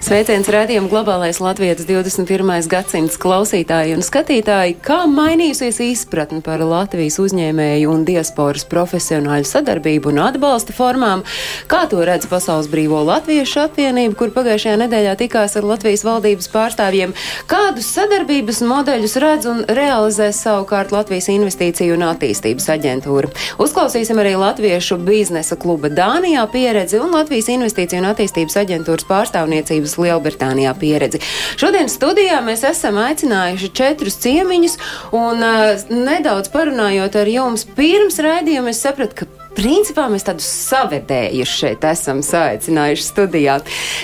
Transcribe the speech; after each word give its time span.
Sveiciens 0.00 0.48
redzējumu 0.48 0.88
globālais 0.88 1.36
Latvijas 1.44 1.82
21. 1.84 2.48
gadsimts 2.72 3.18
klausītāji 3.20 3.92
un 3.92 4.00
skatītāji, 4.00 4.78
kā 4.80 5.02
mainījusies 5.04 5.76
izpratne 5.84 6.38
par 6.40 6.62
Latvijas 6.64 7.18
uzņēmēju 7.20 7.90
un 7.92 8.06
diasporas 8.08 8.64
profesionāļu 8.70 9.44
sadarbību 9.44 10.08
un 10.08 10.22
atbalsta 10.24 10.72
formām, 10.72 11.20
kā 11.68 11.82
to 11.92 12.00
redz 12.08 12.24
Pasaules 12.30 12.70
brīvo 12.72 13.02
latviešu 13.04 13.60
apvienība, 13.66 14.16
kur 14.16 14.32
pagājušajā 14.38 14.78
nedēļā 14.86 15.18
tikās 15.20 15.58
ar 15.60 15.68
Latvijas 15.68 16.06
valdības 16.08 16.48
pārstāvjiem, 16.54 17.12
kādus 17.52 17.92
sadarbības 17.92 18.62
modeļus 18.72 19.18
redz 19.20 19.50
un 19.52 19.62
realizē 19.68 20.30
savukārt 20.32 20.96
Latvijas 20.96 21.28
investīciju 21.34 21.98
un 21.98 22.06
attīstības 22.08 22.70
aģentūra. 22.78 23.34
Uzklausīsim 23.60 24.24
arī 24.24 24.32
Latviešu 24.40 24.96
biznesa 25.04 25.60
kluba 25.60 25.92
Dānijā 25.92 26.48
pieredzi 26.48 27.04
un 27.04 27.12
Latvijas 27.20 27.52
investīciju 27.52 28.00
un 28.00 28.10
attīstības 28.14 28.60
aģentūras 28.64 29.08
pārstāvniecības 29.12 29.89
Lielbritānijā 29.98 30.74
pieredzi. 30.78 31.22
Šodien 31.60 31.90
studijā 31.90 32.38
mēs 32.44 32.64
esam 32.68 33.00
aicinājuši 33.02 33.72
četrus 33.74 34.20
ciemiņus 34.22 34.78
un 35.16 35.42
uh, 35.42 35.84
nedaudz 35.90 36.52
parunājot 36.54 37.20
ar 37.20 37.34
jums 37.34 37.66
pirms 37.76 38.20
raidījuma, 38.22 38.74
es 38.74 38.82
sapratu, 38.84 39.22
ka 39.22 39.39
Principā 39.56 40.04
mēs 40.10 40.22
tādus 40.24 40.46
savedējus 40.46 41.50
šeit 41.50 41.82
esam 41.88 42.20
saicinājuši 42.22 43.02
studijā. 43.02 43.56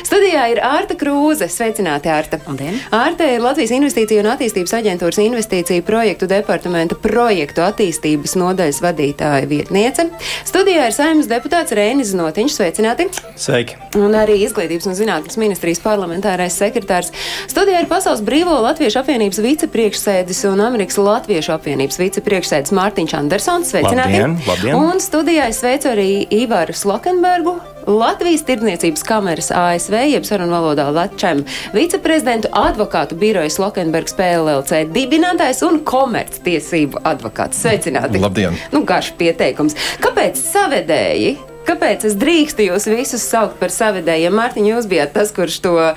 Studijā 0.05 0.47
ir 0.51 0.61
Ārta 0.67 0.97
Krūze. 0.99 1.47
Sveicināti, 1.53 2.11
Ārta. 2.11 2.41
Labdien. 2.49 2.81
Ārta 2.95 3.29
ir 3.31 3.45
Latvijas 3.45 3.73
Investīciju 3.77 4.25
un 4.25 4.31
attīstības 4.33 4.75
aģentūras 4.81 5.21
investīciju 5.23 5.85
projektu 5.87 6.29
departamenta 6.31 6.99
projektu 6.99 7.63
attīstības 7.63 8.35
nodaļas 8.41 8.83
vadītāja 8.83 9.47
vietniece. 9.51 10.09
Studijā 10.49 10.89
ir 10.91 10.97
saimnes 10.97 11.31
deputāts 11.31 11.75
Rēnis 11.77 12.11
Znotiņš. 12.11 12.57
Sveicināti. 12.57 13.09
Sveiki! 13.39 13.79
Un 14.01 14.19
arī 14.19 14.41
Izglītības 14.45 14.91
un 14.91 14.99
zinātnes 14.99 15.39
ministrijas 15.41 15.81
parlamentārais 15.85 16.59
sekretārs. 16.59 17.13
Studijā 17.47 17.85
ir 17.85 17.91
Pasaules 17.91 18.25
Brīvo 18.27 18.59
Latviešu 18.67 19.01
apvienības 19.05 19.41
vicepriekšsēdis 19.47 20.43
un 20.51 20.67
Amerikas 20.67 20.99
Latviešu 21.01 21.55
apvienības 21.55 22.03
vicepriekšsēdis 22.03 22.75
Mārtiņš 22.77 23.17
Andersons. 23.23 23.73
Sveicināti! 23.73 24.21
Labdien, 24.21 24.39
labdien. 24.49 24.79
Un 24.81 25.01
studijā 25.05 25.36
es 25.45 25.59
sveicu 25.61 25.91
arī 25.93 26.11
Ivaru 26.33 26.73
Slokenbergu. 26.73 27.57
Latvijas 27.87 28.43
tirdzniecības 28.49 29.05
kameras 29.07 29.51
ASV, 29.55 29.95
jeb 30.11 30.25
sarunu 30.27 30.51
valodā 30.55 30.89
Latvijas 30.95 31.45
viceprezidentu 31.75 32.51
advokātu 32.57 33.19
biroja 33.21 33.53
Slokenbergs 33.53 34.17
PLLC 34.19 34.87
dibinātājs 34.95 35.63
un 35.69 35.83
komerctiesību 35.87 37.05
advokāts. 37.07 37.61
Sveicināti! 37.63 38.23
Labdien. 38.23 38.57
Nu, 38.73 38.83
garš 38.89 39.13
pieteikums. 39.21 39.77
Kāpēc 40.03 40.41
savedēji? 40.41 41.37
Kāpēc 41.67 42.07
es 42.07 42.15
drīkstu 42.19 42.69
jūs 42.69 42.87
visus 42.91 43.25
saukt 43.27 43.59
par 43.61 43.73
savedējiem? 43.75 44.35
Mārtiņ, 44.37 44.69
jūs 44.71 44.87
bijāt 44.91 45.15
tas, 45.17 45.33
kurš 45.35 45.59
to 45.65 45.75
uh, 45.77 45.97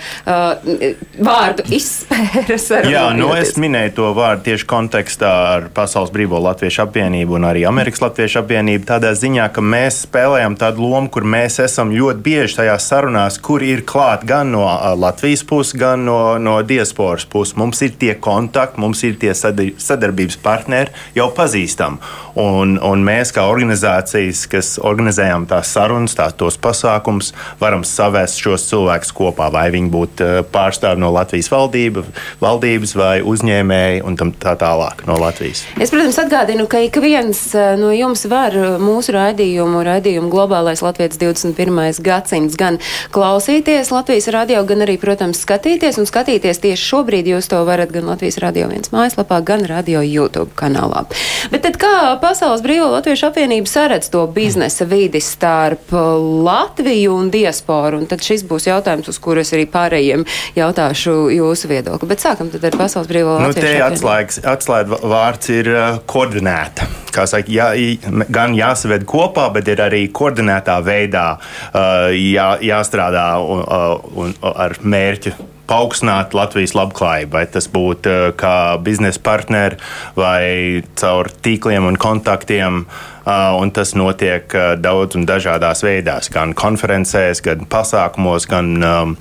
vārdu 1.19 1.65
izspēra. 1.75 2.89
Jā, 2.89 3.05
nu 3.17 3.29
es 3.37 3.53
minēju 3.59 3.93
to 3.99 4.09
vārdu 4.17 4.49
tieši 4.49 4.67
kontekstā 4.69 5.31
ar 5.53 5.67
Pasaules 5.75 6.11
Brīvo 6.13 6.41
Latviešu 6.41 6.83
apvienību 6.87 7.37
un 7.37 7.47
arī 7.49 7.65
Amerikas 7.69 8.01
Latviešu 8.03 8.41
apvienību. 8.43 8.87
Tādā 8.89 9.13
ziņā, 9.17 9.49
ka 9.53 9.63
mēs 9.63 10.03
spēlējam 10.07 10.57
tādu 10.59 10.87
lomu, 10.87 11.11
kur 11.13 11.27
mēs 11.27 11.59
esam 11.63 11.93
ļoti 11.93 12.23
bieži 12.25 12.59
tajās 12.61 12.89
sarunās, 12.89 13.39
kur 13.41 13.63
ir 13.65 13.85
klāt 13.87 14.25
gan 14.29 14.53
no 14.55 14.65
ā, 14.69 14.93
Latvijas 14.97 15.45
puses, 15.47 15.75
gan 15.79 16.05
no, 16.07 16.19
no 16.41 16.59
diasporas 16.65 17.27
puses. 17.29 17.55
Mums 17.59 17.83
ir 17.85 17.93
tie 18.01 18.15
kontakti, 18.17 18.81
mums 18.81 19.03
ir 19.05 19.19
tie 19.21 19.35
sadar- 19.37 19.75
sadarbības 19.77 20.39
partneri 20.43 20.95
jau 21.17 21.29
pazīstami. 21.35 22.01
Un, 22.39 22.77
un 22.79 23.01
mēs, 23.03 23.33
kā 23.35 23.43
organizācijas, 23.51 24.45
kas 24.47 24.67
organizējam 24.79 25.43
tās 25.49 25.73
sarunas, 25.75 26.15
tās 26.15 26.35
tos 26.39 26.55
pasākumus, 26.61 27.33
varam 27.59 27.83
savest 27.83 28.39
šos 28.39 28.69
cilvēkus 28.69 29.11
kopā, 29.17 29.49
vai 29.51 29.65
viņi 29.73 29.91
būtu 29.91 30.23
ā, 30.23 30.43
pārstāvi 30.47 31.01
no 31.03 31.09
Latvijas 31.11 31.49
valdība, 31.51 32.05
valdības 32.39 32.95
vai 32.95 33.17
uzņēmēji 33.27 34.03
un 34.07 34.15
tā 34.39 34.53
tālāk 34.59 35.03
no 35.09 35.17
Latvijas. 35.19 35.65
Es, 35.75 35.91
protams, 35.91 36.19
atgādinu, 36.21 36.67
ka 36.71 36.79
ik 36.85 37.01
viens 37.03 37.41
eh, 37.57 37.73
no 37.79 37.91
jums 37.95 38.23
var 38.31 38.55
eh, 38.55 38.77
mūsu 38.79 39.17
raidījumu, 39.17 39.83
raidījumu 39.89 40.31
globālais 40.31 40.83
Latvijas 40.85 41.19
21. 41.19 41.99
gadsimts 42.05 42.55
gan 42.59 42.79
klausīties 43.15 43.91
Latvijas 43.91 44.29
radio, 44.31 44.63
gan 44.69 44.85
arī, 44.87 44.95
protams, 45.01 45.43
skatīties. 45.43 45.99
Un 45.99 46.07
skatīties 46.07 46.63
tieši 46.63 46.87
šobrīd 46.93 47.27
jūs 47.33 47.51
to 47.51 47.59
varat 47.67 47.91
gan 47.91 48.07
Latvijas 48.07 48.39
radio 48.39 48.71
viens 48.71 48.93
mājaslapā, 48.95 49.41
gan 49.43 49.67
radio 49.67 50.05
YouTube 50.05 50.53
kanālā. 50.59 51.03
Bet 51.51 51.67
tad 51.67 51.79
kā 51.81 52.15
Pasaules 52.29 52.61
brīvo 52.61 52.91
Latviešu 52.93 53.25
apvienība 53.25 53.65
saredz 53.65 54.11
to 54.13 54.19
biznesa 54.29 54.85
vidi 54.85 55.17
starp 55.17 55.89
eh, 55.97 56.03
Latviju 56.45 57.15
un 57.17 57.31
diasporu? 57.33 57.97
Un 57.97 58.05
tad 58.11 58.21
šis 58.21 58.43
būs 58.45 58.67
jautājums, 58.67 59.09
uz 59.09 59.17
kuru 59.17 59.41
es 59.41 59.49
arī 59.57 59.65
pārējiem 59.73 60.27
jautāšu 60.53 61.15
jūsu 61.33 61.71
viedokli. 61.71 62.11
Bet 62.11 62.21
sākam 62.21 62.53
tad 62.53 62.69
ar 62.69 62.77
Pasaules 62.77 63.09
brīvo 63.09 63.33
Nu, 63.33 63.49
Latviešu 63.49 63.65
te 63.65 63.71
apvienību. 63.71 63.97
atslēgas, 63.97 64.39
atslēga 64.53 65.01
vārds 65.09 65.53
ir 65.57 65.73
uh, 65.73 65.99
koordinēta. 66.05 66.85
Kā 67.17 67.25
saka, 67.33 67.49
jā, 67.49 67.71
gan 68.29 68.53
jāsaved 68.53 69.09
kopā, 69.09 69.49
bet 69.57 69.73
ir 69.73 69.81
arī 69.89 70.05
koordinētā 70.13 70.77
veidā 70.85 71.29
uh, 71.33 72.11
jā, 72.13 72.51
jāstrādā 72.61 73.29
un, 73.41 73.65
uh, 73.65 74.19
un, 74.21 74.37
ar 74.53 74.77
mērķi 74.85 75.33
paaugstināt 75.69 76.33
Latvijas 76.37 76.75
labklājību. 76.77 77.31
Vai 77.37 77.45
tas 77.51 77.69
būtu 77.71 78.11
uh, 78.11 78.25
kā 78.39 78.77
biznesa 78.83 79.21
partneri 79.25 79.79
vai 80.17 80.81
caur 80.99 81.29
tīkliem 81.45 81.87
un 81.89 81.99
kontaktiem. 82.01 82.83
Uh, 83.29 83.53
un 83.61 83.69
tas 83.75 83.93
notiek 83.93 84.49
uh, 84.57 84.73
daudz 84.79 85.19
un 85.19 85.27
dažādās 85.29 85.83
veidās, 85.85 86.31
gan 86.33 86.55
konferencēs, 86.57 87.43
gan 87.45 87.67
pasākumos, 87.69 88.47
gan 88.49 88.71
um, 88.81 89.13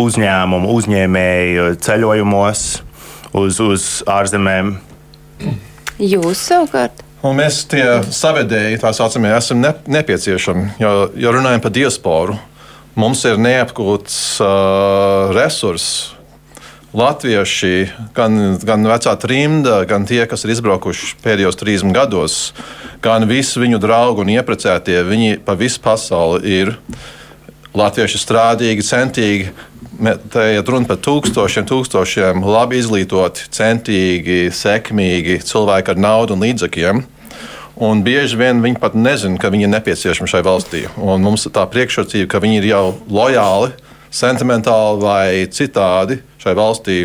uzņēmumu, 0.00 0.72
uzņēmēju 0.72 1.68
ceļojumos 1.84 2.64
uz, 3.36 3.60
uz 3.60 3.88
ārzemēm. 4.08 4.76
Jūs 6.00 6.46
savukārt? 6.48 7.02
Un 7.22 7.36
mēs 7.38 7.60
tie 7.70 7.84
savedēji, 8.10 8.80
tā 8.82 8.90
saucamie, 8.96 9.30
esam 9.36 9.60
ne, 9.62 9.70
nepieciešami. 9.94 10.72
Jo, 10.82 10.94
jo 11.14 11.34
runājam 11.36 11.62
par 11.62 11.74
diasporu, 11.74 12.34
mums 12.98 13.22
ir 13.28 13.40
neapgūts 13.40 14.16
uh, 14.42 15.32
resurss. 15.36 16.12
Latvieši, 16.92 17.86
gan, 18.12 18.58
gan 18.60 18.84
vecā 18.84 19.14
trimda, 19.16 19.78
gan 19.88 20.04
tie, 20.04 20.26
kas 20.28 20.44
ir 20.44 20.52
izbraukuši 20.52 21.14
pēdējos 21.24 21.56
30 21.56 21.94
gados, 21.96 22.34
gan 23.00 23.24
visi 23.30 23.62
viņu 23.62 23.80
draugi 23.80 24.20
un 24.26 24.32
ieprecētie, 24.34 24.98
viņi 25.08 25.38
pa 25.46 25.56
visu 25.56 25.80
pasauli 25.80 26.52
ir 26.60 26.74
latvieši 27.72 28.20
strādīgi, 28.20 28.84
centīgi. 28.84 29.48
Te 30.32 30.44
ir 30.58 30.68
runa 30.68 30.88
par 30.90 31.00
tūkstošiem, 31.00 31.64
tūkstošiem 31.68 32.44
labi 32.44 32.82
izglītoti, 32.82 33.48
centīgi, 33.56 34.38
sekmīgi 34.52 35.40
cilvēki 35.48 35.94
ar 35.94 36.04
naudu 36.10 36.36
un 36.36 36.44
līdzekļiem. 36.44 37.02
Un 37.80 38.02
bieži 38.04 38.36
vien 38.36 38.60
viņi 38.60 38.80
pat 38.82 38.96
nezina, 38.98 39.38
ka 39.40 39.48
viņi 39.52 39.66
ir 39.66 39.72
nepieciešami 39.72 40.28
šai 40.28 40.42
valstī. 40.44 40.84
Un 41.00 41.24
mums 41.24 41.46
ir 41.48 41.54
tā 41.54 41.64
priekšrocība, 41.70 42.28
ka 42.28 42.42
viņi 42.42 42.60
ir 42.60 42.68
jau 42.68 42.84
lojāli, 43.08 43.72
sentimentāli 44.12 45.00
vai 45.00 45.26
citādi 45.48 46.20
šai 46.42 46.54
valstī. 46.58 46.98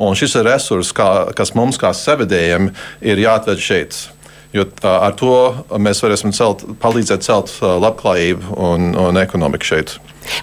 Un 0.00 0.16
šis 0.16 0.38
ir 0.40 0.48
resurs, 0.48 0.94
kā, 0.96 1.28
kas 1.36 1.52
mums, 1.58 1.78
kā 1.80 1.92
savedējiem, 1.92 2.70
ir 3.04 3.20
jāatved 3.20 3.60
šeit. 3.60 4.00
Jo 4.54 4.64
tā, 4.70 4.96
ar 5.02 5.16
to 5.18 5.34
mēs 5.82 6.00
varēsim 6.04 6.32
celt, 6.32 6.62
palīdzēt 6.80 7.26
celt 7.26 7.52
labklājību 7.60 8.54
un, 8.54 8.92
un 8.94 9.18
ekonomiku 9.20 9.74
šeit. 9.74 9.96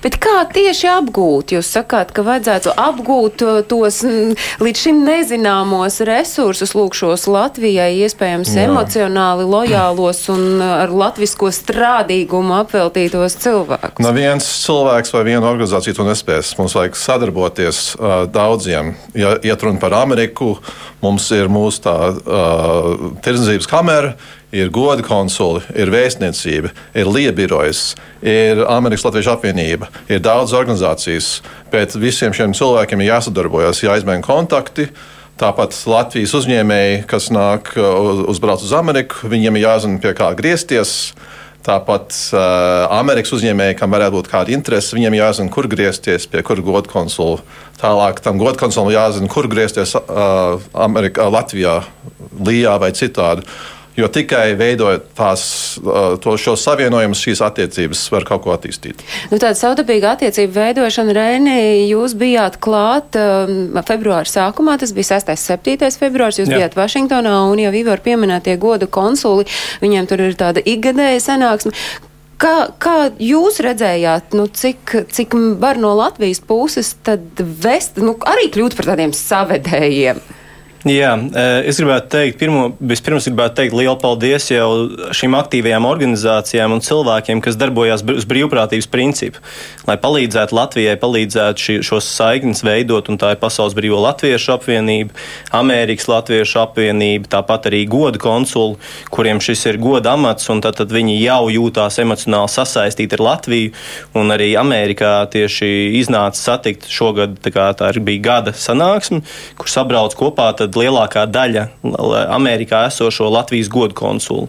Bet 0.03 0.18
kā 0.22 0.42
tieši 0.53 0.90
apgūt? 0.92 1.53
Jūs 1.56 1.69
sakāt, 1.76 2.14
ka 2.16 2.26
vajadzētu 2.26 2.73
apgūt 2.79 3.44
uh, 3.46 3.59
tos 3.67 4.02
mm, 4.08 4.35
līdz 4.64 4.84
šim 4.85 5.02
nezināmos 5.08 6.00
resursus, 6.08 6.76
lūk, 6.78 6.97
šos 6.97 7.28
Latvijai 7.32 7.91
iespējams 8.06 8.53
Jā. 8.56 8.67
emocionāli 8.70 9.47
lojālos 9.47 10.23
un 10.34 10.59
uh, 10.59 10.73
ar 10.84 10.94
latvisko 10.94 11.52
strādīgumu 11.56 12.58
apveltītos 12.61 13.38
cilvēkus. 13.41 14.03
No 14.03 14.14
viens 14.16 14.47
cilvēks 14.66 15.14
vai 15.16 15.26
viena 15.32 15.50
organizācija 15.50 15.97
to 15.97 16.08
nespēs. 16.08 16.53
Mums 16.59 16.76
vajag 16.78 17.00
sadarboties 17.00 17.84
uh, 17.96 18.23
daudziem. 18.32 18.96
Ja 19.17 19.35
iet 19.41 19.64
runa 19.64 19.82
par 19.82 19.96
Ameriku, 20.02 20.56
mums 21.02 21.29
ir 21.35 21.50
mūsu 21.52 21.85
tā 21.88 21.97
uh, 22.11 23.09
tirdzniecības 23.23 23.70
kamera, 23.70 24.16
ir 24.52 24.70
goda 24.74 25.03
konsuli, 25.06 25.64
ir 25.80 25.92
vēstniecība, 25.94 26.74
ir 26.98 27.08
liebirojas, 27.08 27.96
ir 28.22 28.64
Amerikas 28.68 29.06
Latviešu 29.08 29.34
apvienība, 29.36 29.90
ir 30.12 30.22
daudz 30.24 30.53
organizācijas. 30.58 31.40
Bet 31.72 31.96
visiem 31.96 32.36
šiem 32.36 32.56
cilvēkiem 32.58 33.02
ir 33.03 33.14
jāsadarbojas, 33.14 33.84
jāizmēģina 33.86 34.28
kontakti. 34.28 34.90
Tāpat 35.42 35.74
Latvijas 35.90 36.36
uzņēmēji, 36.38 37.03
kas 37.09 37.32
nāk 37.34 37.72
uh, 37.80 37.88
uz- 38.12 38.26
uzbrauc 38.36 38.62
uz 38.62 38.74
Ameriku, 38.78 39.24
viņiem 39.32 39.58
ir 39.58 39.66
jāzina, 39.66 40.02
pie 40.03 40.12
kā 40.18 40.34
griezties. 40.38 41.14
Tāpat 41.66 42.14
uh, 42.34 42.90
Amerikas 42.97 43.34
uzņēmēji, 43.38 43.78
kam 43.80 43.94
varētu 43.94 44.18
būt 44.18 44.30
kāda 44.30 44.54
interese, 44.54 44.96
viņiem 44.97 45.18
jāzina, 45.20 45.52
kur 45.54 45.68
griezties, 45.70 46.28
pie 46.30 46.42
kura 46.46 46.64
godu 46.66 46.90
konsula. 46.90 47.42
Tālāk 47.82 48.22
tam 48.26 48.42
godu 48.42 48.58
konsulam 48.62 48.90
jāzina, 48.94 49.30
kur 49.32 49.50
griezties 49.50 49.96
uh, 49.97 50.62
Amerikā, 50.74 51.30
Latvijā, 51.30 51.80
Lijā 52.42 52.74
vai 52.82 52.92
citādi. 52.97 53.46
Jo 53.99 54.08
tikai 54.08 54.53
veidojot 54.55 55.09
tās, 55.17 55.43
to, 56.23 56.35
šo 56.40 56.53
savienojumus, 56.59 57.20
šīs 57.26 57.41
attiecības 57.43 58.05
var 58.14 58.26
kaut 58.28 58.46
ko 58.46 58.53
attīstīt. 58.55 59.02
Nu, 59.32 59.35
tāda 59.35 59.58
savdabīga 59.59 60.14
attiecība 60.16 60.67
veidošana, 60.70 61.16
Reini, 61.17 61.58
jūs 61.90 62.16
bijāt 62.20 62.55
klāt 62.64 63.17
um, 63.20 63.76
februāra 63.88 64.29
sākumā, 64.32 64.78
tas 64.79 64.96
bija 64.96 65.17
6. 65.17 65.34
7. 65.35 65.91
februārs, 65.99 66.40
jūs 66.40 66.47
Jā. 66.47 66.61
bijāt 66.61 66.79
Vašingtonā 66.79 67.35
un 67.52 67.59
jau 67.59 67.73
Ivar 67.82 67.99
pieminētie 68.05 68.55
goda 68.61 68.88
konsuli, 68.88 69.49
viņiem 69.84 70.08
tur 70.08 70.23
ir 70.23 70.40
tāda 70.40 70.64
ikgadēja 70.64 71.20
sanāksme. 71.28 71.76
Kā, 72.41 72.72
kā 72.82 72.96
jūs 73.22 73.59
redzējāt, 73.61 74.32
nu, 74.40 74.47
cik, 74.47 74.96
cik 75.14 75.35
var 75.61 75.78
no 75.78 75.91
Latvijas 75.99 76.40
puses 76.41 76.96
vest, 77.37 77.99
nu, 78.02 78.16
arī 78.26 78.47
kļūt 78.55 78.79
par 78.79 78.94
tādiem 78.94 79.14
savedējiem? 79.14 80.23
Jā, 80.82 81.12
eh, 81.14 81.68
es 81.70 81.78
gribētu 81.78 82.10
teikt, 82.10 82.40
pirmo, 82.42 82.72
vispirms 82.82 83.28
gribētu 83.30 83.54
teikt 83.60 83.76
lielu 83.78 83.94
paldies 84.02 84.48
jau 84.50 84.90
šīm 85.14 85.36
aktīvajām 85.38 85.86
organizācijām 85.86 86.74
un 86.74 86.80
cilvēkiem, 86.82 87.38
kas 87.46 87.60
darbojās 87.62 88.02
uz 88.02 88.26
brīvprātības 88.26 88.90
principu, 88.90 89.44
lai 89.86 90.00
palīdzētu 90.02 90.58
Latvijai, 90.58 90.96
palīdzētu 90.98 91.66
šī, 91.66 91.76
šos 91.86 92.08
saiknes 92.10 92.64
veidot, 92.66 93.12
un 93.14 93.20
tā 93.22 93.36
ir 93.36 93.42
Pasaules 93.44 93.76
Brīvo 93.78 94.00
Latviešu 94.02 94.56
apvienība, 94.56 95.14
Amerikas 95.54 96.10
Latviešu 96.10 96.64
apvienība, 96.64 97.30
tāpat 97.30 97.70
arī 97.70 97.84
goda 97.86 98.18
konsuli, 98.18 98.80
kuriem 99.14 99.38
šis 99.38 99.68
ir 99.70 99.78
goda 99.78 100.16
amats, 100.18 100.50
un 100.50 100.66
tad, 100.66 100.80
tad 100.82 100.90
viņi 100.90 101.20
jau 101.22 101.46
jūtās 101.54 102.02
emocionāli 102.02 102.50
sasaistīti 102.50 103.20
ar 103.20 103.26
Latviju, 103.28 103.76
un 104.18 104.34
arī 104.34 104.56
Amerikā 104.58 105.14
tieši 105.30 105.94
iznāca 106.02 106.42
satikt 106.42 106.90
šogad, 106.90 107.38
tā 107.38 107.54
kā 107.54 107.70
tā 107.78 107.94
bija 108.02 108.26
gada 108.32 108.58
sanāksme, 108.58 109.22
kur 109.62 109.70
sabrauc 109.70 110.18
kopā 110.18 110.50
tad 110.58 110.71
tad 110.72 110.79
lielākā 110.79 111.26
daļa 111.28 111.68
Amerikā 112.32 112.85
esošo 112.88 113.29
Latvijas 113.32 113.70
godu 113.72 113.96
konsulu. 113.97 114.47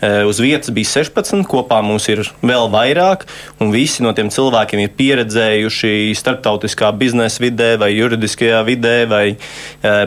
E, 0.00 0.24
uz 0.24 0.40
vietas 0.40 0.72
bija 0.74 0.88
16, 0.88 1.44
kopā 1.48 1.80
mums 1.84 2.08
ir 2.08 2.24
vēl 2.42 2.70
vairāk, 2.72 3.26
un 3.60 3.70
visi 3.72 4.02
no 4.02 4.12
tiem 4.16 4.30
cilvēkiem 4.32 4.82
ir 4.82 4.94
pieredzējuši 4.96 6.14
starptautiskā 6.18 6.90
biznesa 6.96 7.42
vidē, 7.44 7.74
vai 7.80 7.92
juridiskajā 7.92 8.62
vidē, 8.66 8.96
vai 9.10 9.24
e, 9.30 9.36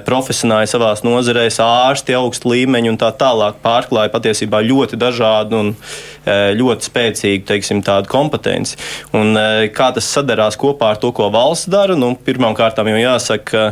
profesionāli 0.05 0.69
savās 0.69 1.05
nozarēs, 1.05 1.61
ārsti 1.63 2.17
augstu 2.17 2.53
līmeņu 2.55 2.93
un 2.93 2.99
tā 2.99 3.13
tālāk. 3.15 3.61
Pārklāja 3.63 4.11
patiesībā 4.13 4.63
ļoti 4.65 4.99
dažādu 4.99 5.61
un 5.61 5.71
e, 5.73 6.37
ļoti 6.57 6.89
spēcīgu 6.89 7.47
teiksim, 7.53 7.83
kompetenci. 8.09 8.77
Un, 9.15 9.37
kā 9.75 9.91
tas 9.93 10.07
sadarās 10.09 10.57
kopā 10.59 10.93
ar 10.93 10.99
to, 11.01 11.13
ko 11.15 11.29
valsts 11.33 11.69
dara? 11.71 11.95
Nu, 11.99 12.13
Pirmkārt, 12.23 12.79
jau 12.79 12.97
jāsaka, 12.97 13.43
ka, 13.43 13.63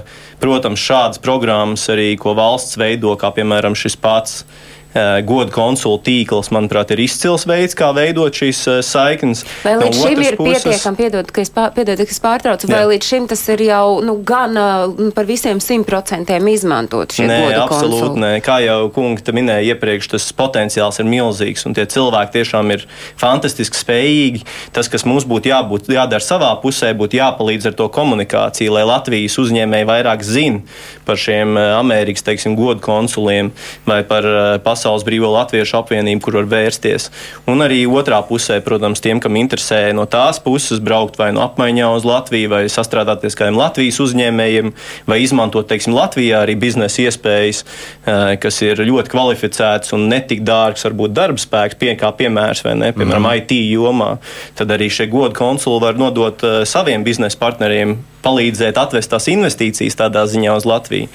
protams, 0.42 0.82
šādas 0.82 1.22
programmas 1.24 1.81
arī, 1.94 2.12
ko 2.20 2.36
valsts 2.38 2.78
veido, 2.78 3.16
kā 3.18 3.34
piemēram 3.36 3.78
šis 3.78 3.98
pats 4.02 4.44
Eh, 4.92 5.22
godu 5.24 5.54
konsulu 5.56 6.02
tīkls, 6.04 6.50
manuprāt, 6.52 6.90
ir 6.92 7.00
izcils 7.06 7.46
veids, 7.48 7.78
kā 7.80 7.94
veidot 7.96 8.36
šīs 8.36 8.58
eh, 8.68 8.80
saiknes. 8.84 9.46
Vai 9.64 9.78
līdz 9.80 10.00
no 10.02 10.08
šim 10.10 10.20
ir 10.20 10.36
puses... 10.36 10.66
pietiekami, 10.66 10.98
piedod, 11.00 11.30
ka 11.32 11.44
es, 11.46 11.52
pār, 11.56 11.70
piedod, 11.78 12.02
ka 12.02 12.12
es 12.12 12.20
pārtraucu, 12.20 12.68
vai 12.68 12.82
Jā. 12.82 12.90
līdz 12.90 13.08
šim 13.08 13.28
tas 13.32 13.44
ir 13.54 13.64
jau 13.70 14.02
nu, 14.04 14.18
gan 14.28 14.60
uh, 14.60 14.98
par 15.16 15.30
visiem 15.30 15.62
simt 15.64 15.88
procentiem 15.88 16.50
izmantot 16.52 17.16
šie 17.16 17.30
nē, 17.30 17.38
godu 17.40 17.62
absolūti 17.62 18.02
konsuli? 18.02 18.24
Nē, 18.26 18.32
kā 18.44 18.58
jau 18.66 18.76
kungi 18.92 19.36
minēja 19.38 19.78
iepriekš, 19.78 20.12
tas 20.18 20.28
potenciāls 20.36 21.00
ir 21.00 21.08
milzīgs, 21.08 21.64
un 21.70 21.78
tie 21.80 21.88
cilvēki 21.96 22.36
tiešām 22.36 22.76
ir 22.76 22.84
fantastiski 23.22 23.80
spējīgi. 23.80 24.44
Tas, 24.76 24.92
kas 24.92 25.08
mums 25.08 25.24
būtu 25.24 25.54
jābūt, 25.54 25.88
jādara 25.96 26.26
savā 26.26 26.52
pusē, 26.60 26.92
būtu 27.00 27.16
jāpalīdz 27.22 27.72
ar 27.72 27.80
to 27.80 27.88
komunikāciju, 27.96 28.76
lai 28.76 28.84
Latvijas 28.92 29.40
uzņēmēji 29.40 29.88
vairāk 29.88 30.28
zina 30.28 30.66
par 31.12 31.20
šiem 31.20 31.60
Amerikas, 31.60 32.24
teiksim, 32.28 32.56
godu 32.60 32.80
konsuliem 32.88 33.52
vai 33.86 34.02
par 34.08 34.26
pasaules 34.64 35.02
Pasaules 35.02 35.06
Brīvo 35.08 35.30
Latviešu 35.32 35.78
apvienību, 35.80 36.22
kur 36.24 36.36
var 36.40 36.48
vērsties. 36.52 37.10
Un 37.50 37.64
arī 37.64 37.84
otrā 37.88 38.22
pusē, 38.26 38.60
protams, 38.64 39.02
tiem, 39.02 39.20
kam 39.24 39.38
interesē 39.40 39.94
no 39.96 40.06
tās 40.10 40.40
puses 40.44 40.82
braukt 40.84 41.18
vai 41.20 41.32
no 41.36 41.44
apmaiņā 41.46 41.90
uz 41.96 42.06
Latviju, 42.08 42.50
vai 42.52 42.62
sastrādāties 42.72 43.38
kādiem 43.38 43.60
Latvijas 43.60 44.00
uzņēmējiem, 44.04 44.74
vai 45.10 45.20
izmantot, 45.24 45.68
teiksim, 45.70 45.96
Latvijā 45.98 46.44
arī 46.46 46.58
biznesa 46.60 47.06
iespējas, 47.08 47.64
eh, 47.64 48.36
kas 48.42 48.62
ir 48.66 48.84
ļoti 48.84 49.14
kvalificēts 49.14 49.94
un 49.98 50.10
netik 50.12 50.44
dārgs, 50.44 50.86
varbūt 50.88 51.16
darbspēks, 51.18 51.80
pie, 51.80 51.96
kā 51.96 52.12
piemērs, 52.12 52.64
vai 52.66 52.76
ne, 52.76 52.92
piemēram, 52.94 53.26
mm. 53.26 53.42
IT 53.42 53.58
jomā. 53.72 54.18
Tad 54.56 54.76
arī 54.76 54.92
šie 54.92 55.10
godu 55.12 55.38
konsuli 55.38 55.82
var 55.82 56.00
nodot 56.00 56.42
saviem 56.68 57.06
biznesa 57.08 57.40
partneriem 57.40 58.00
palīdzēt 58.26 58.80
atvest 58.82 59.14
tās 59.14 59.30
investīcijas 59.32 60.00
tādā 60.00 60.26
ziņā 60.30 60.58
uz 60.60 60.68
Latviju. 60.70 61.10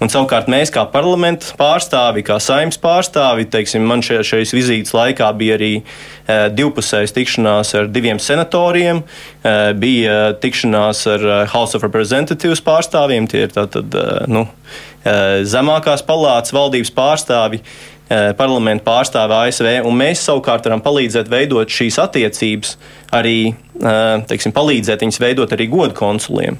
Un 0.00 0.08
savukārt 0.08 0.46
mēs, 0.48 0.70
kā 0.72 0.86
parlamenta 0.88 1.52
pārstāvi, 1.60 2.22
kā 2.24 2.38
saimnes 2.40 2.80
pārstāvi, 2.80 3.44
teiksim, 3.52 3.84
man 3.84 4.00
šajā, 4.04 4.22
šajās 4.30 4.54
vizītes 4.56 4.94
laikā 4.96 5.28
bija 5.36 5.58
arī 5.58 5.74
e, 5.76 5.82
divpusējas 6.56 7.12
tikšanās 7.18 7.74
ar 7.76 7.90
diviem 7.92 8.16
senatoriem, 8.22 9.02
e, 9.04 9.52
bija 9.76 10.16
tikšanās 10.40 11.04
ar 11.12 11.26
e, 11.26 11.36
House 11.52 11.76
of 11.76 11.84
Representatives 11.84 12.64
pārstāvjiem, 12.64 13.28
tie 13.28 13.44
ir 13.44 13.52
tātad 13.52 13.92
e, 13.92 14.06
nu, 14.32 14.46
e, 15.04 15.14
zemākās 15.44 16.06
palātas 16.08 16.56
valdības 16.56 16.94
pārstāvi. 16.96 17.60
E, 17.60 18.22
parlamentu 18.40 18.88
pārstāvi 18.88 19.36
ASV, 19.36 19.68
un 19.86 20.00
mēs 20.00 20.24
savukārt 20.24 20.64
varam 20.66 20.80
palīdzēt 20.82 21.28
veidot 21.30 21.70
šīs 21.70 22.00
attiecības 22.02 22.72
arī 23.14 23.52
teiksim, 24.28 24.52
palīdzēt 24.52 25.00
viņus 25.04 25.20
veidot 25.22 25.52
arī 25.54 25.66
godu 25.70 25.94
konsuliem. 25.96 26.58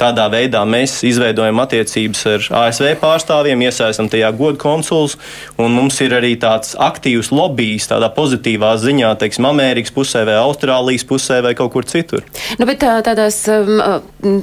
Tādā 0.00 0.24
veidā 0.32 0.62
mēs 0.64 1.02
izveidojam 1.04 1.60
attiecības 1.62 2.22
ar 2.30 2.46
ASV 2.62 2.94
pārstāvjiem, 3.02 3.64
iesaistam 3.66 4.08
tajā 4.12 4.30
godu 4.36 4.56
konsuls, 4.62 5.18
un 5.60 5.74
mums 5.76 6.00
ir 6.00 6.14
arī 6.16 6.32
tāds 6.40 6.72
aktīvs 6.80 7.28
lobbyis, 7.34 7.90
tādā 7.90 8.08
pozitīvā 8.16 8.72
ziņā, 8.80 9.12
teiksim, 9.20 9.48
Amerikas 9.50 9.92
pusē 9.92 10.24
vai 10.28 10.38
Austrālijas 10.40 11.04
pusē 11.08 11.42
vai 11.44 11.52
kaut 11.58 11.74
kur 11.74 11.88
citur. 11.88 12.24
Nu, 12.56 12.66
bet 12.68 12.80
tā, 12.80 12.96
tādās 13.04 13.42
um, 13.52 13.82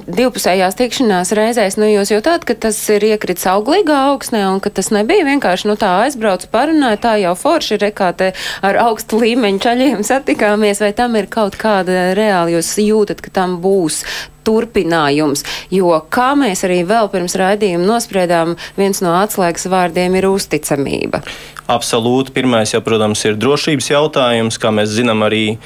divpusējās 0.05 0.77
tikšanās 0.77 1.33
reizēs, 1.37 1.79
nu, 1.81 1.89
jūs 1.89 2.13
jūtat, 2.13 2.45
ka 2.45 2.53
tas 2.67 2.77
ir 2.93 3.07
iekritis 3.09 3.47
auglīgā 3.49 3.97
augsnē 4.11 4.45
un 4.51 4.61
ka 4.61 4.69
tas 4.69 4.91
nebija 4.93 5.25
vienkārši, 5.27 5.69
nu, 5.71 5.77
tā 5.81 5.95
aizbrauc 6.05 6.45
parunāja, 6.53 7.01
tā 7.07 7.15
jau 7.23 7.33
forši 7.39 7.81
rekāte 7.81 8.31
ar 8.65 8.79
augstu 8.85 9.23
līmeņu 9.23 9.65
čaļiem 9.65 10.05
satikāmies, 10.05 10.83
vai 10.85 10.93
tam 10.93 11.17
ir 11.17 11.29
kaut 11.31 11.48
kāda 11.57 12.11
reāli 12.17 12.57
jūs 12.57 12.73
jūtat, 12.83 13.21
ka 13.21 13.31
tam 13.33 13.57
būs 13.63 14.03
turpinājums, 14.49 15.45
jo, 15.73 15.93
kā 16.09 16.33
mēs 16.39 16.65
arī 16.67 16.81
vēl 16.89 17.13
pirms 17.13 17.37
raidījuma 17.39 17.93
nospriedām, 17.93 18.57
viens 18.79 19.03
no 19.05 19.13
atslēgas 19.21 19.69
vārdiem 19.69 20.17
ir 20.19 20.29
uzticamība. 20.33 21.23
Absolūti. 21.69 22.33
Pirmais, 22.33 22.71
jau, 22.73 22.81
protams, 22.81 23.21
ir 23.29 23.35
drošības 23.37 23.91
jautājums. 23.91 24.57
Kā 24.57 24.71
mēs 24.73 24.89
zinām, 24.89 25.21
arī 25.27 25.43
e, 25.53 25.57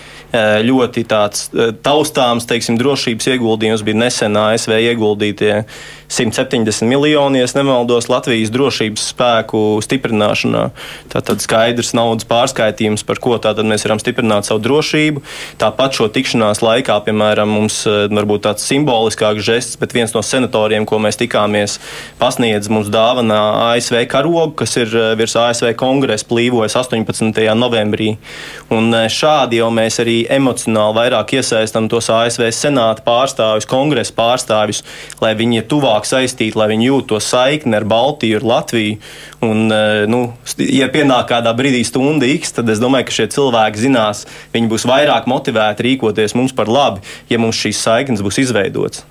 ļoti 0.67 1.05
tāds 1.07 1.45
e, 1.47 1.69
taustāms 1.85 2.43
teiksim, 2.49 2.75
drošības 2.81 3.29
ieguldījums 3.31 3.85
bija 3.87 4.01
nesen 4.01 4.35
ASV 4.35 4.75
ieguldītie 4.81 5.61
170 6.11 6.89
miljoni, 6.91 7.39
ja 7.39 7.47
nemaldos, 7.55 8.09
Latvijas 8.11 8.51
drošības 8.53 9.05
spēku 9.13 9.61
stiprināšanā. 9.85 10.65
Tātad 11.13 11.39
skaidrs 11.41 11.93
naudas 11.95 12.27
pārskaitījums, 12.27 13.05
par 13.07 13.23
ko 13.23 13.39
tātad 13.39 13.63
mēs 13.69 13.87
varam 13.87 14.03
stiprināt 14.03 14.49
savu 14.49 14.59
drošību. 14.67 15.23
Tāpat 15.63 15.95
šo 16.01 16.09
tikšanās 16.11 16.59
laikā, 16.65 16.99
piemēram, 17.07 17.55
mums 17.61 17.79
e, 17.87 17.95
varbūt 18.11 18.43
tāds 18.49 18.67
simboliskāks 18.73 19.45
žests, 19.45 19.77
bet 19.79 19.93
viens 19.95 20.13
no 20.15 20.21
senatoriem, 20.25 20.87
ko 20.89 20.99
mēs 21.01 21.19
tikāmies, 21.21 21.77
pasniedz 22.19 22.69
mums 22.73 22.89
dāvanā 22.93 23.39
ASV 23.69 24.03
karogu, 24.11 24.53
kas 24.63 24.75
ir 24.81 24.93
virs 25.19 25.35
ASV 25.39 25.73
kongresa 25.79 26.27
plīvojas 26.29 26.77
18. 26.79 27.43
novembrī. 27.57 28.15
Un 28.73 28.89
e, 28.95 29.05
šādi 29.11 29.59
jau 29.61 29.69
mēs 29.73 29.99
arī 30.03 30.23
emocionāli 30.33 30.97
vairāk 30.97 31.35
iesaistām 31.37 31.89
tos 31.91 32.09
ASV 32.13 32.49
senāta 32.55 33.05
pārstāvjus, 33.05 33.69
kongresa 33.69 34.15
pārstāvjus, 34.17 34.83
lai 35.21 35.33
viņi 35.39 35.61
ir 35.61 35.69
tuvāk 35.71 36.07
saistīti, 36.09 36.57
lai 36.59 36.69
viņi 36.73 36.89
jūt 36.89 37.11
to 37.13 37.21
saikni 37.23 37.77
ar 37.77 37.87
Baltiju, 37.89 38.39
ar 38.41 38.47
Latviju. 38.53 38.97
Un, 39.43 39.67
e, 39.75 40.05
nu, 40.09 40.21
ja 40.63 40.87
pienāk 40.91 41.29
kādā 41.33 41.53
brīdī 41.57 41.83
stunda 41.87 42.27
X, 42.31 42.55
tad 42.57 42.71
es 42.71 42.81
domāju, 42.81 43.09
ka 43.09 43.17
šie 43.17 43.29
cilvēki 43.35 43.85
zinās, 43.85 44.23
viņi 44.55 44.71
būs 44.71 44.87
vairāk 44.89 45.27
motivēti 45.29 45.89
rīkoties 45.89 46.37
mums 46.39 46.55
par 46.55 46.71
labi, 46.71 47.03
ja 47.31 47.41
mums 47.41 47.59
šīs 47.59 47.81
saiknes 47.83 48.23
būs 48.23 48.39
izveidotas. 48.53 49.03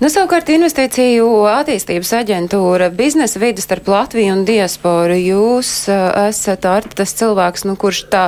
Nu, 0.00 0.10
savukārt 0.12 0.50
investīciju 0.52 1.26
attīstības 1.48 2.10
aģentūra 2.20 2.90
biznesa 2.94 3.40
vidas 3.40 3.66
starp 3.66 3.88
Latviju 3.88 4.34
un 4.34 4.42
diasporu. 4.48 5.16
Jūs 5.16 5.70
uh, 5.88 6.28
esat 6.28 6.66
tas 6.94 7.14
cilvēks, 7.20 7.64
nu, 7.68 7.76
kurš 7.80 8.04
tā 8.12 8.26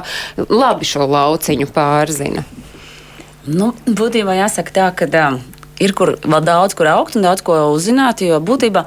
labi 0.49 0.89
šo 0.89 1.07
lauciņu 1.11 1.69
pārzina. 1.75 2.47
Nu, 3.47 3.75
būtībā 3.87 4.39
jāsaka 4.41 4.75
tā, 4.75 4.89
ka 4.97 5.11
uh, 5.11 5.39
ir 5.83 5.95
kur 5.97 6.17
vēl 6.23 6.45
daudz, 6.47 6.75
kur 6.77 6.89
augt 6.91 7.19
un 7.19 7.27
daudz 7.27 7.45
ko 7.47 7.59
uzzināt, 7.75 8.25
jo 8.25 8.41
būtībā 8.41 8.87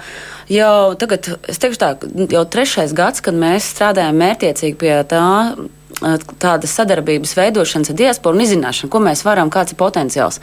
jau 0.52 0.96
tagad, 1.00 1.30
es 1.52 1.62
teikšu 1.62 1.82
tā, 1.82 1.92
jau 2.34 2.46
trešais 2.50 2.96
gads, 2.98 3.22
kad 3.26 3.38
mēs 3.38 3.70
strādājam 3.76 4.18
mērķiecīgi 4.20 4.80
pie 4.80 4.96
tā, 5.10 5.26
tādas 6.40 6.74
sadarbības 6.78 7.36
veidošanas 7.38 7.92
ar 7.92 7.98
diasporu 8.00 8.38
un 8.38 8.44
izzināšanu, 8.46 8.90
ko 8.92 9.02
mēs 9.04 9.24
varam, 9.28 9.52
kāds 9.54 9.74
ir 9.74 9.80
potenciāls. 9.80 10.40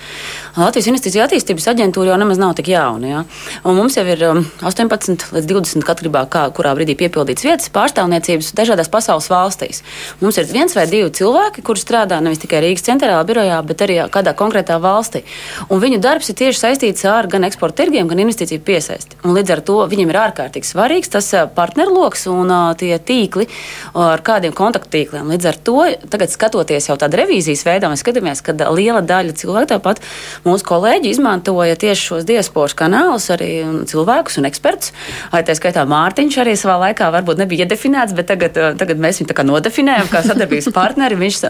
Latvijas 0.57 0.89
Investīcija 0.91 1.27
attīstības 1.27 1.69
aģentūra 1.73 2.13
jau 2.13 2.19
nemaz 2.21 2.41
nav 2.41 2.55
tik 2.59 2.71
jauna. 2.73 3.09
Ja? 3.09 3.23
Un 3.65 3.79
mums 3.79 3.97
jau 3.97 4.05
ir 4.07 4.23
18 4.27 5.33
līdz 5.37 5.49
20 5.51 5.87
katrībā, 5.87 6.27
kā, 6.33 6.47
kurā 6.57 6.75
brīdī 6.77 6.97
piepildīts 7.01 7.47
vietas 7.47 7.73
pārstāvniecības 7.75 8.53
dažādās 8.57 8.91
pasaules 8.93 9.29
valstīs. 9.33 9.83
Mums 10.21 10.41
ir 10.41 10.49
viens 10.51 10.77
vai 10.77 10.87
divi 10.91 11.11
cilvēki, 11.17 11.65
kuri 11.67 11.83
strādā 11.83 12.21
nevis 12.25 12.43
tikai 12.43 12.63
Rīgas 12.65 12.87
centrālā 12.87 13.23
birojā, 13.29 13.59
bet 13.67 13.85
arī 13.87 13.99
kādā 14.13 14.37
konkrētā 14.37 14.79
valstī. 14.83 15.25
Un 15.71 15.81
viņu 15.83 16.01
darbs 16.05 16.31
ir 16.31 16.39
tieši 16.39 16.63
saistīts 16.63 17.07
ar 17.09 17.29
gan 17.33 17.47
eksporta 17.49 17.83
tirgiem, 17.83 18.09
gan 18.11 18.21
investīciju 18.23 18.65
piesaisti. 18.67 19.21
Un 19.25 19.37
līdz 19.37 19.57
ar 19.57 19.65
to 19.67 19.79
viņiem 19.91 20.13
ir 20.13 20.21
ārkārtīgi 20.27 20.69
svarīgs 20.69 21.13
tas 21.13 21.33
partnerloks 21.57 22.27
un 22.33 22.53
tie 22.81 22.95
tīkli, 22.99 23.49
ar 23.97 24.23
kādiem 24.25 24.55
kontakttīkliem. 24.57 25.29
Līdz 25.33 25.46
ar 25.51 25.59
to, 25.67 25.79
tagad 26.13 26.33
skatoties 26.33 26.89
jau 26.91 26.97
tādā 27.01 27.23
revīzijas 27.23 27.65
veidā, 27.67 27.91
mēs 27.91 28.03
skatāmies, 28.05 28.43
ka 28.45 28.55
liela 28.75 29.03
daļa 29.07 29.37
cilvēku, 29.41 29.71
tāpat 29.75 30.03
mūsu 30.47 30.67
kolēģi, 30.69 31.13
izmantoja 31.15 31.77
tieši 31.81 32.09
šos 32.11 32.27
diasporas 32.29 32.77
kanālus, 32.79 33.29
arī 33.35 33.51
cilvēkus 33.89 34.41
un 34.41 34.49
ekspertus. 34.51 34.93
Arī 35.31 35.47
tā 35.49 35.57
skaitā 35.59 35.87
Mārtiņš 35.89 36.39
arī 36.43 36.57
savā 36.59 36.79
laikā 36.87 37.11
varbūt 37.15 37.43
nebija 37.43 37.67
iedefinēts, 37.67 38.17
bet 38.17 38.31
tagad, 38.31 38.59
tagad 38.81 39.03
mēs 39.03 39.21
viņu 39.21 39.31
tā 39.31 39.39
kā 39.39 39.47
nodefinējam 39.47 40.11
kā 40.13 40.23
sadarbības 40.27 40.71
partneri. 40.77 41.19
Viņš 41.21 41.43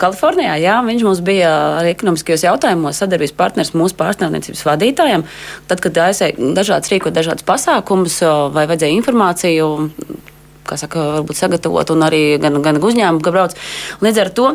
Kalifornijā, 0.00 0.56
jā, 0.62 0.78
viņš 0.86 1.06
mums 1.06 1.22
bija 1.24 1.52
arī 1.82 1.92
ekonomiskajos 1.96 2.46
jautājumos 2.48 3.02
sadarbības 3.02 3.36
partners 3.38 3.74
mūsu 3.76 3.98
pārstāvniecības 3.98 4.64
vadītājiem. 4.68 5.26
Tad, 5.70 5.84
kad 5.84 6.02
aizēja 6.08 6.52
dažādas 6.56 6.92
rīkot 6.92 7.16
dažādas 7.16 7.46
pasākumus 7.48 8.20
vai 8.54 8.66
vajadzēja 8.70 8.98
informāciju 8.98 9.70
saka, 10.76 11.06
varbūt 11.18 11.40
sagatavot, 11.40 11.94
un 11.94 12.04
arī 12.04 12.22
gan, 12.42 12.60
gan 12.64 12.82
uzņēmumu, 12.82 13.24
ka 13.24 13.32
brauc. 13.34 13.56
Līdz 14.04 14.22
ar 14.24 14.30
to 14.36 14.50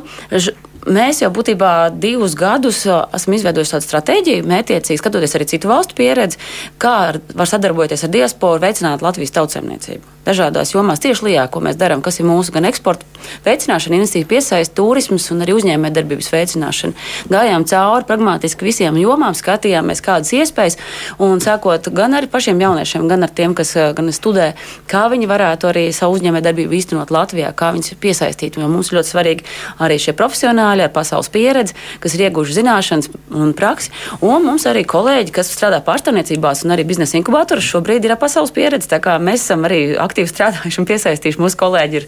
mēs 0.86 1.24
jau 1.24 1.32
būtībā 1.34 1.74
divus 1.96 2.36
gadus 2.38 2.84
esam 2.86 3.38
izveidojuši 3.38 3.78
tādu 3.78 3.88
stratēģiju, 3.90 4.48
mētiecīgi 4.52 5.02
skatoties 5.02 5.38
arī 5.40 5.50
citu 5.50 5.72
valstu 5.72 5.98
pieredzi, 5.98 6.42
kā 6.78 6.98
var 7.34 7.50
sadarboties 7.50 8.06
ar 8.06 8.14
diasporu, 8.14 8.62
veicināt 8.64 9.06
Latvijas 9.06 9.34
tautsēmniecību. 9.40 10.13
Dažādās 10.24 10.72
jomās 10.72 11.02
tieši 11.04 11.26
lijā, 11.28 11.48
ko 11.52 11.60
mēs 11.64 11.76
darām, 11.80 12.02
kas 12.04 12.22
ir 12.22 12.28
mūsu 12.30 12.54
gan 12.56 12.64
eksporta 12.70 13.04
veicināšana, 13.44 13.98
investīcija 13.98 14.28
piesaist, 14.30 14.74
turisms 14.78 15.26
un 15.34 15.44
arī 15.44 15.56
uzņēmējdarbības 15.58 16.30
veicināšana. 16.32 16.96
Gājām 17.32 17.66
cauri 17.68 18.08
pragmatiski 18.08 18.68
visiem 18.68 18.98
jomām, 19.00 19.36
skatījāmies, 19.36 20.04
kādas 20.04 20.32
iespējas, 20.36 20.80
un 21.24 21.44
sākot 21.44 21.90
gan 21.96 22.16
ar 22.16 22.28
pašiem 22.32 22.62
jauniešiem, 22.64 23.08
gan 23.12 23.28
ar 23.28 23.34
tiem, 23.36 23.56
kas 23.58 23.74
gan 23.98 24.12
studē, 24.16 24.54
kā 24.92 25.06
viņi 25.12 25.30
varētu 25.30 25.70
arī 25.72 25.86
savu 25.96 26.18
uzņēmējdarbību 26.20 26.78
īstenot 26.80 27.12
Latvijā, 27.14 27.52
kā 27.56 27.74
viņus 27.76 27.98
piesaistīt. 28.04 28.60
Jo 28.60 28.70
mums 28.72 28.94
ļoti 28.96 29.12
svarīgi 29.12 29.48
arī 29.84 30.00
šie 30.00 30.16
profesionāļi 30.16 30.88
ar 30.88 30.94
pasaules 30.96 31.32
pieredzi, 31.34 31.76
kas 32.04 32.16
ir 32.16 32.28
ieguvuši 32.30 32.58
zināšanas 32.62 33.12
un 33.36 33.54
praksi. 33.58 33.92
Un 34.24 34.48
mums 34.48 34.68
arī 34.70 34.86
kolēģi, 34.88 35.36
kas 35.36 35.52
strādā 35.52 35.82
pārstāvniecībās 35.84 36.64
un 36.64 36.76
arī 36.76 36.88
biznesa 36.88 37.20
inkubatoros, 37.20 37.68
šobrīd 37.68 38.08
ir 38.08 38.16
pasaules 38.22 38.54
pieredze. 38.56 38.90
Tā 38.92 39.02
kā 39.04 39.18
mēs 39.20 39.44
esam 39.48 39.66
arī 39.68 39.82
aktīvi 40.00 40.13
strādājuši 40.30 40.82
un 40.82 40.88
piesaistījuši 40.90 41.42
mūsu 41.42 41.60
kolēģi 41.60 42.00
ir, 42.00 42.08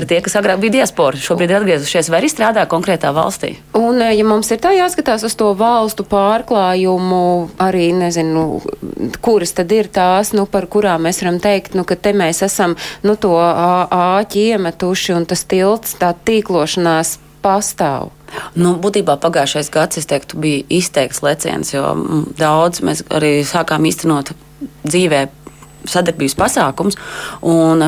ir 0.00 0.06
tie, 0.10 0.18
kas 0.24 0.36
agrāk 0.40 0.60
bija 0.62 0.80
diaspora. 0.80 1.18
Šobrīd 1.20 1.52
ir 1.52 1.60
atgriezušies 1.60 2.10
vai 2.10 2.20
arī 2.20 2.30
strādā 2.32 2.66
konkrētā 2.70 3.12
valstī. 3.16 3.54
Un, 3.78 4.02
ja 4.02 4.26
mums 4.26 4.50
ir 4.50 4.60
tā 4.62 4.74
jāskatās 4.76 5.24
uz 5.26 5.36
to 5.38 5.52
valstu 5.58 6.06
pārklājumu, 6.10 7.22
arī 7.62 7.90
nezinu, 7.96 8.46
kuras 9.24 9.54
tad 9.56 9.72
ir 9.76 9.90
tās, 9.92 10.34
nu, 10.36 10.48
par 10.50 10.66
kurām 10.72 11.06
mēs 11.06 11.22
varam 11.22 11.40
teikt, 11.42 11.78
nu, 11.78 11.86
ka 11.86 11.94
te 11.94 12.14
mēs 12.16 12.42
esam 12.46 12.76
nu, 13.06 13.16
to 13.20 13.36
āķi 13.38 14.50
iemetuši 14.56 15.16
un 15.16 15.30
tas 15.30 15.46
tilts, 15.48 15.96
tā 16.00 16.12
tīklošanās 16.26 17.16
pastāv. 17.46 18.10
Nu, 18.58 18.74
būtībā 18.82 19.16
pagājušais 19.22 19.70
gads, 19.72 20.02
teiktu, 20.10 20.38
bija 20.42 20.64
izteikts 20.80 21.22
leciens, 21.22 21.72
jo 21.74 21.94
daudz 22.38 22.82
mēs 22.84 23.04
arī 23.14 23.38
sākām 23.46 23.86
īstenot 23.86 24.32
dzīvē 24.86 25.26
sadarbības 25.90 26.36
pasākums. 26.38 26.98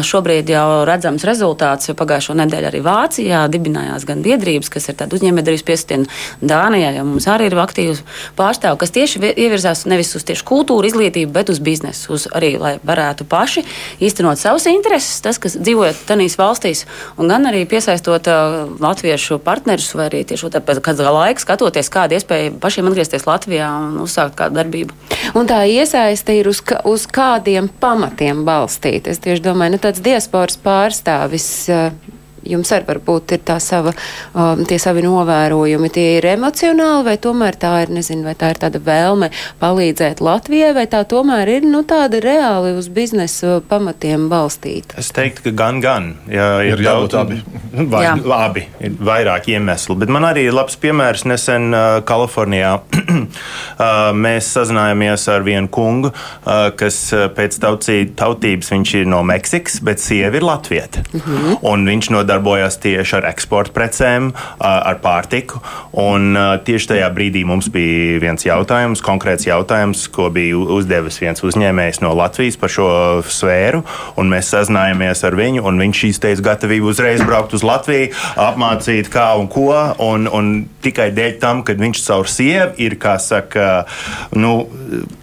Šobrīd 0.08 0.50
jau 0.52 0.66
redzams 0.88 1.26
rezultāts. 1.28 1.90
Pagājušo 1.98 2.36
nedēļu 2.38 2.70
arī 2.70 2.82
Vācijā 2.84 3.44
dibinājās 3.50 4.06
gan 4.08 4.22
biedrības, 4.24 4.70
kas 4.72 4.88
ir 4.90 4.98
tāda 5.00 5.18
uzņēmējdarbības 5.18 5.66
piesaistīta. 5.66 6.06
Dānijā 6.40 6.92
jau 6.96 7.04
mums 7.08 7.26
arī 7.30 7.48
ir 7.48 7.58
aktīvs 7.58 8.02
pārstāvji, 8.38 8.80
kas 8.80 8.94
tieši 8.94 9.22
ievirzās 9.34 9.84
nevis 9.90 10.14
uz 10.16 10.24
tieši 10.28 10.44
kultūru 10.48 10.88
izglītību, 10.88 11.32
bet 11.34 11.52
uz 11.52 11.60
biznesu, 11.64 12.12
uz 12.14 12.26
arī, 12.34 12.54
lai 12.60 12.74
varētu 12.86 13.26
paši 13.28 13.64
īstenot 14.04 14.40
savus 14.40 14.68
intereses, 14.70 15.20
tas, 15.24 15.40
kas 15.42 15.56
dzīvojot 15.58 16.04
tenīs 16.08 16.38
valstīs, 16.38 16.84
un 17.18 17.30
gan 17.32 17.48
arī 17.50 17.64
piesaistot 17.68 18.30
uh, 18.30 18.58
latviešu 18.82 19.40
partnerus, 19.44 19.90
vai 19.98 20.08
arī 20.10 20.24
tieši 20.28 20.52
pēc 20.68 20.82
kāda 20.84 21.12
laika 21.14 21.42
skatoties, 21.42 21.90
kāda 21.92 22.18
iespēja 22.18 22.54
pašiem 22.60 22.88
atgriezties 22.90 23.26
Latvijā 23.28 23.68
un 23.82 23.98
uzsākt 24.04 24.36
kādu 24.38 24.58
darbību. 24.58 24.96
Un 25.38 25.48
tā 25.50 25.62
iesaiste 25.68 26.36
ir 26.38 26.48
uz, 26.50 26.62
uz 26.88 27.06
kādiem 27.10 27.68
pamatiem 27.88 28.44
balstīta. 28.44 29.12
Es 29.14 29.22
tieši 29.24 29.44
domāju, 29.48 29.76
nu 29.76 29.82
tāds 29.82 30.04
diasporas 30.04 30.60
pārstāvis. 30.60 31.48
Uh, 31.72 32.16
jums 32.48 32.72
arī 32.74 32.88
varbūt 32.88 33.36
ir 33.36 33.42
tā 33.46 33.58
sava, 33.62 33.92
um, 34.34 34.64
tie 34.68 34.78
savi 34.82 35.04
novērojumi, 35.06 35.90
tie 35.94 36.06
ir 36.18 36.28
emocionāli, 36.34 37.06
vai 37.10 37.16
tomēr 37.22 37.58
tā 37.60 37.74
ir, 37.84 37.92
nezinu, 37.94 38.26
vai 38.28 38.34
tā 38.38 38.52
ir 38.54 38.62
tāda 38.64 38.80
vēlme 38.82 39.30
palīdzēt 39.60 40.22
Latvijai, 40.24 40.72
vai 40.76 40.86
tā 40.90 41.04
tomēr 41.08 41.52
ir, 41.58 41.68
nu, 41.68 41.84
tāda 41.88 42.20
reāli 42.24 42.74
uz 42.78 42.90
biznesa 42.92 43.58
pamatiem 43.68 44.28
balstīta? 44.32 44.98
Es 45.00 45.12
teiktu, 45.14 45.48
ka 45.50 45.56
gan, 45.62 45.82
gan. 45.84 46.10
Jā, 46.30 46.48
ir, 46.66 46.78
ir 46.78 46.86
jābūt 46.88 47.18
abi. 47.18 47.42
Vai, 47.78 48.00
Jā. 48.02 48.14
Abi, 48.38 48.64
ir 48.82 48.94
vairāk 49.04 49.50
iemesli, 49.52 49.94
bet 50.00 50.10
man 50.12 50.24
arī 50.26 50.46
ir 50.48 50.54
labs 50.56 50.74
piemērs 50.80 51.26
nesen 51.28 51.68
uh, 51.76 52.00
Kalifornijā. 52.08 52.72
uh, 53.18 54.08
mēs 54.16 54.48
sazinājāmies 54.56 55.26
ar 55.30 55.44
vienu 55.46 55.70
kungu, 55.72 56.10
uh, 56.10 56.68
kas 56.78 56.96
uh, 57.14 57.26
pēc 57.34 57.58
tautsī, 57.62 57.98
tautības 58.18 58.72
viņš 58.72 58.94
ir 59.02 59.10
no 59.12 59.20
Meksikas, 59.26 59.78
bet 59.84 60.02
sieva 60.02 60.40
ir 60.40 60.46
Latvieta. 60.48 61.04
Mhm. 61.12 61.36
-huh. 61.36 61.58
Un 61.70 61.86
viņš 61.88 62.10
no 62.14 62.24
nodarbojas 62.38 62.78
tieši 62.78 63.18
ar 63.18 63.26
eksporta 63.32 63.74
precēm, 63.74 64.30
ar 64.60 64.98
pārtiku. 65.02 65.60
Un 65.98 66.36
tieši 66.64 66.94
tajā 66.94 67.08
brīdī 67.14 67.44
mums 67.44 67.68
bija 67.68 68.20
viens 68.22 68.44
jautājums, 68.46 69.02
konkrēts 69.02 69.46
jautājums, 69.48 70.06
ko 70.08 70.30
bija 70.30 70.56
uzdevis 70.56 71.18
viens 71.20 71.42
uzņēmējs 71.42 72.00
no 72.02 72.14
Latvijas 72.14 72.56
par 72.56 72.70
šo 72.70 72.88
sfēru. 73.26 73.82
Mēs 74.28 74.52
sazinājāmies 74.52 75.24
ar 75.24 75.34
viņu, 75.34 75.64
un 75.66 75.80
viņš 75.80 76.04
izteica 76.10 76.44
gatavību 76.52 76.92
uzreiz 76.92 77.24
braukt 77.24 77.54
uz 77.56 77.64
Latviju, 77.66 78.12
apmācīt, 78.36 79.10
kā 79.10 79.32
un 79.38 79.48
ko. 79.48 79.72
Un, 79.98 80.28
un 80.30 80.68
tikai 80.84 81.10
dēļ 81.16 81.38
tam, 81.42 81.64
ka 81.66 81.74
viņš 81.78 82.04
caur 82.04 82.28
sievu 82.30 82.76
ir, 82.80 82.98
kā 83.00 83.16
saka, 83.22 83.88
nu, 84.36 84.68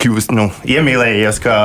kļūst, 0.02 0.36
nu, 0.36 0.50
iemīlējies, 0.68 1.42
kā, 1.44 1.58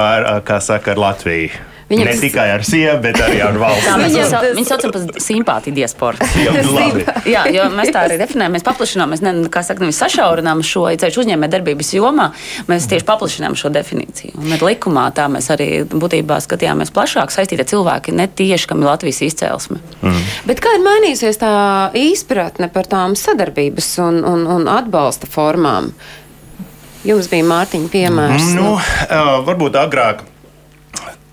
kā 0.46 0.60
saka, 0.64 0.94
ar 0.94 1.04
Latviju. 1.08 1.66
Viņam 1.90 2.06
ne 2.06 2.12
tikai 2.22 2.44
ar 2.54 2.62
sievu, 2.62 3.00
bet 3.02 3.16
arī 3.18 3.40
ar 3.42 3.56
valsts. 3.64 3.86
Tā, 3.88 3.96
mēs 3.98 4.14
jau 4.14 4.42
viņu 4.54 4.68
saucam 4.68 4.92
par 4.94 5.22
simpātiju 5.24 5.74
diasporu. 5.74 6.28
Jā, 7.34 7.42
jo 7.50 7.66
mēs 7.74 7.90
tā 7.90 8.04
arī 8.06 8.18
definējam, 8.20 8.54
mēs 8.54 8.66
paplašinām, 8.66 9.10
mēs 9.10 9.24
ne, 9.24 9.32
kā 9.50 9.64
saka, 9.66 9.82
nevis 9.82 9.98
sašaurinām 9.98 10.62
šo 10.66 10.84
ceļu 11.02 11.24
uzņēmē 11.24 11.50
darbības 11.50 11.90
jomā, 11.96 12.28
mēs 12.70 12.86
tieši 12.90 13.08
paplašinām 13.08 13.58
šo 13.58 13.72
definīciju. 13.74 14.38
Un 14.38 14.54
ar 14.54 14.64
likumā 14.68 15.08
tā 15.16 15.26
mēs 15.32 15.50
arī 15.50 15.68
būtībā 15.90 16.38
skatījāmies 16.46 16.94
plašāk 16.94 17.34
saistīti 17.34 17.66
cilvēki, 17.74 18.14
ne 18.14 18.30
tieši, 18.30 18.70
kam 18.70 18.84
ir 18.84 18.92
Latvijas 18.92 19.22
izcēlesme. 19.26 19.82
Mm. 20.04 20.24
Bet 20.46 20.62
kā 20.62 20.78
ir 20.78 20.86
mainījusies 20.86 21.42
tā 21.42 21.52
izpratne 21.98 22.70
par 22.70 22.86
tām 22.90 23.18
sadarbības 23.18 23.96
un, 24.06 24.22
un, 24.30 24.46
un 24.58 24.70
atbalsta 24.70 25.26
formām? 25.30 25.90
Jums 27.02 27.30
bija 27.32 27.46
Mārtiņa 27.48 27.88
piemērs. 27.90 28.50
Nu, 28.58 28.74
uh, 28.76 29.38
varbūt 29.46 29.78
agrāk 29.80 30.28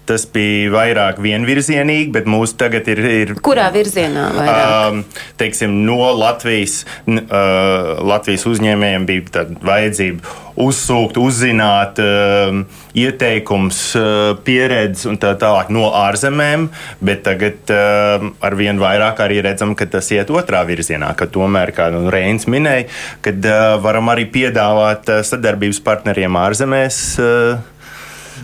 tas 0.07 0.25
bija 0.33 0.71
vairāk 0.73 1.21
vienvirzienīgi, 1.23 2.09
bet 2.15 2.29
mūsu 2.29 2.57
tagad 2.59 2.87
ir. 2.93 3.03
ir 3.11 3.35
Kurā 3.45 3.67
virzienā? 3.75 4.27
Um, 4.47 5.03
teiksim, 5.39 5.81
no 5.87 5.99
Latvijas, 6.17 6.81
uh, 7.07 7.97
Latvijas 8.07 8.47
uzņēmējiem 8.49 9.07
bija 9.09 9.47
vajadzība 9.67 10.35
uzsūkt, 10.57 11.19
uzzināt 11.21 12.01
uh, 12.01 12.63
ieteikums, 12.97 13.81
uh, 13.99 14.31
pieredzi 14.45 15.07
un 15.11 15.19
tā 15.21 15.35
tālāk 15.39 15.69
no 15.73 15.91
ārzemēm, 15.99 16.67
bet 17.05 17.23
tagad 17.27 17.73
uh, 17.73 18.27
ar 18.41 18.57
vien 18.57 18.81
vairāk 18.81 19.21
arī 19.25 19.41
redzam, 19.45 19.75
ka 19.77 19.89
tas 19.91 20.09
iet 20.15 20.33
otrā 20.33 20.63
virzienā, 20.67 21.13
ka 21.17 21.29
tomēr, 21.29 21.73
kā 21.77 21.91
nu, 21.93 22.07
Reins 22.13 22.49
minēja, 22.49 22.89
kad 23.25 23.45
uh, 23.45 23.77
varam 23.83 24.09
arī 24.13 24.27
piedāvāt 24.33 25.13
uh, 25.13 25.23
sadarbības 25.27 25.83
partneriem 25.85 26.41
ārzemēs. 26.41 27.01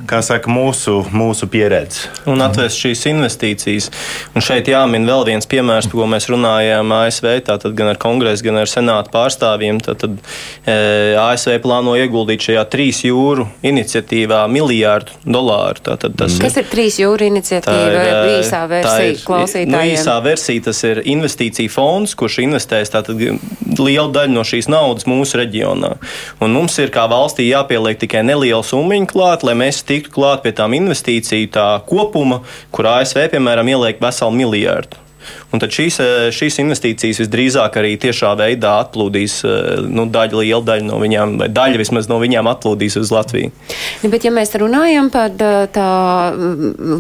Kā 0.09 0.19
saka, 0.25 0.51
mūsu, 0.51 0.97
mūsu 1.15 1.47
pieredze. 1.51 2.09
Un 2.29 2.41
atvest 2.43 2.79
šīs 2.81 3.05
investīcijas. 3.11 3.89
Un 4.35 4.43
šeit 4.43 4.67
jāmin 4.67 5.05
vēl 5.07 5.23
viens 5.29 5.47
piemērs, 5.47 5.87
par 5.91 6.01
ko 6.01 6.07
mēs 6.11 6.27
runājām 6.31 6.91
ASV, 6.97 7.27
tātad 7.47 7.75
gan 7.77 7.91
ar 7.93 7.99
kongresu, 8.01 8.43
gan 8.47 8.59
ar 8.59 8.67
senātu 8.67 9.13
pārstāvjiem. 9.13 9.79
Tātad, 9.85 10.17
e, 10.67 10.75
ASV 11.19 11.59
plāno 11.63 11.93
ieguldīt 11.99 12.43
šajā 12.49 12.63
trīs 12.73 13.03
jūru 13.07 13.45
iniciatīvā 13.63 14.41
miljārdu 14.51 15.15
dolāru. 15.23 15.83
Tātad, 15.87 16.17
tas 16.19 16.39
Kas 16.41 16.57
ir 16.59 16.67
trīs 16.71 16.99
jūra 16.99 17.29
iniciatīva? 17.29 18.03
e, 18.03 18.35
īsā 18.41 18.63
tā 18.65 18.71
versija 18.73 19.11
ir- 19.13 19.23
klausītājiem. 19.23 19.71
Nu, 19.71 19.83
īsā 19.93 20.17
versija 20.25 20.65
tas 20.69 20.83
ir 20.83 21.03
investīcija 21.05 21.71
fonds, 21.71 22.15
kurš 22.19 22.41
investēs 22.43 22.91
tātad 22.91 23.19
lielu 23.79 24.11
daļu 24.13 24.35
no 24.35 24.43
šīs 24.47 24.67
naudas 24.71 25.07
mūsu 25.09 25.39
reģionā. 25.39 25.95
Un 26.43 26.53
mums 26.53 26.77
ir 26.79 26.91
kā 26.93 27.07
valstī 27.09 27.47
jāpieliek 27.49 27.99
tikai 28.03 28.23
neliela 28.25 28.63
summa 28.63 28.99
klāt, 29.07 29.43
lai 29.43 29.55
mēs 29.57 29.82
tiktu 29.87 30.13
klāt 30.17 30.43
pie 30.43 30.53
tām 30.55 30.75
investīciju 30.77 31.51
tā 31.53 31.67
kopuma, 31.89 32.41
kur 32.73 32.89
ASV, 32.95 33.27
piemēram, 33.33 33.71
ieliek 33.75 34.01
veselu 34.03 34.35
miljārdu. 34.41 34.99
Un 35.53 35.61
tad 35.61 35.73
šīs, 35.73 35.99
eh, 36.01 36.27
šīs 36.33 36.57
investīcijas 36.63 37.21
visdrīzāk 37.21 37.77
arī 37.81 37.93
tiešā 38.01 38.33
veidā 38.39 38.73
atplūdīs 38.81 39.35
eh, 39.45 39.83
nu, 39.85 40.07
daļa, 40.09 40.39
liela 40.39 40.63
daļa 40.65 40.87
no 40.87 40.97
viņām, 41.01 41.35
vai 41.41 41.49
daļa 41.53 41.81
vismaz 41.81 42.09
no 42.09 42.17
viņām 42.21 42.49
atplūdīs 42.49 42.97
uz 43.01 43.11
Latviju. 43.13 43.51
Nu, 44.03 44.09
bet, 44.13 44.25
ja 44.25 44.33
mēs 44.33 44.55
runājam 44.59 45.11
par 45.13 45.35
tā, 45.37 45.51
tā 45.73 45.89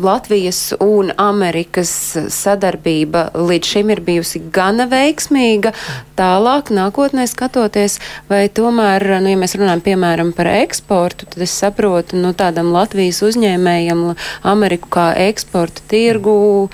Latvijas 0.03 0.61
un 0.83 1.09
Amerikas 1.17 1.93
sadarbība, 2.33 3.29
līdz 3.33 3.73
šim 3.73 3.93
ir 3.95 4.03
bijusi 4.05 4.43
gana 4.53 4.85
veiksmīga, 4.91 5.73
tālāk 6.19 6.69
nākotnē 6.73 7.25
skatoties, 7.29 7.99
vai 8.29 8.45
tomēr, 8.53 9.07
nu, 9.23 9.33
ja 9.33 9.39
mēs 9.39 9.57
runājam 9.57 9.83
piemēram 9.85 10.33
par 10.37 10.51
eksportu, 10.53 11.29
tad 11.33 11.45
es 11.47 11.57
saprotu, 11.57 12.21
nu, 12.21 12.35
tādam 12.37 12.73
Latvijas 12.75 13.23
uzņēmējam 13.25 14.11
Ameriku 14.53 14.93
kā 14.93 15.09
eksporta 15.25 15.85
tirgu. 15.89 16.69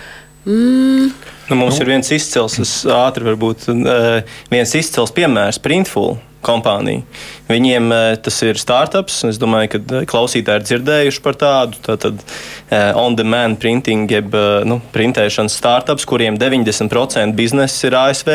Mm, 0.46 1.12
Nu, 1.50 1.56
mums 1.56 1.80
nu. 1.80 1.82
ir 1.82 1.90
viens 1.96 2.12
izcils, 2.14 2.60
es 2.62 2.72
ātri 2.86 3.26
varbūt 3.26 3.70
eh, 3.74 4.34
viens 4.52 4.74
izcils 4.78 5.14
piemērs, 5.16 5.58
Printful 5.64 6.20
kompānija. 6.46 7.02
Viņiem 7.50 7.90
eh, 7.96 8.12
tas 8.22 8.38
ir 8.46 8.60
startups. 8.62 9.24
Es 9.32 9.40
domāju, 9.42 9.72
ka 9.74 9.82
eh, 9.82 10.06
klausītāji 10.10 10.62
ir 10.62 10.68
dzirdējuši 10.68 11.24
par 11.26 11.40
tādu. 11.42 11.82
Tātad 11.88 12.22
on-demand 12.70 13.58
printing, 13.62 14.06
jeb 14.14 14.36
nu, 14.70 14.78
printēšanas 14.94 15.58
startups, 15.58 16.06
kuriem 16.10 16.38
90% 16.38 17.34
biznesa 17.38 17.90
ir 17.90 17.98
ASV. 17.98 18.32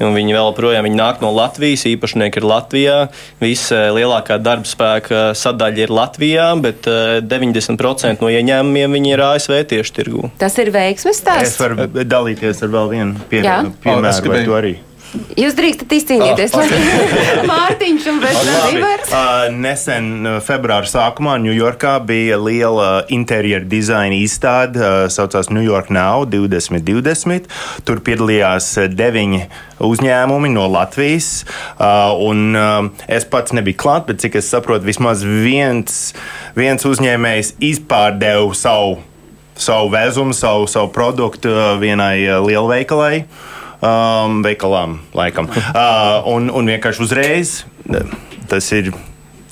Un 0.00 0.14
viņi 0.16 0.32
vēl 0.32 0.54
projām 0.56 0.86
viņi 0.88 0.96
nāk 0.96 1.20
no 1.20 1.30
Latvijas, 1.36 1.84
īpašnieki 1.90 2.40
ir 2.40 2.46
Latvijā. 2.48 2.96
Visa 3.40 3.90
lielākā 3.92 4.38
darba 4.42 4.64
spēka 4.64 5.22
sadaļa 5.36 5.84
ir 5.84 5.92
Latvijā, 5.92 6.46
bet 6.62 6.88
90% 7.28 8.20
no 8.24 8.28
ieņēmumiem 8.32 8.96
viņi 8.96 9.12
ir 9.12 9.20
ASV 9.28 9.58
tieši 9.74 9.96
tirgū. 10.00 10.30
tas 10.38 10.56
ir 10.58 10.70
veiksmes 10.72 11.18
Es 11.20 11.20
stāsts. 11.24 11.58
varu 11.60 11.86
dalīties 12.04 12.62
ar 12.62 12.68
vēl 12.68 12.88
vienu 12.90 13.16
es 13.16 13.26
piemēru, 13.30 13.72
vai 13.84 14.12
gribēju- 14.20 14.44
tu 14.44 14.56
arī? 14.56 14.74
Jūs 15.10 15.56
drīkstat 15.58 15.90
izcīnīties. 15.96 16.52
Ah, 16.54 16.68
Mārtiņš 17.50 18.04
un. 18.12 18.20
Ivars. 18.76 19.10
Uh, 19.10 19.48
Nesen, 19.50 20.10
uh, 20.22 20.36
februāra 20.44 20.86
sākumā, 20.86 21.34
Ņujorkā 21.42 21.96
bija 22.06 22.38
liela 22.38 22.90
interjera 23.10 23.66
dizaina 23.66 24.14
izstāde, 24.20 24.78
uh, 24.78 25.08
saucās 25.10 25.50
New 25.50 25.64
York 25.66 25.90
Now 25.90 26.22
2020. 26.30 27.50
Tur 27.88 28.02
piedalījās 28.06 28.70
deviņi 28.94 29.42
uzņēmumi 29.82 30.52
no 30.54 30.68
Latvijas. 30.70 31.30
Un, 31.80 32.52
es 33.08 33.24
pats 33.32 33.54
nebiju 33.56 33.78
klāt, 33.80 34.04
bet 34.10 34.20
cik 34.22 34.36
es 34.38 34.50
saprotu, 34.52 34.84
vismaz 34.84 35.22
viens, 35.24 36.10
viens 36.58 36.84
uzņēmējs 36.86 37.54
izpārdeva 37.64 38.50
savu, 38.58 38.98
savu 39.56 39.88
vezumu, 39.94 40.36
savu, 40.36 40.68
savu 40.70 40.92
produktu 40.92 41.54
vienai 41.80 42.18
lielveikalai 42.44 43.24
um, 43.80 44.40
veikalām, 44.46 45.00
laikam. 45.16 45.50
Uh, 45.50 46.20
un, 46.30 46.50
un 46.54 46.70
vienkārši 46.70 47.06
uzreiz 47.06 47.54
tas 48.50 48.66
ir 48.74 48.90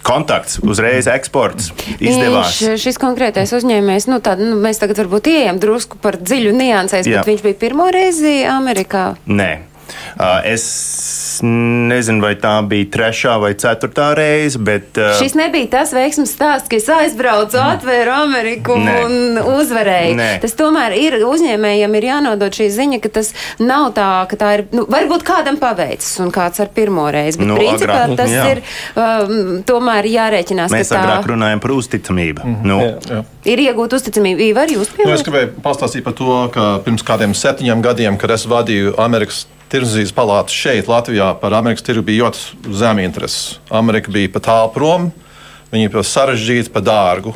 kontakts, 0.07 0.59
uzreiz 0.65 1.09
eksports 1.11 1.71
izdevās. 1.99 2.59
Viņš, 2.63 2.83
šis 2.83 3.01
konkrētais 3.01 3.53
uzņēmējs, 3.59 4.09
nu, 4.11 4.21
tād, 4.25 4.41
nu, 4.43 4.57
mēs 4.63 4.81
tagad 4.81 5.03
varbūt 5.03 5.31
ieejam 5.33 5.61
drusku 5.63 6.01
par 6.03 6.19
dziļu 6.21 6.55
niansēs, 6.57 7.09
Jā. 7.09 7.21
bet 7.21 7.33
viņš 7.33 7.45
bija 7.45 7.61
pirmo 7.67 7.89
reizi 7.93 8.41
Amerikā. 8.49 9.11
Nē. 9.29 9.51
Uh, 10.19 10.41
es 10.49 10.65
nezinu, 11.45 12.23
vai 12.25 12.35
tā 12.41 12.55
bija 12.69 12.89
trešā 12.95 13.37
vai 13.43 13.53
ceturtā 13.59 14.11
reize, 14.19 14.59
bet. 14.59 14.91
Uh, 14.99 15.15
Šis 15.19 15.37
nebija 15.39 15.71
tas 15.79 15.93
veiksmes 15.97 16.33
stāsts, 16.35 16.69
ka 16.71 16.79
es 16.79 16.89
aizbraucu, 16.93 17.59
atvēru 17.63 18.15
Ameriku 18.15 18.77
Nē. 18.79 18.97
un 19.05 19.41
uzvarēju. 19.57 20.17
Nē. 20.19 20.29
Tas 20.43 20.57
tomēr 20.59 20.97
ir 20.99 21.19
uzņēmējiem 21.27 21.97
ir 21.99 22.09
jānodod 22.11 22.59
šī 22.59 22.69
ziņa, 22.75 23.01
ka 23.05 23.13
tas 23.19 23.33
nav 23.63 23.93
tā, 23.97 24.09
ka 24.31 24.39
tā 24.41 24.53
ir, 24.59 24.65
nu, 24.77 24.87
varbūt 24.91 25.27
kādam 25.27 25.59
paveicis 25.61 26.19
un 26.25 26.33
kāds 26.35 26.63
ar 26.63 26.73
pirmo 26.75 27.09
reizi, 27.15 27.41
bet 27.41 27.49
Nu, 27.49 27.57
principā 27.59 28.05
agrāk, 28.05 28.17
tas 28.21 28.33
jā. 28.33 28.47
ir 28.53 28.63
um, 28.95 29.61
tomēr 29.69 30.09
jārēķinās, 30.13 30.73
Mēs 30.75 30.93
ka 30.93 31.01
agrāk 31.03 31.25
tā 31.25 31.33
runājam 31.33 31.63
par 31.65 31.75
uzticamību. 31.77 32.45
Mm 32.45 32.55
-hmm. 32.55 32.67
nu, 32.67 32.79
Jā. 33.09 33.23
ir 33.45 33.65
iegūta 33.69 34.01
uzticamība. 34.01 34.41
Ivar, 34.49 34.69
jūs 34.69 34.91
Nu, 34.99 35.13
es 35.13 35.23
gribēju 35.23 35.63
pastāstīt 35.63 36.05
par 36.05 36.13
to, 36.13 36.49
ka 36.53 36.81
pirms 36.85 37.03
kādiem 37.03 37.35
septiņiem 37.35 37.83
gadiem, 37.83 38.19
kad 38.19 38.31
es 38.31 38.47
vadīju 38.47 38.95
Amerikas 38.99 39.47
Tirzniecības 39.69 40.15
palātu 40.17 40.55
šeit, 40.57 40.87
Latvijā, 40.89 41.33
par 41.43 41.53
Amerikas 41.59 41.85
tirgu 41.85 42.07
bija 42.07 42.25
ļoti 42.25 42.73
zema 42.79 43.03
interese. 43.05 43.59
Amerika 43.69 44.13
bija 44.13 44.31
pa 44.33 44.41
tālu 44.47 44.71
prom, 44.73 45.11
viņa 45.75 45.91
bija 45.91 45.93
pa 45.99 46.05
sarežģīta, 46.09 46.73
pa 46.73 46.81
dārgu. 46.85 47.35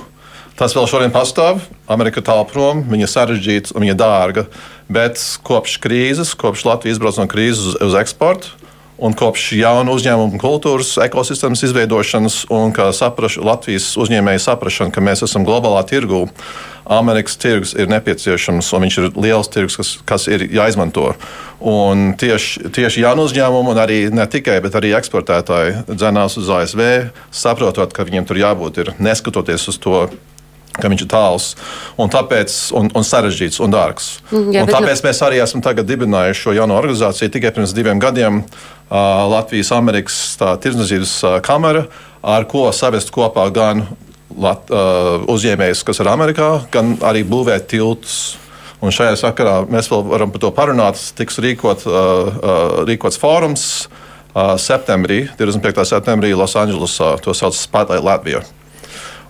Tas 0.56 0.72
vēl 0.76 0.88
šodien 0.88 1.12
pastāv. 1.12 1.60
Amerika 1.92 2.22
ir 2.22 2.26
tālu 2.28 2.46
prom, 2.48 2.80
viņa 2.88 3.04
ir 3.04 3.12
sarežģīta 3.12 3.76
un 3.76 3.84
viņa 3.84 3.98
dārga. 4.00 4.46
Bet 4.92 5.20
kopš 5.44 5.76
krīzes, 5.84 6.32
kopš 6.38 6.64
Latvijas 6.68 6.96
izbrauc 6.96 7.20
no 7.20 7.28
krīzes 7.28 7.72
uz, 7.72 7.76
uz 7.84 7.96
eksportu, 8.00 8.56
un 9.02 9.14
kopš 9.18 9.52
jaunu 9.58 9.96
uzņēmumu 9.96 10.38
kultūras 10.40 10.94
ekosistēmas 11.02 11.64
izveidošanas, 11.66 12.42
un 12.54 12.74
kā 12.74 12.88
saprašu, 12.94 13.42
Latvijas 13.46 13.90
uzņēmēju 14.00 14.42
saprašana, 14.44 14.94
ka 14.94 15.02
mēs 15.04 15.24
esam 15.26 15.46
globālā 15.48 15.82
tirgū, 15.88 16.28
Amerikas 16.92 17.36
tirgus 17.38 17.76
ir 17.78 17.90
nepieciešams, 17.90 18.68
un 18.74 18.86
viņš 18.86 18.98
ir 18.98 19.08
liels 19.22 19.50
tirgus, 19.52 19.78
kas, 19.78 19.92
kas 20.06 20.26
ir 20.30 20.46
jāizmanto. 20.50 21.12
Un 21.62 22.12
tieši, 22.18 22.72
tieši 22.74 23.04
jaunu 23.04 23.28
uzņēmumu, 23.28 23.74
un 23.74 23.82
arī 23.82 24.00
ne 24.14 24.26
tikai, 24.26 24.58
bet 24.64 24.74
arī 24.78 24.90
eksportētāji 24.98 25.84
dzenās 25.94 26.38
uz 26.40 26.50
ASV, 26.50 26.82
saprotot, 27.30 27.94
ka 27.94 28.06
viņiem 28.06 28.26
tur 28.26 28.42
jābūt, 28.42 28.82
ir, 28.82 28.92
neskatoties 29.02 29.68
uz 29.70 29.78
to 29.82 30.08
ka 30.76 30.88
viņš 30.88 31.04
ir 31.04 31.11
tāls 31.12 31.48
un, 32.00 32.11
tāpēc, 32.12 32.54
un, 32.78 32.90
un 32.96 33.06
sarežģīts 33.06 33.61
un 33.64 33.72
dārgs. 33.72 34.12
Mm, 34.30 34.52
jā, 34.54 34.62
un 34.64 34.72
tāpēc 34.72 35.02
mēs 35.04 35.22
arī 35.26 35.42
esam 35.44 35.62
dibinājuši 35.62 36.46
šo 36.46 36.54
jauno 36.56 36.78
organizāciju 36.80 37.32
tikai 37.32 37.52
pirms 37.52 37.74
diviem 37.76 38.00
gadiem. 38.02 38.42
Uh, 38.92 39.24
Latvijas-Amerikas 39.32 40.37
tirdzniecības 40.37 41.12
uh, 41.24 41.37
kamera, 41.44 41.87
ar 42.20 42.44
ko 42.44 42.66
savest 42.76 43.12
kopā 43.14 43.46
gan 43.54 43.87
Lat, 44.32 44.70
uh, 44.72 45.24
uzņēmējus, 45.28 45.82
kas 45.85 46.00
ir 46.00 46.08
Amerikā, 46.08 46.46
gan 46.72 46.94
arī 47.04 47.20
būvēt 47.28 47.66
tiltus. 47.72 48.38
Un 48.82 48.90
šajā 48.94 49.14
sakarā 49.20 49.58
mēs 49.70 49.90
vēl 49.92 50.06
varam 50.08 50.32
par 50.32 50.42
to 50.42 50.50
parunāt. 50.56 51.00
Tiks 51.18 51.37
rīkot, 51.42 51.85
uh, 51.85 51.92
uh, 51.92 52.78
rīkots 52.88 53.20
fórums 53.20 53.66
uh, 53.85 54.56
septembrī, 54.56 55.26
25. 55.38 55.85
septembrī 55.92 56.32
Losandželosā. 56.32 57.14
To 57.22 57.37
sauc 57.37 57.52
par 57.52 57.61
Spotlight 57.61 58.08
Latviju. 58.08 58.42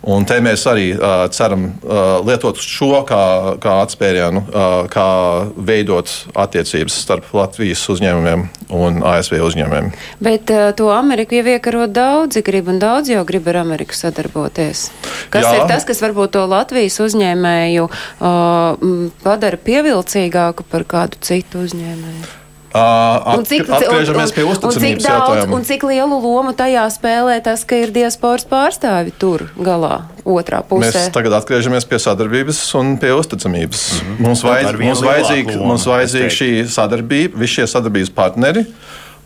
Un 0.02 0.24
te 0.26 0.40
mēs 0.42 0.64
arī 0.66 0.88
uh, 0.96 1.24
ceram 1.30 1.68
uh, 1.68 2.18
lietot 2.26 2.58
šo 2.58 3.04
kā, 3.06 3.22
kā 3.62 3.76
atspērienu, 3.84 4.42
uh, 4.48 4.72
kā 4.90 5.06
veidot 5.54 6.10
attiecības 6.34 6.96
starp 7.04 7.30
Latvijas 7.36 7.84
uzņēmumiem 7.92 8.48
un 8.74 8.98
ASV 9.06 9.38
uzņēmumiem. 9.46 9.92
Bet 10.22 10.50
uh, 10.50 10.72
to 10.74 10.90
Ameriku 10.90 11.38
jau 11.38 11.46
iekaro 11.54 11.86
daudzi 11.86 12.42
grib, 12.42 12.72
un 12.72 12.82
daudz 12.82 13.14
jau 13.14 13.22
grib 13.28 13.46
ar 13.52 13.62
Ameriku 13.62 13.94
sadarboties. 13.94 14.88
Kas 15.30 15.46
Jā. 15.46 15.54
ir 15.60 15.66
tas, 15.70 15.86
kas 15.86 16.02
varbūt 16.02 16.34
to 16.34 16.44
Latvijas 16.50 16.98
uzņēmēju 17.06 17.86
uh, 17.86 19.10
padara 19.22 19.64
pievilcīgāku 19.70 20.66
par 20.66 20.88
kādu 20.88 21.22
citu 21.22 21.62
uzņēmēju? 21.62 22.41
Un 22.72 23.44
cik, 23.44 23.66
atgriežamies 23.68 24.32
pie 24.32 24.44
uzticamības 24.48 25.04
jautājuma. 25.04 25.56
un 25.58 25.64
cik 25.68 25.82
lielu 25.84 26.18
lomu 26.24 26.54
tajā 26.56 26.86
spēlē 26.94 27.36
tas, 27.44 27.66
ka 27.68 27.76
ir 27.76 27.92
diasporas 27.92 28.46
pārstāvi 28.48 29.12
tur 29.20 29.44
galā, 29.60 30.06
otrā 30.24 30.62
pusē? 30.64 30.88
Mēs 30.88 31.10
tagad 31.12 31.36
atgriežamies 31.36 31.84
pie 31.88 32.00
sadarbības 32.00 32.60
un 32.80 32.94
pie 33.02 33.12
uzticamības. 33.12 33.82
Mm 33.92 34.08
-hmm. 34.08 34.26
Mums, 34.26 34.42
vajadz, 34.42 34.78
mums, 34.80 35.02
vajadzīga, 35.04 35.56
mums 35.60 35.86
vajadzīga 35.86 36.26
es 36.26 36.38
šī 36.40 36.50
sadarbība, 36.68 37.38
visi 37.38 37.54
šie 37.60 37.66
sadarbības 37.66 38.10
partneri. 38.10 38.64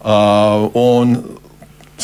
Uh, 0.02 0.70
un 0.74 1.16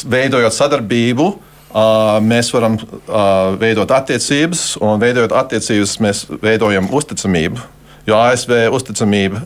veidojot 0.06 0.54
sadarbību, 0.54 1.26
uh, 1.26 2.20
mēs 2.22 2.52
varam 2.54 2.78
uh, 2.78 3.58
veidot 3.58 3.90
attiecības, 3.90 4.76
un 4.80 5.00
veidojot 5.00 5.32
attiecības, 5.32 5.98
mēs 5.98 6.26
veidojam 6.42 6.86
uzticamību. 6.90 7.58
Jo 8.06 8.14
ASV 8.18 8.70
uzticamība 8.70 9.42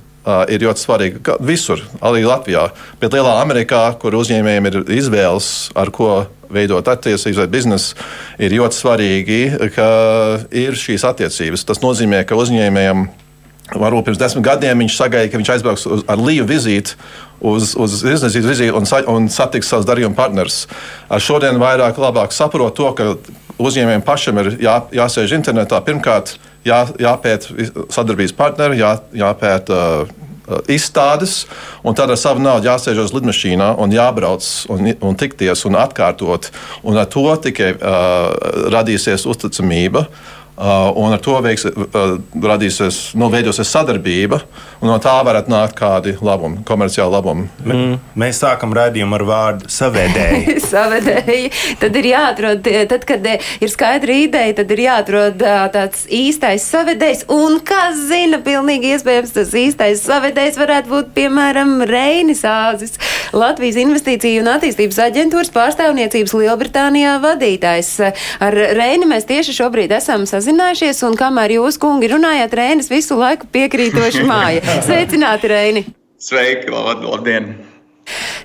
ir 0.52 0.64
ļoti 0.66 0.82
svarīga 0.82 1.36
visur, 1.44 1.82
arī 2.04 2.24
Latvijā. 2.26 2.68
Bet 3.00 3.14
Lielā 3.14 3.36
Amerikā, 3.42 3.82
kur 4.00 4.16
uzņēmējiem 4.18 4.70
ir 4.70 4.80
izvēles, 4.98 5.50
ar 5.78 5.92
ko 5.94 6.24
veidot 6.52 6.86
attiecības 6.88 7.42
vai 7.42 7.46
biznesu, 7.50 7.94
ir 8.38 8.54
ļoti 8.54 8.78
svarīgi, 8.80 9.38
ka 9.74 9.86
ir 10.54 10.78
šīs 10.78 11.06
attiecības. 11.06 11.66
Tas 11.66 11.82
nozīmē, 11.84 12.24
ka 12.26 12.38
uzņēmējiem 12.38 13.06
Varbūt 13.66 14.04
pirms 14.06 14.18
desmit 14.20 14.44
gadiem 14.46 14.78
viņš 14.78 14.94
sagaidīja, 14.94 15.30
ka 15.32 15.38
viņš 15.40 15.48
aizbrauks 15.56 15.86
uz, 15.90 16.02
ar 16.06 16.20
Līju 16.22 16.44
vizīti 16.46 16.94
uz, 17.42 17.72
uz 17.74 17.96
izniecības 17.98 18.46
vizīti 18.52 18.74
un, 18.78 18.86
sa, 18.86 19.00
un 19.10 19.26
satiks 19.32 19.72
savus 19.72 19.88
darījuma 19.88 20.14
partnerus. 20.14 20.60
Šodien 21.18 21.58
vairāk 21.58 21.98
saprot 22.30 22.76
to, 22.78 22.92
ka 22.94 23.08
uzņēmējiem 23.58 24.04
pašiem 24.06 24.38
ir 24.44 24.52
jā, 24.62 24.76
jāsēž 25.00 25.34
internetā. 25.40 25.82
Pirmkārt, 25.82 26.36
jā, 26.66 26.83
jāpēta 27.00 27.66
sadarbības 27.94 28.35
partneri, 28.37 28.81
jā, 28.81 28.92
jāpēta 29.16 29.81
uh, 30.05 30.62
izstādes, 30.70 31.44
un 31.87 31.96
tad 31.98 32.12
ar 32.12 32.20
savu 32.20 32.42
naudu 32.42 32.68
jāsēž 32.68 33.02
uz 33.07 33.14
lidmašīnā 33.16 33.72
un 33.83 33.94
jābrauc 33.94 34.46
un, 34.72 34.92
un 34.94 35.18
tikties 35.18 35.64
un 35.68 35.79
atkārtot. 35.81 36.50
Un 36.87 36.98
ar 37.00 37.09
to 37.11 37.26
tikai 37.48 37.72
uh, 37.74 38.31
radīsies 38.74 39.26
uzticamība. 39.29 40.07
Uh, 40.57 40.88
un 40.97 41.12
ar 41.12 41.21
to 41.21 41.35
veiks, 41.45 41.66
uh, 41.69 42.14
radīsies, 42.40 43.11
nu, 43.21 43.27
veidosies 43.29 43.69
sadarbība, 43.69 44.38
un 44.81 44.88
no 44.88 44.95
tā 45.05 45.12
varētu 45.21 45.53
nākt 45.53 45.75
kādi 45.77 46.14
labumi, 46.25 46.62
komerciāli 46.64 47.12
labumi. 47.12 47.45
Mm. 47.61 47.99
Mēs 48.16 48.40
sākam 48.40 48.73
raidījumu 48.73 49.19
ar 49.19 49.25
vārdu 49.29 49.69
savedēji. 49.69 50.55
savedēji. 50.73 51.51
Tad 51.83 51.99
ir 52.01 52.09
jāatrod, 52.09 52.71
tad, 52.88 53.05
kad 53.05 53.29
ir 53.29 53.73
skaidra 53.73 54.16
ideja, 54.16 54.55
tad 54.62 54.73
ir 54.73 54.81
jāatrod 54.87 55.45
uh, 55.45 55.66
tāds 55.75 56.07
īstais 56.09 56.64
savedējs. 56.73 57.27
Un 57.37 57.61
kas 57.61 58.01
zina, 58.09 58.40
pilnīgi 58.40 58.95
iespējams, 58.97 59.37
tas 59.37 59.53
īstais 59.53 60.07
savedējs 60.09 60.57
varētu 60.57 60.95
būt, 60.95 61.12
piemēram, 61.21 61.83
Reinis 61.85 62.40
Āzis, 62.49 62.97
Latvijas 63.37 63.77
Investīciju 63.85 64.40
un 64.40 64.55
attīstības 64.55 65.05
aģentūras 65.11 65.53
pārstāvniecības 65.53 66.37
Lielbritānijā 66.40 67.19
vadītājs. 67.29 67.95
Ar 68.40 68.61
Reini 68.81 69.12
mēs 69.12 69.29
tieši 69.29 69.59
šobrīd 69.61 69.92
esam 70.01 70.25
sazinājušies 70.25 70.45
sazinājušies, 70.46 71.02
un 71.09 71.16
kamēr 71.18 71.59
jūs, 71.59 71.80
kungi, 71.82 72.11
runājāt, 72.12 72.54
Rēnis 72.54 72.90
visu 72.92 73.18
laiku 73.18 73.48
piekrītoši 73.50 74.26
māja. 74.30 74.62
Sveicināti, 74.87 75.50
Rēni! 75.50 75.88
Sveiki, 76.22 76.70
labdien! 76.70 77.56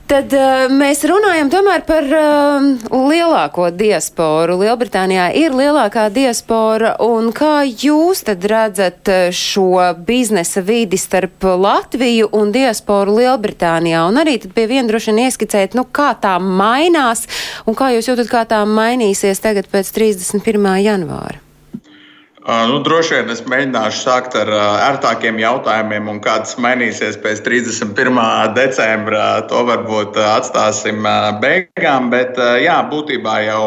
Tad 0.09 0.33
uh, 0.33 0.65
mēs 0.73 1.05
runājam 1.07 1.47
tomēr 1.53 1.83
par 1.87 2.03
uh, 2.03 2.63
lielāko 2.89 3.69
diasporu. 3.71 4.57
Lielbritānijā 4.59 5.27
ir 5.37 5.53
lielākā 5.55 6.07
diaspora, 6.11 6.95
un 7.05 7.29
kā 7.31 7.61
jūs 7.69 8.25
tad 8.27 8.43
redzat 8.49 9.11
šo 9.37 9.77
biznesa 10.07 10.65
vidi 10.65 10.97
starp 10.99 11.45
Latviju 11.45 12.31
un 12.35 12.51
diasporu 12.51 13.19
Lielbritānijā? 13.21 14.01
Un 14.09 14.19
arī 14.23 14.39
pie 14.41 14.65
viena 14.73 14.89
droši 14.89 15.13
vien 15.13 15.21
ieskicēt, 15.29 15.77
nu, 15.77 15.85
kā 15.85 16.09
tā 16.19 16.33
mainās, 16.41 17.23
un 17.69 17.77
kā 17.77 17.93
jūs 17.93 18.09
jūtat, 18.09 18.33
kā 18.33 18.43
tā 18.49 18.65
mainīsies 18.65 19.45
tagad 19.45 19.69
pēc 19.71 19.93
31. 19.95 20.73
janvāra? 20.81 21.39
Nu, 22.41 22.80
droši 22.82 23.19
vien 23.19 23.27
es 23.30 23.43
mēģināšu 23.45 23.99
sākt 24.01 24.34
ar 24.39 24.49
ērtākiem 24.88 25.38
jautājumiem, 25.38 26.08
un 26.10 26.17
kāds 26.25 26.56
mainīsies 26.58 27.19
pēc 27.21 27.43
31. 27.45 28.17
decembra. 28.58 29.43
To 29.51 29.62
varbūt 29.67 30.17
atstāsim 30.17 31.06
beigām. 31.43 32.10
Bet, 32.10 32.41
jā, 32.63 32.80
būtībā 32.89 33.36
jau 33.45 33.62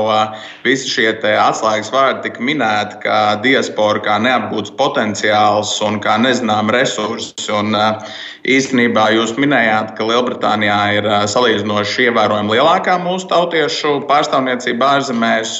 visi 0.66 0.90
šie 0.90 1.12
atslēgas 1.22 1.92
vārdi 1.94 2.26
tika 2.26 2.42
minēti, 2.42 2.98
kā 3.06 3.20
diaspora, 3.46 4.02
kā 4.02 4.18
neapgūts 4.26 4.74
potenciāls 4.74 5.76
un 5.86 6.02
kā 6.02 6.18
nezinām 6.26 6.74
resursi. 6.74 7.46
Un, 7.54 7.78
īstenībā 8.44 9.06
jūs 9.14 9.34
minējāt, 9.40 9.94
ka 9.96 10.06
Lielbritānijā 10.08 10.80
ir 10.98 11.08
salīdzinoši 11.32 12.08
ievērojami 12.10 12.58
lielākā 12.58 12.98
mūsu 13.00 13.28
tautiešu 13.30 13.96
pārstāvniecība 14.10 14.98
ārzemēs. 14.98 15.56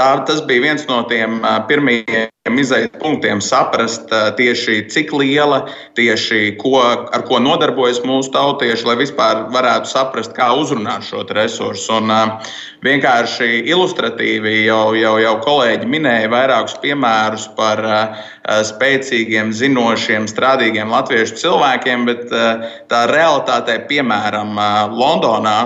Tā, 0.00 0.14
tas 0.24 0.38
bija 0.48 0.62
viens 0.64 0.86
no 0.88 1.02
tiem 1.10 1.42
pirmajiem 1.68 2.30
izaicinājumiem 2.48 3.00
punktiem 3.00 3.40
saprast 3.44 4.08
tieši 4.36 4.88
cik 4.88 5.12
liela, 5.12 5.66
tieši 5.92 6.56
ko, 6.56 6.80
ar 6.80 7.24
ko 7.28 7.36
nodarbojas 7.36 8.00
mūsu 8.00 8.32
tautieši, 8.32 8.86
lai 8.88 8.96
vispār 8.96 9.42
varētu 9.52 9.90
saprast, 9.90 10.32
kā 10.32 10.48
uzrunāt 10.56 11.04
šo 11.04 11.26
resursu. 11.36 11.98
Un, 12.00 12.08
vienkārši 12.80 13.66
ilustratīvi 13.68 14.64
jau, 14.64 14.94
jau, 14.96 15.18
jau 15.20 15.34
kolēģi 15.44 15.88
minēja 15.90 16.30
vairākus 16.32 16.78
piemērus 16.80 17.46
par 17.58 17.82
spēcīgiem, 18.70 19.52
zinošiem, 19.52 20.24
strādīgiem 20.30 20.88
latviešu 20.88 21.36
cilvēkiem, 21.42 22.08
bet 22.08 22.24
tā 22.88 23.02
realitātē, 23.12 23.82
piemēram, 23.90 24.56
Londonā, 24.96 25.58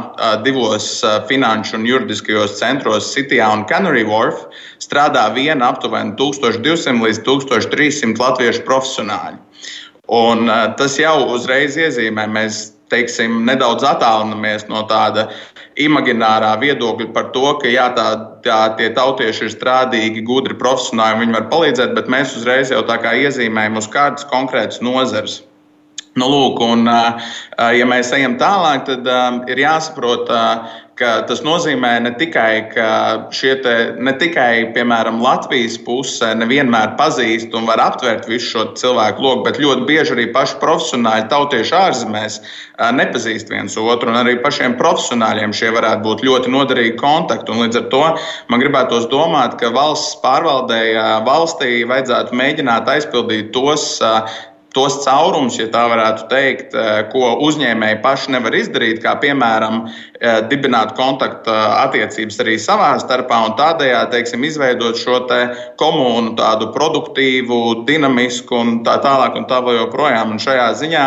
divos 0.43 0.89
finanšu 1.31 1.79
un 1.79 1.87
juridiskajos 1.87 2.59
centros, 2.59 3.13
Cityā 3.15 3.47
un 3.55 3.63
Canary 3.71 4.03
Wharf, 4.09 4.49
strādā 4.85 5.25
viena 5.35 5.73
aptuveni 5.73 6.15
1200 6.21 7.01
līdz 7.05 7.25
1300 7.27 8.21
latviešu 8.21 8.63
profesionāļi. 8.69 9.41
Un, 10.15 10.51
tas 10.79 10.99
jau 11.01 11.17
uzreiz 11.33 11.79
iezīmē, 11.81 12.27
mēs 12.29 12.75
teiksim, 12.93 13.41
nedaudz 13.49 13.85
attālinamies 13.89 14.67
no 14.69 14.83
tāda 14.91 15.29
imaginārā 15.81 16.53
viedokļa 16.61 17.09
par 17.15 17.31
to, 17.35 17.47
ka 17.63 17.71
jā, 17.73 17.89
tā, 17.97 18.07
tā, 18.45 18.59
tie 18.79 18.91
tautieši 18.95 19.49
ir 19.49 19.55
strādīgi, 19.55 20.27
gudri, 20.29 20.57
profesionāli, 20.61 21.25
viņi 21.25 21.39
var 21.39 21.49
palīdzēt, 21.51 21.97
bet 21.97 22.13
mēs 22.13 22.37
uzreiz 22.39 22.71
jau 22.75 22.85
tā 22.87 23.01
kā 23.03 23.17
iezīmējam 23.25 23.81
uz 23.81 23.91
kādas 23.91 24.29
konkrētas 24.31 24.85
nozares. 24.85 25.41
Nu, 26.15 26.29
lūk, 26.31 26.61
un, 26.63 26.87
ja 26.87 27.87
mēs 27.91 28.13
ejam 28.15 28.37
tālāk, 28.39 28.85
tad 28.87 29.09
um, 29.11 29.41
ir 29.51 29.59
jāsaprot, 29.65 30.29
uh, 30.31 30.77
tas 30.99 31.41
nozīmē 31.43 31.91
ne 32.05 32.13
tikai, 32.19 32.71
ka 32.71 32.89
šie 33.35 33.55
te, 33.65 33.75
ne 33.99 34.13
tikai, 34.19 34.71
piemēram, 34.77 35.19
Latvijas 35.23 35.77
puse 35.83 36.31
nevienmēr 36.39 36.95
pazīst 36.99 37.55
un 37.57 37.67
var 37.67 37.83
aptvert 37.83 38.29
visu 38.31 38.53
šo 38.53 38.65
cilvēku 38.79 39.25
loku, 39.25 39.43
bet 39.49 39.59
ļoti 39.63 39.87
bieži 39.89 40.15
arī 40.15 40.29
paši 40.35 40.61
profesionāļi 40.63 41.27
tautieši 41.33 41.77
ārzemēs 41.81 42.39
nepazīst 42.95 43.51
viens 43.51 43.77
otru, 43.81 44.13
un 44.13 44.21
arī 44.23 44.37
pašiem 44.45 44.79
profesionāļiem 44.79 45.55
šie 45.57 45.75
varētu 45.75 46.07
būt 46.07 46.25
ļoti 46.29 46.55
noderīgi 46.55 46.97
kontakti. 47.03 47.51
Un 47.51 47.67
līdz 47.67 47.83
ar 47.83 47.87
to 47.91 48.05
man 48.53 48.63
gribētos 48.63 49.11
domāt, 49.11 49.59
ka 49.59 49.75
valsts 49.75 50.21
pārvaldēji 50.23 50.99
valstī 51.27 51.77
vajadzētu 51.91 52.39
mēģināt 52.39 52.91
aizpildīt 52.97 53.51
tos 53.57 53.99
tos 54.75 54.99
caurumus, 55.05 55.57
ja 55.61 55.69
tā 55.73 55.85
varētu 55.91 56.27
teikt, 56.31 56.75
eh, 56.75 57.05
ko 57.13 57.37
uzņēmēji 57.47 58.01
paši 58.03 58.35
nevar 58.35 58.57
izdarīt, 58.59 59.01
kā 59.05 59.15
piemēram 59.23 59.85
eh, 59.87 60.41
dibināt 60.51 60.97
kontaktu 60.99 61.53
eh, 61.53 61.77
attiecības 61.85 62.41
arī 62.43 62.59
savā 62.59 62.91
starpā 63.03 63.41
un 63.47 63.55
tādējādi 63.61 64.17
teiksim, 64.17 64.45
izveidot 64.45 64.99
šo 64.99 65.23
komunu 65.79 66.35
tādu 66.37 66.73
produktīvu, 66.75 67.87
dinamisku 67.87 68.59
un 68.59 68.77
tā 68.85 68.99
tālāk 69.03 69.39
un 69.39 69.47
tā 69.49 69.63
joprojām. 69.63 70.35
Un 70.35 70.43
šajā 70.43 70.69
ziņā 70.83 71.07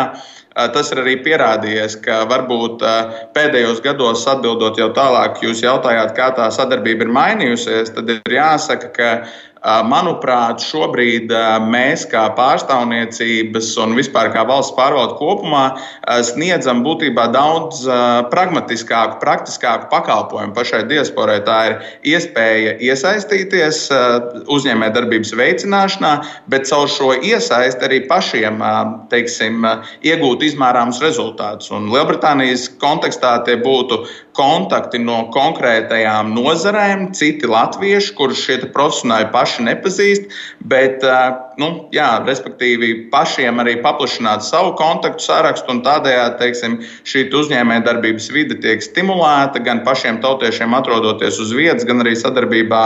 tas 0.74 0.88
ir 0.90 0.98
arī 1.04 1.14
pierādījies, 1.22 1.98
ka 2.02 2.24
varbūt 2.26 2.82
pēdējos 3.36 3.82
gados, 3.84 4.24
atbildot 4.26 4.80
jau 4.80 4.88
tālāk, 4.96 5.38
jūs 5.44 5.62
jautājāt, 5.62 6.16
kā 6.16 6.32
tā 6.34 6.48
sadarbība 6.50 7.06
ir 7.06 7.12
mainījusies, 7.14 7.92
tad 7.94 8.10
ir 8.10 8.34
jāsaka, 8.34 8.90
ka 8.96 9.10
Manuprāt, 9.64 10.62
šobrīd 10.62 11.32
mēs, 11.66 12.04
kā 12.10 12.28
pārstāvniecības 12.36 13.70
un 13.82 13.96
vispār 13.98 14.30
kā 14.34 14.44
valsts 14.46 14.76
pārvalde 14.76 15.16
kopumā, 15.18 15.64
sniedzam 16.26 16.84
būtībā 16.86 17.26
daudz 17.34 17.82
pragmatiskāku, 18.30 19.18
praktiskāku 19.22 19.90
pakalpojumu 19.90 20.54
pašai 20.54 20.84
diasporai. 20.90 21.40
Tā 21.46 21.58
ir 21.70 21.76
iespēja 22.14 22.76
iesaistīties 22.86 23.82
uzņēmējdarbības 24.46 25.34
veicināšanā, 25.42 26.12
bet 26.52 26.70
caur 26.70 26.86
šo 26.92 27.12
iesaisti 27.18 27.88
arī 27.88 28.04
pašiem 28.06 28.62
teiksim, 29.10 29.66
iegūt 30.06 30.46
izmērāmus 30.52 31.02
rezultātus. 31.02 31.72
Un 31.74 31.90
Lielbritānijas 31.90 32.68
kontekstā 32.78 33.40
tie 33.48 33.58
būtu 33.62 34.04
kontakti 34.38 35.00
no 35.02 35.18
konkrētajām 35.34 36.30
nozarēm, 36.36 37.08
citi 37.18 37.48
latvieši, 37.50 38.14
kurus 38.18 38.42
šie 38.44 38.58
profesionāļi 38.74 39.30
paši 39.34 39.66
nepazīst, 39.66 40.36
bet, 40.70 41.04
nu, 41.60 41.70
jā, 41.94 42.10
respektīvi, 42.26 42.92
pašiem 43.12 43.62
arī 43.64 43.78
paplašināt 43.84 44.46
savu 44.46 44.74
kontaktu 44.78 45.26
sarakstu 45.26 45.74
un 45.74 45.82
tādējādi, 45.86 46.38
teiksim, 46.42 46.78
šī 47.08 47.26
uzņēmējdarbības 47.40 48.30
vide 48.34 48.60
tiek 48.62 48.84
stimulēta 48.84 49.62
gan 49.66 49.82
pašiem 49.86 50.22
tautiešiem 50.24 50.78
atrodoties 50.78 51.42
uz 51.42 51.54
vietas, 51.56 51.88
gan 51.88 52.06
arī 52.06 52.14
sadarbībā, 52.18 52.84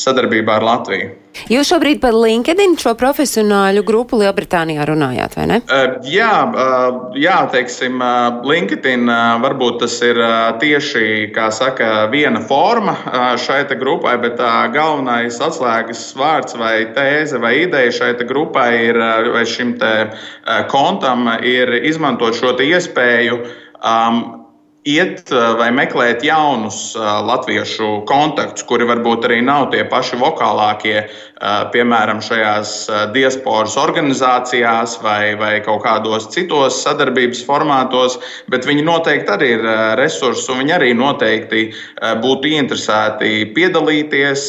sadarbībā 0.00 0.58
ar 0.60 0.72
Latviju. 0.72 1.23
Jūs 1.50 1.68
šobrīd 1.72 2.00
par 2.02 2.14
LinkedIn 2.16 2.76
šo 2.80 2.94
profesionāļu 2.98 3.82
grupu 3.86 4.18
Lielbritānijā 4.20 4.86
runājāt, 4.88 5.34
vai 5.38 5.46
ne? 5.50 5.58
Uh, 5.66 5.96
jā, 6.08 6.30
uh, 6.46 7.16
jā, 7.18 7.36
teiksim, 7.52 7.98
uh, 7.98 8.38
LinkedIn 8.46 9.10
varbūt 9.42 9.82
tas 9.82 9.96
ir 10.06 10.20
tieši, 10.62 11.32
kā 11.34 11.48
saka, 11.54 12.06
viena 12.12 12.40
forma 12.44 12.94
šai 13.40 13.62
grupai, 13.80 14.14
bet 14.22 14.38
galvenais 14.74 15.40
atslēgas 15.42 16.06
vārds 16.18 16.56
vai 16.60 16.74
tēze 16.94 17.40
vai 17.42 17.54
ideja 17.64 17.92
šai 17.98 18.12
grupai 18.28 18.70
ir, 18.90 19.00
vai 19.34 19.44
šim 19.48 19.74
te 19.80 19.92
kontam 20.70 21.28
ir 21.42 21.72
izmantot 21.82 22.36
šo 22.38 22.54
iespēju. 22.60 23.40
Um, 23.84 24.43
iet 24.84 25.30
vai 25.58 25.70
meklēt 25.72 26.24
jaunus 26.24 26.92
latviešu 26.96 28.04
kontaktus, 28.08 28.66
kuri 28.68 28.86
varbūt 28.88 29.24
arī 29.28 29.40
nav 29.44 29.70
tie 29.72 29.84
paši 29.88 30.18
vokālākie, 30.20 31.06
piemēram, 31.72 32.20
šajās 32.24 32.74
diasporas 33.14 33.76
organizācijās 33.80 34.98
vai, 35.04 35.34
vai 35.40 35.54
kaut 35.64 35.82
kādos 35.84 36.28
citos 36.32 36.82
sadarbības 36.84 37.42
formātos, 37.48 38.18
bet 38.52 38.68
viņi 38.68 38.84
noteikti 38.86 39.34
arī 39.34 39.50
ir 39.56 39.66
resursi 40.00 40.52
un 40.52 40.62
viņi 40.62 40.76
arī 40.76 40.92
noteikti 40.96 41.64
būtu 42.20 42.52
interesēti 42.52 43.48
piedalīties, 43.56 44.46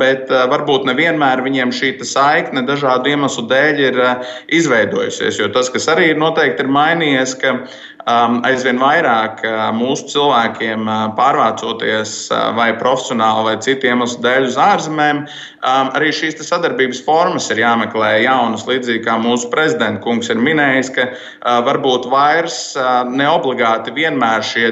bet 0.00 0.32
varbūt 0.32 0.88
nevienmēr 0.88 1.44
viņiem 1.44 1.72
šī 1.76 1.94
saikne 2.06 2.64
dažādu 2.64 3.12
iemeslu 3.12 3.44
dēļ 3.50 3.80
ir 3.84 4.02
izveidojusies, 4.56 5.40
jo 5.40 5.48
tas, 5.52 5.68
kas 5.72 5.88
arī 5.92 6.12
noteikti 6.16 6.64
ir 6.64 6.70
mainījies, 6.72 7.36
ka 7.40 7.56
Um, 8.08 8.38
aizvien 8.48 8.78
vairāk 8.80 9.42
uh, 9.50 9.66
mūsu 9.74 10.08
cilvēkiem 10.14 10.88
pārvācoties 11.18 12.14
vai 12.56 12.70
profesionāli 12.78 13.46
vai 13.48 13.56
citu 13.64 13.90
iemeslu 13.90 14.22
dēļ 14.24 14.46
uz 14.48 14.58
ārzemēm, 14.60 15.22
arī 15.66 16.10
šīs 16.14 16.38
sadarbības 16.46 17.02
formas 17.04 17.48
ir 17.52 17.60
jāmeklē 17.62 18.12
jaunas. 18.24 18.66
Līdzīgi 18.68 19.02
kā 19.04 19.16
mūsu 19.20 19.50
prezidents 19.52 20.02
kungs 20.04 20.30
ir 20.32 20.40
minējis, 20.40 20.92
ka 20.94 21.08
varbūt 21.66 22.08
vairs 22.12 22.58
ne 23.10 23.26
obligāti 23.30 23.94
vienmēr 23.96 24.44
šie 24.46 24.70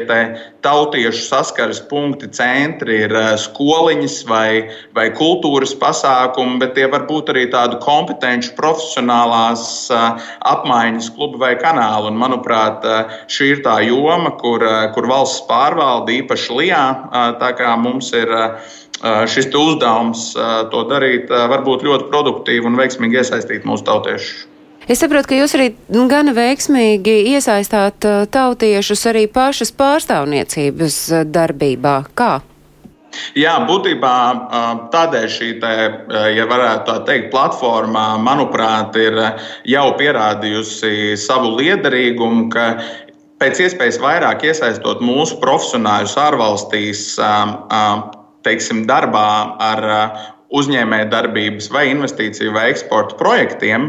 tautiešu 0.65 1.25
saskares 1.27 1.81
punkti, 1.91 2.31
centri 2.35 3.03
ir 3.05 3.15
skoliņas 3.43 4.17
vai, 4.29 4.49
vai 4.97 5.09
kultūras 5.17 5.75
pasākumi, 5.79 6.59
bet 6.63 6.75
tie 6.79 6.89
var 6.91 7.07
būt 7.11 7.33
arī 7.35 7.47
tādu 7.53 7.81
kompetenci 7.85 8.55
profesionālās 8.59 9.89
apmaiņas 9.93 11.13
klubi 11.17 11.43
vai 11.43 11.55
kanāli. 11.61 12.13
Un, 12.13 12.19
manuprāt, 12.21 12.85
šī 13.31 13.53
ir 13.57 13.65
tā 13.67 13.79
joma, 13.87 14.33
kur, 14.41 14.65
kur 14.95 15.09
valsts 15.11 15.47
pārvalde 15.49 16.19
īpaši 16.23 16.59
lijā. 16.61 16.83
Tā 17.41 17.51
kā 17.59 17.73
mums 17.81 18.13
ir 18.17 18.33
šis 19.31 19.49
uzdevums 19.55 20.33
to 20.73 20.85
darīt, 20.91 21.31
var 21.31 21.65
būt 21.67 21.87
ļoti 21.87 22.09
produktīvi 22.11 22.67
un 22.67 22.79
veiksmīgi 22.81 23.21
iesaistīt 23.23 23.67
mūsu 23.69 23.87
tautiešus. 23.87 24.47
Es 24.89 25.03
saprotu, 25.03 25.29
ka 25.29 25.37
jūs 25.37 25.53
arī 25.59 25.73
gana 26.09 26.33
veiksmīgi 26.33 27.19
iesaistāt 27.35 28.07
tautiešus 28.33 29.03
arī 29.11 29.27
pašas 29.29 29.75
pārstāvniecības 29.77 30.97
darbībā. 31.29 31.97
Kā? 32.17 32.39
Jā, 33.37 33.55
būtībā 33.69 34.15
tādēļ 34.93 35.27
šī, 35.33 35.49
te, 35.61 35.75
ja 36.37 36.45
varētu 36.49 36.87
tā 36.89 36.97
teikt, 37.09 37.31
platforma, 37.33 38.19
manuprāt, 38.21 38.97
ir 39.01 39.17
jau 39.69 39.87
pierādījusi 39.99 41.17
savu 41.21 41.55
liederīgumu, 41.59 42.49
ka 42.53 42.67
pēc 43.43 43.63
iespējas 43.67 44.01
vairāk 44.03 44.47
iesaistot 44.49 45.05
mūsu 45.05 45.39
profesionāļus 45.43 46.17
ārvalstīs, 46.21 47.05
teiksim, 48.47 48.85
darbā 48.89 49.29
ar 49.63 49.89
uzņēmējdarbības, 50.49 51.67
vai 51.75 51.83
investīciju, 51.91 52.55
vai 52.55 52.71
eksporta 52.73 53.19
projektiem, 53.21 53.89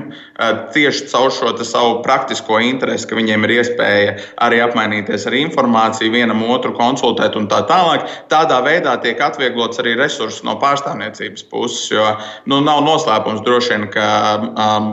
tieši 0.75 1.05
caur 1.07 1.31
šo 1.31 1.53
savu 1.63 2.01
praktisko 2.03 2.59
interesi, 2.59 3.07
ka 3.07 3.15
viņiem 3.15 3.47
ir 3.47 3.53
iespēja 3.61 4.17
arī 4.43 4.59
apmainīties 4.65 5.23
ar 5.29 5.37
informāciju, 5.39 6.11
vienam 6.17 6.43
otru 6.51 6.73
konsultēt 6.75 7.37
un 7.39 7.47
tā 7.51 7.61
tālāk. 7.69 8.09
Tādā 8.31 8.59
veidā 8.65 8.97
tiek 8.99 9.23
atvieglots 9.23 9.79
arī 9.79 9.95
resursi 9.99 10.43
no 10.47 10.57
pārstāvniecības 10.59 11.47
puses, 11.47 11.87
jo 11.95 12.11
nu, 12.51 12.59
nav 12.59 12.83
noslēpums 12.83 13.45
droši 13.47 13.75
vien, 13.77 13.87
ka 13.95 14.09
um, 14.51 14.91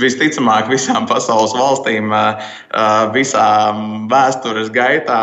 visticamāk 0.00 0.68
visām 0.70 1.06
pasaules 1.10 1.54
valstīm 1.56 2.12
visā 3.14 3.48
vēstures 4.10 4.70
gaitā 4.74 5.20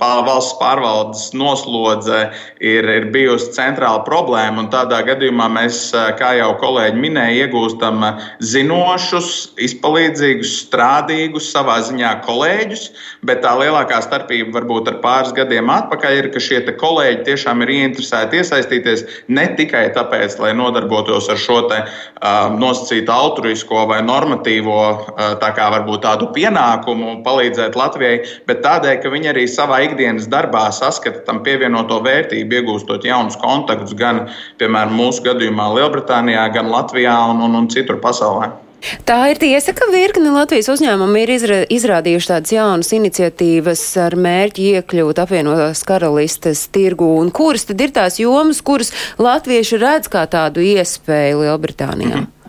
valsts 0.00 0.56
pārvaldes 0.60 1.24
noslodze 1.36 2.20
ir, 2.60 2.88
ir 2.88 3.08
bijusi 3.14 3.52
centrāla 3.56 4.02
problēma. 4.06 4.66
Tādā 4.72 5.00
gadījumā 5.06 5.48
mēs, 5.56 5.80
kā 6.18 6.34
jau 6.38 6.50
kolēģi 6.60 7.00
minēja, 7.00 7.46
iegūstam 7.46 8.04
zinošus, 8.44 9.30
izpalīdzīgus, 9.68 10.54
strādīgus, 10.66 11.50
savā 11.54 11.80
ziņā 11.88 12.12
kolēģus, 12.26 12.86
bet 13.26 13.42
tā 13.44 13.54
lielākā 13.60 14.00
starpība 14.04 14.58
varbūt 14.60 14.92
ar 14.92 15.00
pāris 15.04 15.34
gadiem 15.36 15.72
atpakaļ 15.72 16.20
ir, 16.20 16.30
ka 16.34 16.42
šie 16.42 16.62
kolēģi 16.80 17.24
tiešām 17.28 17.64
ir 17.64 17.74
ieinteresēti 17.78 18.40
iesaistīties 18.40 19.06
ne 19.32 19.46
tikai 19.58 19.86
tāpēc, 19.96 20.38
lai 20.42 20.52
nodarbotos 20.56 21.28
ar 21.32 21.40
šo 21.40 21.60
te, 21.70 21.80
uh, 21.84 22.52
nosacītu 22.58 23.12
altruismu, 23.12 23.53
saturisko 23.54 23.86
vai 23.86 24.02
normatīvo 24.02 24.78
eh, 24.90 25.36
tā 25.40 25.52
kā 25.54 25.70
tādu 26.02 26.28
pienākumu 26.34 27.22
palīdzēt 27.24 27.76
Latvijai, 27.76 28.24
bet 28.46 28.62
tādēļ, 28.62 29.02
ka 29.02 29.10
viņi 29.10 29.30
arī 29.30 29.46
savā 29.48 29.82
ikdienas 29.84 30.28
darbā 30.28 30.70
saskata 30.72 31.24
tam 31.26 31.42
pievienoto 31.42 32.00
vērtību, 32.02 32.54
iegūstot 32.54 33.04
jaunus 33.04 33.36
kontaktus 33.36 33.94
gan, 33.94 34.28
piemēram, 34.58 34.94
mūsu 34.94 35.22
gadījumā 35.24 35.70
Lielbritānijā, 35.78 36.48
gan 36.52 36.70
Latvijā 36.70 37.14
un, 37.30 37.42
un, 37.42 37.54
un 37.54 37.68
citur 37.68 38.00
pasaulē. 38.00 38.50
Tā 39.08 39.16
ir 39.32 39.38
tiesa, 39.40 39.72
ka 39.72 39.86
virkni 39.88 40.28
Latvijas 40.28 40.68
uzņēmumi 40.68 41.22
ir 41.24 41.32
izrādījuši 41.72 42.28
tādas 42.28 42.52
jaunas 42.52 42.92
iniciatīvas 42.92 43.80
ar 44.02 44.16
mērķi 44.20 44.74
iekļūt 44.74 45.22
apvienotās 45.24 45.80
karalistes 45.88 46.66
tirgu, 46.68 47.08
un 47.22 47.32
kuras 47.32 47.64
tad 47.64 47.80
ir 47.80 47.94
tās 47.96 48.20
jomas, 48.20 48.60
kuras 48.60 48.92
latvieši 49.16 49.80
redz 49.80 50.12
kā 50.12 50.26
tādu 50.28 50.60
iespēju 50.60 51.46
Lielbritānijā? 51.46 52.18
Mm 52.18 52.26
-hmm. 52.26 52.43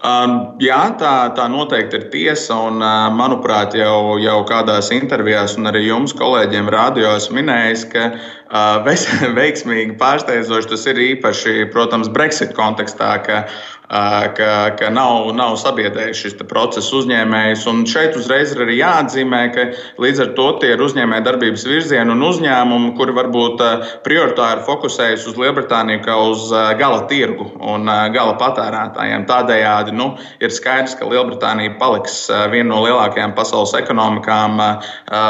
Um, 0.00 0.36
jā, 0.62 0.78
tā, 1.00 1.14
tā 1.36 1.44
noteikti 1.52 1.98
ir 1.98 2.06
tiesa. 2.12 2.56
Un, 2.70 2.80
uh, 2.80 3.08
manuprāt, 3.12 3.76
jau, 3.76 4.16
jau 4.22 4.38
kādās 4.48 4.88
intervijās, 4.96 5.58
un 5.60 5.70
arī 5.70 5.84
jums, 5.88 6.14
kolēģiem, 6.16 6.70
rādio 6.72 7.10
esmu 7.16 7.40
minējis, 7.40 7.84
ka 7.92 8.06
uh, 8.14 8.94
veiksmīgi 9.40 9.98
pārsteidzoši 10.00 10.72
tas 10.72 10.86
ir 10.92 11.02
īpaši, 11.10 11.56
protams, 11.74 12.08
Brexit 12.12 12.56
kontekstā, 12.56 13.12
ka 13.26 13.44
ka, 13.90 14.50
ka 14.78 14.90
nav, 14.94 15.32
nav 15.34 15.56
sabiedrējis 15.58 16.22
šis 16.22 16.36
process 16.50 16.92
uzņēmējs. 16.94 17.66
Un 17.70 17.82
šeit 17.90 18.16
uzreiz 18.18 18.54
ir 18.54 18.62
arī 18.64 18.78
jāatzīmē, 18.78 19.40
ka 19.54 19.66
līdz 20.02 20.22
ar 20.24 20.30
to 20.38 20.46
tie 20.62 20.74
ir 20.76 20.84
uzņēmēja 20.84 21.26
darbības 21.26 21.66
virzieni 21.66 22.14
un 22.14 22.22
uzņēmumi, 22.28 22.92
kuri 22.98 23.16
varbūt 23.16 23.64
prioritāri 24.06 24.64
fokusējas 24.68 25.26
uz 25.30 25.40
Lielbritāniju 25.40 26.04
kā 26.04 26.16
uz 26.30 26.46
gala 26.78 27.02
tirgu 27.10 27.48
un 27.58 27.90
gala 28.14 28.36
patērētājiem. 28.40 29.26
Tādējādi 29.30 29.96
nu, 29.98 30.12
ir 30.42 30.54
skaidrs, 30.54 30.94
ka 30.98 31.10
Lielbritānija 31.10 31.74
paliks 31.80 32.22
viena 32.52 32.70
no 32.70 32.84
lielākajām 32.84 33.34
pasaules 33.34 33.74
ekonomikām, 33.80 34.60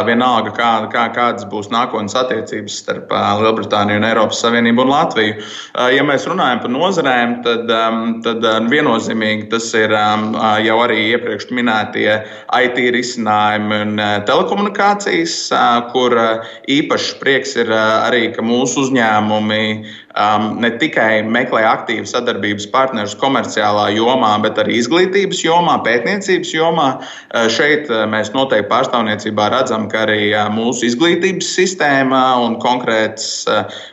vienalga 0.09 0.53
kā, 0.57 0.71
kā, 0.93 1.07
kādas 1.17 1.49
būs 1.49 1.73
nākotnes 1.73 2.17
attiecības 2.19 2.81
starp 2.85 3.17
Lielbritāniju 3.41 4.03
un 4.03 4.09
Eiropas 4.11 4.45
Savienību 4.45 4.85
un 4.85 4.93
Latviju. 4.93 5.41
Ja 5.97 6.05
mēs 6.05 6.29
runājam 6.29 6.61
par 6.65 6.75
nozarēm, 6.77 7.37
tad, 7.47 7.73
tad 8.27 8.50
viennozīmīgi 8.71 9.49
tas 9.53 9.69
ir 9.79 9.95
um, 9.97 10.35
jau 10.65 10.79
arī 10.85 10.99
iepriekš 11.15 11.51
minētie 11.57 12.09
IT 12.57 12.81
risinājumi 12.97 13.81
un 13.87 14.03
telekomunikācijas, 14.29 15.37
kur 15.95 16.17
īpašs 16.71 17.15
prieks 17.23 17.57
ir 17.61 17.73
arī, 17.75 18.29
ka 18.35 18.45
mūsu 18.45 18.87
uzņēmumi 18.87 19.63
um, 20.15 20.47
ne 20.63 20.71
tikai 20.81 21.23
meklē 21.27 21.63
aktīvu 21.69 22.09
sadarbības 22.09 22.67
partnerus 22.73 23.17
komerciālā 23.21 23.89
jomā, 23.95 24.33
bet 24.43 24.59
arī 24.63 24.79
izglītības 24.81 25.43
jomā, 25.45 25.79
pētniecības 25.87 26.53
jomā. 26.55 26.89
Uh, 27.01 27.47
šeit 27.53 27.91
uh, 27.93 28.05
mēs 28.11 28.33
noteikti 28.35 28.71
pārstāvniecībā 28.73 29.51
redzam, 29.55 29.89
ka 29.93 30.05
arī 30.07 30.31
uh, 30.33 30.49
mūsu 30.53 30.89
izglītības 30.91 31.55
sistēma 31.61 32.25
un 32.45 32.59
konkrēts, 32.63 33.47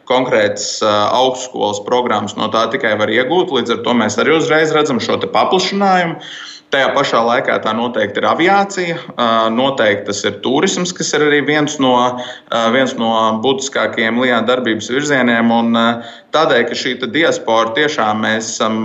konkrēts 0.07 0.79
augstskolas 0.83 1.79
programmas 1.85 2.35
no 2.39 2.49
tā 2.53 2.67
tikai 2.73 2.95
var 2.99 3.11
iegūt. 3.11 3.53
Līdz 3.53 3.77
ar 3.77 3.81
to 3.85 3.95
mēs 3.97 4.19
arī 4.21 4.37
uzreiz 4.37 4.73
redzam 4.75 5.01
šo 5.03 5.19
paplašinājumu. 5.33 6.21
Tajā 6.67 6.87
pašā 6.91 7.21
laikā 7.23 7.53
tā 7.63 7.71
noteikti 7.71 8.19
ir 8.19 8.25
aviācija, 8.27 8.95
noteikti 9.55 10.09
tas 10.09 10.17
ir 10.27 10.41
turisms, 10.43 10.91
kas 10.91 11.13
ir 11.15 11.23
arī 11.23 11.39
viens 11.47 11.77
no, 11.79 11.93
viens 12.73 12.91
no 12.99 13.11
būtiskākajiem 13.39 14.19
LIBE 14.19 14.41
darbības 14.49 14.89
virzieniem. 14.91 15.53
Un 15.55 15.77
tādēļ, 16.35 16.65
ka 16.67 16.75
šī 16.75 16.91
diaspora 17.13 17.71
tiešām 17.77 18.19
mēs 18.25 18.49
esam 18.51 18.81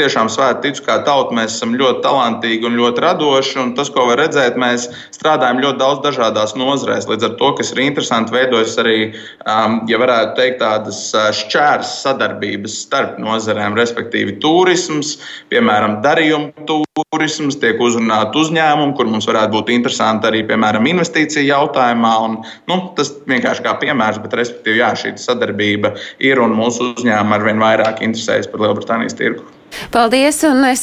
tiešām 0.00 0.30
svēti 0.32 0.70
ticu 0.70 0.86
kā 0.86 0.96
tauta, 1.04 1.36
mēs 1.36 1.58
esam 1.58 1.74
ļoti 1.76 2.00
talantīgi 2.06 2.64
un 2.70 2.78
ļoti 2.80 3.04
radoši. 3.04 3.58
Un 3.60 3.74
tas, 3.76 3.92
ko 3.92 4.08
var 4.08 4.22
redzēt, 4.22 4.56
mēs 4.56 4.88
strādājam 5.12 5.60
ļoti 5.66 5.82
daudz 5.84 6.00
dažādās 6.08 6.56
nozarēs. 6.56 7.10
Līdz 7.12 7.28
ar 7.28 7.36
to, 7.42 7.52
kas 7.60 7.74
ir 7.76 7.84
interesanti, 7.90 8.32
veidojas 8.38 8.78
arī, 8.80 8.96
ja 9.92 10.00
varētu 10.00 10.32
teikt, 10.40 10.62
tādas 10.64 11.04
šķērs 11.42 11.92
sadarbības 12.06 12.80
starp 12.88 13.20
nozarēm, 13.20 13.76
respektīvi 13.76 14.38
turisms, 14.40 15.18
piemēram, 15.52 16.00
darījumu 16.00 16.56
turisms, 17.18 17.58
tiek 17.58 17.80
uzrunāti 17.82 18.38
uzņēmumi, 18.38 18.94
kur 18.98 19.10
mums 19.10 19.26
varētu 19.28 19.56
būt 19.56 19.72
interesanti 19.74 20.30
arī, 20.30 20.44
piemēram, 20.46 20.86
investīcija 20.86 21.46
jautājumā. 21.48 22.14
Un, 22.24 22.38
nu, 22.70 22.80
tas 22.98 23.12
vienkārši 23.28 23.66
kā 23.66 23.74
piemērs, 23.82 24.22
bet 24.22 24.38
respektīvi, 24.38 24.82
jā, 24.82 24.94
šī 25.02 25.16
sadarbība 25.18 25.96
ir 26.22 26.42
un 26.44 26.54
mūsu 26.58 26.92
uzņēmumi 26.94 27.38
arvien 27.40 27.62
vairāk 27.62 28.04
interesējas 28.06 28.50
par 28.52 28.66
Lielbritānijas 28.66 29.18
tirgu. 29.18 29.57
Paldies, 29.92 30.40
un 30.44 30.64
es 30.68 30.82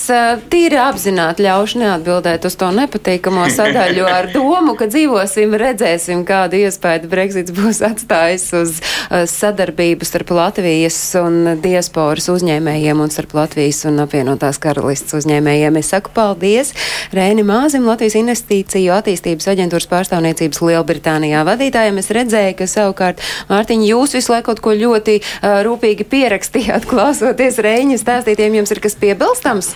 tīri 0.51 0.77
apzināti 0.81 1.45
ļaušu 1.45 1.81
neatbildēt 1.81 2.45
uz 2.47 2.55
to 2.59 2.69
nepatīkamo 2.73 3.45
sadaļu 3.57 4.05
ar 4.09 4.29
domu, 4.33 4.75
ka 4.79 4.87
dzīvosim, 4.91 5.55
redzēsim, 5.59 6.23
kādu 6.27 6.59
iespēju 6.63 7.09
Brexits 7.11 7.53
būs 7.55 7.81
atstājis 7.85 8.47
uz 8.57 8.79
sadarbību 9.31 10.07
starp 10.07 10.33
Latvijas 10.35 10.97
un 11.19 11.57
diasporas 11.63 12.29
uzņēmējiem 12.33 13.03
un 13.03 13.13
starp 13.13 13.35
Latvijas 13.37 13.83
un 13.89 14.01
apvienotās 14.03 14.59
karalists 14.63 15.17
uzņēmējiem. 15.17 15.79
Es 15.81 15.91
saku 15.93 16.13
paldies 16.15 16.73
Rēni 17.15 17.45
Māzim, 17.45 17.85
Latvijas 17.89 18.17
investīciju 18.19 18.93
attīstības 18.95 19.49
aģentūras 19.53 19.89
pārstāvniecības 19.91 20.61
Lielbritānijā 20.65 21.43
vadītājiem. 21.47 22.01
Es 22.01 22.11
redzēju, 22.15 22.57
ka 22.61 22.69
savukārt, 22.69 23.21
Mārtiņ, 23.51 23.85
jūs 23.91 24.15
visu 24.17 24.33
laiku 24.33 24.51
kaut 24.51 24.61
ko 24.61 24.75
ļoti 24.77 25.17
uh, 25.21 25.59
rūpīgi 25.65 26.05
pierakstījāt, 26.09 26.87
klausoties 26.91 27.61
Rēņa 27.65 28.01
stāstītiem. 28.01 28.59
Jums 28.59 28.74
ir 28.75 28.83
kas 28.83 28.97
piebilstams? 28.99 29.73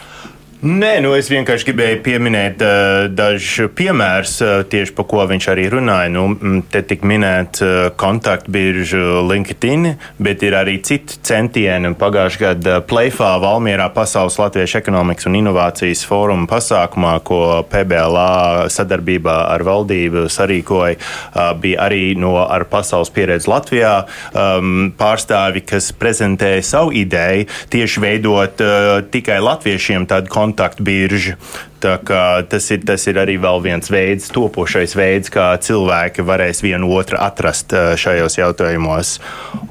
Nē, 0.60 0.98
nu 1.00 1.14
es 1.16 1.30
vienkārši 1.32 1.70
gribēju 1.70 1.98
pieminēt 2.04 2.60
uh, 2.60 3.06
dažus 3.16 3.70
piemērus, 3.80 4.34
uh, 4.44 4.50
tieši 4.68 4.92
par 4.98 5.06
ko 5.08 5.24
viņš 5.24 5.46
arī 5.54 5.70
runāja. 5.72 6.10
Nu, 6.12 6.26
te 6.68 6.82
tika 6.84 7.08
minēta 7.08 7.64
uh, 7.64 7.78
kontaktbirža 7.96 9.22
LinkedIn, 9.24 9.88
bet 10.20 10.44
ir 10.44 10.58
arī 10.60 10.74
citi 10.84 11.16
centieni. 11.24 11.94
Pagājušajā 11.96 12.42
gadā 12.44 12.82
Playfā 12.84 13.30
Valmierā 13.40 13.86
Pasaules 13.96 14.36
Latviešu 14.36 14.82
ekonomikas 14.82 15.30
un 15.30 15.38
inovācijas 15.40 16.02
fóruma 16.10 16.44
pasākumā, 16.52 17.14
ko 17.24 17.40
PBLA 17.72 18.68
sadarbībā 18.68 19.38
ar 19.54 19.64
valdību 19.64 20.26
sarīkoja, 20.28 21.00
uh, 21.00 21.54
bija 21.56 21.88
arī 21.88 22.18
no 22.20 22.34
ar 22.44 22.68
pasaules 22.68 23.14
pieredzi 23.16 23.48
Latvijā 23.48 23.94
um, 24.36 24.92
pārstāvi, 25.00 25.64
kas 25.72 25.94
prezentēja 25.96 26.68
savu 26.74 26.92
ideju 27.00 27.48
tieši 27.72 28.06
veidot 28.10 28.68
uh, 28.68 28.92
tikai 29.08 29.40
latviešiem 29.48 30.12
tādu 30.12 30.28
kontaktu 30.28 30.49
kontaktbiržu. 30.50 31.38
Tas 31.80 32.72
ir, 32.74 32.82
tas 32.86 33.08
ir 33.08 33.20
arī 33.22 33.38
viens 33.64 33.92
veids, 33.92 34.30
topošais 34.36 34.96
veids, 34.98 35.32
kā 35.32 35.54
cilvēki 35.62 36.26
varēs 36.28 36.64
vienu 36.66 36.92
otru 36.98 37.18
atrast 37.22 37.74
eh, 37.74 37.94
šajos 37.96 38.40
jautājumos. 38.42 39.20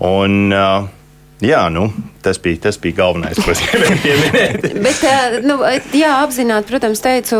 Un, 0.00 0.52
uh, 0.54 0.88
Jā, 1.38 1.60
nu, 1.70 1.84
tas, 2.22 2.38
bija, 2.42 2.58
tas 2.64 2.76
bija 2.82 2.96
galvenais, 2.98 3.38
ko 3.38 3.52
es 3.52 3.60
gribēju 3.62 3.98
pieminēt. 4.02 4.64
Bet, 4.86 5.02
nu, 5.46 5.60
jā, 5.94 6.16
apzināti, 6.24 6.66
protams, 6.72 7.02
teicu, 7.04 7.38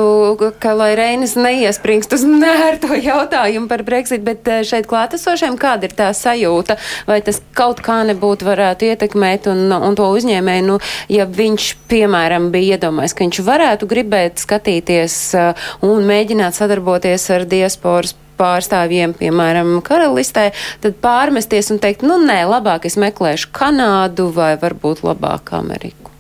ka 0.63 0.75
lai 0.79 0.93
Reinis 0.99 1.35
neiespringst 1.35 2.15
uz 2.15 2.23
nērto 2.23 2.95
jautājumu 2.95 3.67
par 3.71 3.83
Brexit, 3.87 4.23
bet 4.27 4.47
šeit 4.69 4.87
klātesošiem 4.91 5.59
kāda 5.59 5.91
ir 5.91 5.97
tā 5.99 6.13
sajūta, 6.15 6.79
vai 7.11 7.19
tas 7.27 7.43
kaut 7.59 7.83
kā 7.83 7.99
nebūtu 8.07 8.47
varētu 8.47 8.87
ietekmēt 8.93 9.51
un, 9.51 9.67
un 9.75 9.99
to 9.99 10.07
uzņēmēju, 10.15 10.69
nu, 10.71 10.79
ja 11.11 11.27
viņš, 11.27 11.73
piemēram, 11.91 12.53
bija 12.55 12.79
iedomājis, 12.79 13.19
ka 13.19 13.27
viņš 13.27 13.43
varētu 13.51 13.91
gribēt 13.91 14.39
skatīties 14.47 15.19
un 15.91 16.07
mēģināt 16.07 16.55
sadarboties 16.55 17.27
ar 17.35 17.51
diasporas 17.51 18.15
pārstāvjiem, 18.39 19.15
piemēram, 19.19 19.79
karalistē, 19.87 20.51
tad 20.83 20.99
pārmesties 21.05 21.73
un 21.75 21.83
teikt, 21.83 22.05
nu 22.07 22.21
nē, 22.23 22.43
labāk 22.49 22.87
es 22.89 22.99
meklēšu 23.01 23.51
Kanādu 23.55 24.31
vai 24.35 24.55
varbūt 24.61 25.05
labāk 25.07 25.53
Ameriku. 25.59 26.15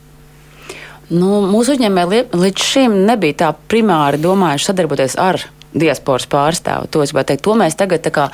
Nu, 1.09 1.38
mūsu 1.48 1.78
uzņēmēji 1.78 2.26
līdz 2.37 2.64
šim 2.64 2.98
nebija 3.09 3.38
tā 3.44 3.52
primāri 3.70 4.20
domājuši 4.20 4.68
sadarboties 4.68 5.16
ar 5.22 5.40
diasporas 5.74 6.26
pārstāvu. 6.31 6.88
To, 6.92 7.02
teikt, 7.28 7.44
to 7.44 7.54
mēs 7.59 7.76
tagad 7.78 8.07
kā, 8.12 8.28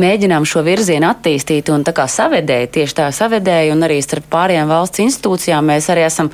mēģinām 0.00 0.46
šo 0.48 0.62
virzienu 0.66 1.08
attīstīt 1.10 1.70
un 1.74 1.84
savedēt, 2.08 2.72
tieši 2.76 2.98
tā 3.00 3.08
savedēju, 3.14 3.74
un 3.76 3.84
arī 3.86 3.98
starp 4.04 4.28
pārējām 4.32 4.70
valsts 4.70 5.02
institūcijām 5.04 5.68
mēs 5.72 5.90
arī 5.92 6.06
esam, 6.08 6.30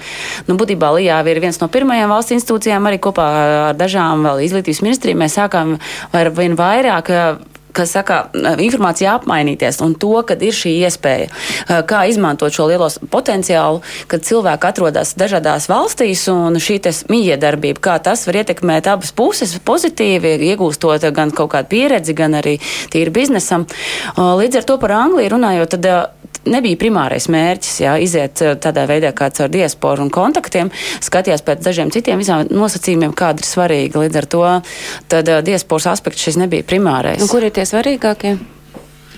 nu, 0.48 0.58
būtībā 0.60 0.92
Lijāvi 0.98 1.34
ir 1.34 1.42
viens 1.44 1.60
no 1.62 1.70
pirmajām 1.72 2.12
valsts 2.14 2.36
institūcijām, 2.38 2.86
arī 2.90 3.00
kopā 3.02 3.26
ar 3.70 3.78
dažām 3.78 4.26
vēl 4.26 4.44
izglītības 4.46 4.84
ministriem 4.86 5.24
mēs 5.24 5.38
sākām 5.40 5.76
ar 6.14 6.32
vien 6.34 6.56
vairāk 6.58 7.12
kas 7.74 7.94
saka, 7.96 8.20
informācija 8.62 9.16
apmainīties 9.18 9.80
un 9.84 9.96
to, 10.00 10.14
kad 10.26 10.42
ir 10.44 10.54
šī 10.54 10.76
iespēja, 10.86 11.28
kā 11.90 12.04
izmantot 12.10 12.54
šo 12.54 12.68
lielo 12.70 12.88
potenciālu, 13.12 13.82
kad 14.10 14.24
cilvēki 14.26 14.70
atrodas 14.70 15.14
dažādās 15.18 15.68
valstīs 15.70 16.26
un 16.32 16.58
šī 16.62 16.80
mijiedarbība, 17.10 17.82
kā 17.84 17.98
tas 18.02 18.26
var 18.28 18.40
ietekmēt 18.42 18.88
abas 18.90 19.14
puses 19.16 19.54
pozitīvi, 19.64 20.36
iegūstot 20.50 21.06
gan 21.14 21.32
kaut 21.34 21.54
kādu 21.54 21.70
pieredzi, 21.74 22.16
gan 22.16 22.38
arī 22.40 22.58
tīri 22.92 23.14
biznesam. 23.14 23.66
Līdz 24.18 24.60
ar 24.60 24.68
to 24.68 24.78
par 24.82 24.98
Angliju 24.98 25.34
runājot, 25.36 25.76
tad 25.76 25.90
nebija 26.44 26.76
primārais 26.76 27.26
mērķis, 27.32 27.76
jā, 27.84 27.94
iziet 28.04 28.42
tādā 28.60 28.84
veidā 28.88 29.14
kā 29.16 29.30
caur 29.32 29.48
diasporu 29.52 30.04
un 30.04 30.10
kontaktiem, 30.12 30.70
skatījās 31.04 31.44
pēc 31.44 31.62
dažiem 31.64 31.92
citiem 31.94 32.20
nosacījumiem, 32.50 33.14
kāda 33.16 33.40
ir 33.40 33.48
svarīga. 33.48 34.02
Līdz 34.04 34.20
ar 34.20 34.28
to 34.34 34.42
tad 35.12 35.30
diasporas 35.46 35.88
aspekts 35.94 36.26
šis 36.26 36.38
nebija 36.42 36.66
primārais. 36.68 37.22
Un 37.24 37.30
kur 37.32 37.44
ir 37.46 37.54
tie 37.54 37.63
svarīgākie? 37.68 38.36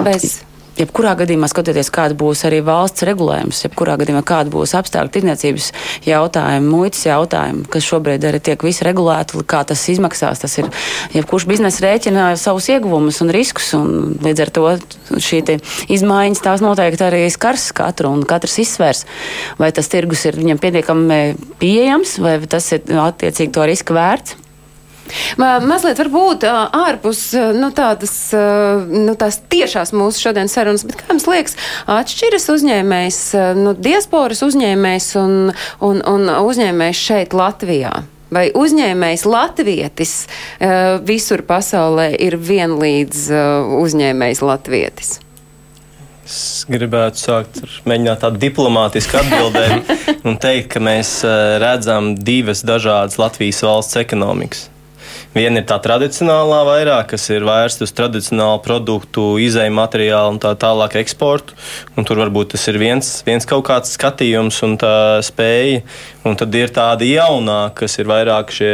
Bez 0.03 0.37
jebkurā 0.77 1.15
gadījumā 1.17 1.49
skatoties, 1.51 1.91
kāda 1.93 2.17
būs 2.19 2.45
arī 2.49 2.61
valsts 2.65 3.05
regulējums, 3.07 3.63
jebkurā 3.65 3.97
gadījumā 4.01 4.23
kāda 4.27 4.53
būs 4.53 4.75
apstākļu 4.79 5.13
tirdzniecības 5.15 5.71
jautājumi, 6.07 6.69
muitas 6.69 7.07
jautājumi, 7.07 7.65
kas 7.73 7.89
šobrīd 7.89 8.27
arī 8.29 8.43
tiek 8.45 8.65
visi 8.67 8.85
regulēti, 8.87 9.41
kā 9.49 9.63
tas 9.69 9.87
izmaksās. 9.93 10.43
Tas 10.45 10.59
ir, 10.61 10.71
jebkurš 11.17 11.49
biznesa 11.49 11.85
rēķina 11.87 12.29
savus 12.41 12.69
ieguvumus 12.73 13.23
un 13.25 13.33
riskus, 13.35 13.73
un 13.79 14.17
līdz 14.25 14.45
ar 14.45 14.55
to 14.59 14.67
šī 15.29 15.43
izmaiņas 15.97 16.45
tās 16.45 16.65
noteikti 16.65 17.07
arī 17.07 17.27
skars 17.33 17.71
katru, 17.77 18.13
un 18.13 18.25
katrs 18.29 18.59
izsvers, 18.65 19.05
vai 19.61 19.73
tas 19.77 19.89
tirgus 19.93 20.27
ir 20.29 20.39
viņam 20.41 20.61
pietiekami 20.61 21.21
pieejams, 21.61 22.19
vai 22.25 22.39
tas 22.51 22.73
ir 22.77 22.85
attiecīgi 23.07 23.55
to 23.57 23.69
riska 23.69 23.97
vērts. 23.97 24.46
Mazliet 25.41 26.01
varbūt 26.01 26.47
ārpus 26.49 27.23
nu, 27.57 27.71
tādas 27.77 28.17
nu, 28.91 29.15
tiešās 29.53 29.95
mūsu 29.97 30.27
šodienas 30.27 30.57
sarunas, 30.57 30.87
bet 30.89 30.99
kā 31.01 31.11
jums 31.13 31.29
liekas, 31.31 31.57
atšķiras 31.91 32.51
uzņēmējs, 32.57 33.21
nu, 33.61 33.77
diasporas 33.79 34.43
uzņēmējs 34.47 35.09
un, 35.23 35.39
un, 35.85 36.03
un 36.03 36.29
uzņēmējs 36.41 37.07
šeit 37.11 37.37
Latvijā? 37.37 37.95
Vai 38.27 38.49
uzņēmējs 38.59 39.23
latvietis 39.31 40.15
visur 41.07 41.45
pasaulē 41.47 42.09
ir 42.27 42.35
vienlīdz 42.43 43.29
uzņēmējs 43.79 44.43
latvietis? 44.43 45.13
Es 46.27 46.65
gribētu 46.67 47.23
sākt 47.23 47.61
ar 47.63 47.75
mēģināt 47.87 48.25
tādu 48.25 48.41
diplomātisku 48.43 49.21
atbildēm 49.21 49.85
un 50.27 50.39
teikt, 50.43 50.73
ka 50.75 50.83
mēs 50.83 51.21
redzam 51.63 52.17
divas 52.19 52.65
dažādas 52.67 53.21
Latvijas 53.23 53.63
valsts 53.63 54.01
ekonomikas. 54.03 54.67
Viena 55.37 55.61
ir 55.61 55.67
tā 55.69 55.77
tradicionālā 55.85 56.63
vairāk, 56.65 57.11
kas 57.11 57.27
ir 57.29 57.45
vērsta 57.45 57.85
uz 57.85 57.91
tradicionālu 57.93 58.63
produktu, 58.65 59.35
izēju 59.45 59.75
materiālu 59.77 60.33
un 60.33 60.39
tā 60.41 60.55
tālāk 60.57 60.97
eksportu. 61.03 61.53
Un 61.93 62.09
tur 62.09 62.23
varbūt 62.23 62.55
tas 62.55 62.65
ir 62.73 62.79
viens, 62.81 63.11
viens 63.27 63.45
kaut 63.45 63.67
kāds 63.69 63.93
skatījums 63.99 64.63
un 64.65 64.79
tā 64.81 64.95
spēja. 65.27 65.83
Un 66.27 66.35
tad 66.35 66.55
ir 66.59 66.73
tāda 66.75 67.07
jaunā, 67.07 67.61
kas 67.79 68.01
ir 68.01 68.09
vairāk 68.11 68.51
šie 68.55 68.73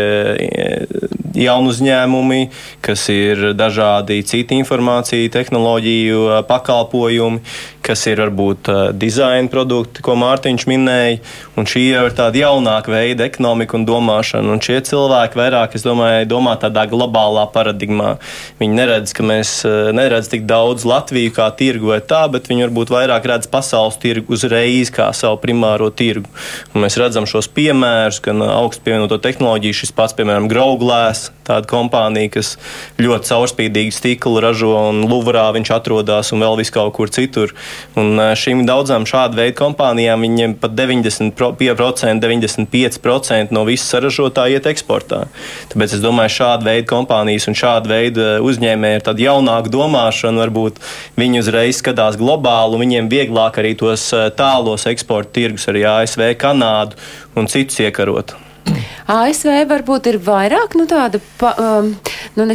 jaunu 1.37 1.73
uzņēmumi, 1.73 2.41
kas 2.85 3.07
ir 3.13 3.53
dažādi 3.57 4.21
citi 4.29 4.57
informācija, 4.61 5.31
tehnoloģiju 5.33 6.43
pakalpojumi, 6.49 7.43
kas 7.83 8.05
ir 8.07 8.21
varbūt 8.23 8.71
dizaina 8.97 9.51
produkti, 9.51 10.05
ko 10.05 10.15
Mārtiņš 10.21 10.67
minēja. 10.71 11.19
Un 11.59 11.67
šī 11.69 11.83
jau 11.89 12.05
ir 12.09 12.17
tāda 12.17 12.45
jaunāka 12.45 12.93
veida 12.93 13.27
ekonomika 13.27 13.77
un 13.79 13.87
domāšana. 13.89 14.53
Un 14.55 14.63
šie 14.63 14.79
cilvēki 14.87 15.41
vairāk, 15.41 15.75
es 15.77 15.87
domāju, 15.87 16.29
domā 16.31 16.55
tādā 16.63 16.85
globālā 16.91 17.47
paradigmā. 17.53 18.15
Viņi 18.61 18.79
neredz, 18.79 19.15
ka 19.17 19.27
mēs 19.27 19.55
neredz 19.97 20.31
tik 20.33 20.47
daudz 20.49 20.87
Latviju 20.89 21.35
kā 21.37 21.49
tirgu 21.59 21.93
vai 21.95 22.01
tā, 22.01 22.23
bet 22.33 22.49
viņi 22.51 22.69
varbūt 22.69 22.95
vairāk 22.95 23.29
redz 23.33 23.51
pasaules 23.51 23.99
tirgu 24.03 24.37
uzreiz 24.37 24.93
kā 24.95 25.11
savu 25.17 25.41
primāro 25.43 25.91
tirgu. 25.91 26.31
Un 26.73 26.87
mēs 26.87 27.01
redzam 27.01 27.27
šos 27.43 27.51
piemērus, 27.55 28.21
gan 28.23 28.43
augstu 28.43 28.87
pievienoto 28.87 29.19
tehnoloģiju, 29.19 29.75
šis 29.75 29.93
pats, 29.97 30.15
piemēram, 30.15 30.49
Grauglēs, 30.51 31.31
tāda 31.43 31.67
kompānija, 31.67 32.31
kas 32.37 32.55
ļoti 33.03 33.31
caurspīdīgu 33.33 33.95
stiklu 33.95 34.41
ražo 34.43 34.75
un 34.91 35.03
Luvrā 35.11 35.49
viņš 35.57 35.73
atrodas 35.75 36.31
un 36.33 36.43
vēl 36.43 36.61
vis 36.61 36.71
kaut 36.71 36.93
kur 36.95 37.11
citur. 37.11 37.55
Un 37.99 38.21
šīm 38.39 38.63
daudzām 38.69 39.07
šādu 39.09 39.41
veidu 39.41 39.57
kompānijām 39.59 40.23
viņiem 40.23 40.55
pat 40.63 40.77
90%, 40.79 42.23
95% 42.23 43.51
no 43.51 43.65
visas 43.67 43.91
saražotāja 43.91 44.61
iet 44.61 44.69
eksportā. 44.71 45.25
Tāpēc 45.73 45.97
es 45.97 46.05
domāju, 46.05 46.37
šāda 46.39 46.69
veida 46.69 46.87
kompānijas 46.93 47.49
un 47.51 47.59
šāda 47.59 47.91
veida 47.91 48.29
uzņēmēji 48.45 49.01
ir 49.01 49.07
tāda 49.09 49.27
jaunāka 49.27 49.73
domāšana. 49.73 50.45
Varbūt 50.45 50.79
viņi 51.19 51.43
uzreiz 51.43 51.83
skatās 51.83 52.21
globāli, 52.21 52.77
un 52.77 52.87
viņiem 52.87 53.11
vieglāk 53.11 53.59
arī 53.59 53.75
tos 53.79 54.09
tālos 54.39 54.87
eksporta 54.91 55.35
tirgus, 55.41 55.67
arī 55.73 55.85
ASV, 55.89 56.29
Kanādu 56.39 57.01
un 57.35 57.49
citus 57.49 57.81
iekarot. 57.81 58.37
ASV 59.11 59.65
varbūt 59.69 60.09
ir 60.13 60.19
vairāk 60.23 60.77
nu, 60.79 60.87
tāda 60.91 61.19
pa, 61.41 61.53
um, 61.59 61.91
nu, 62.39 62.47
ne, 62.47 62.55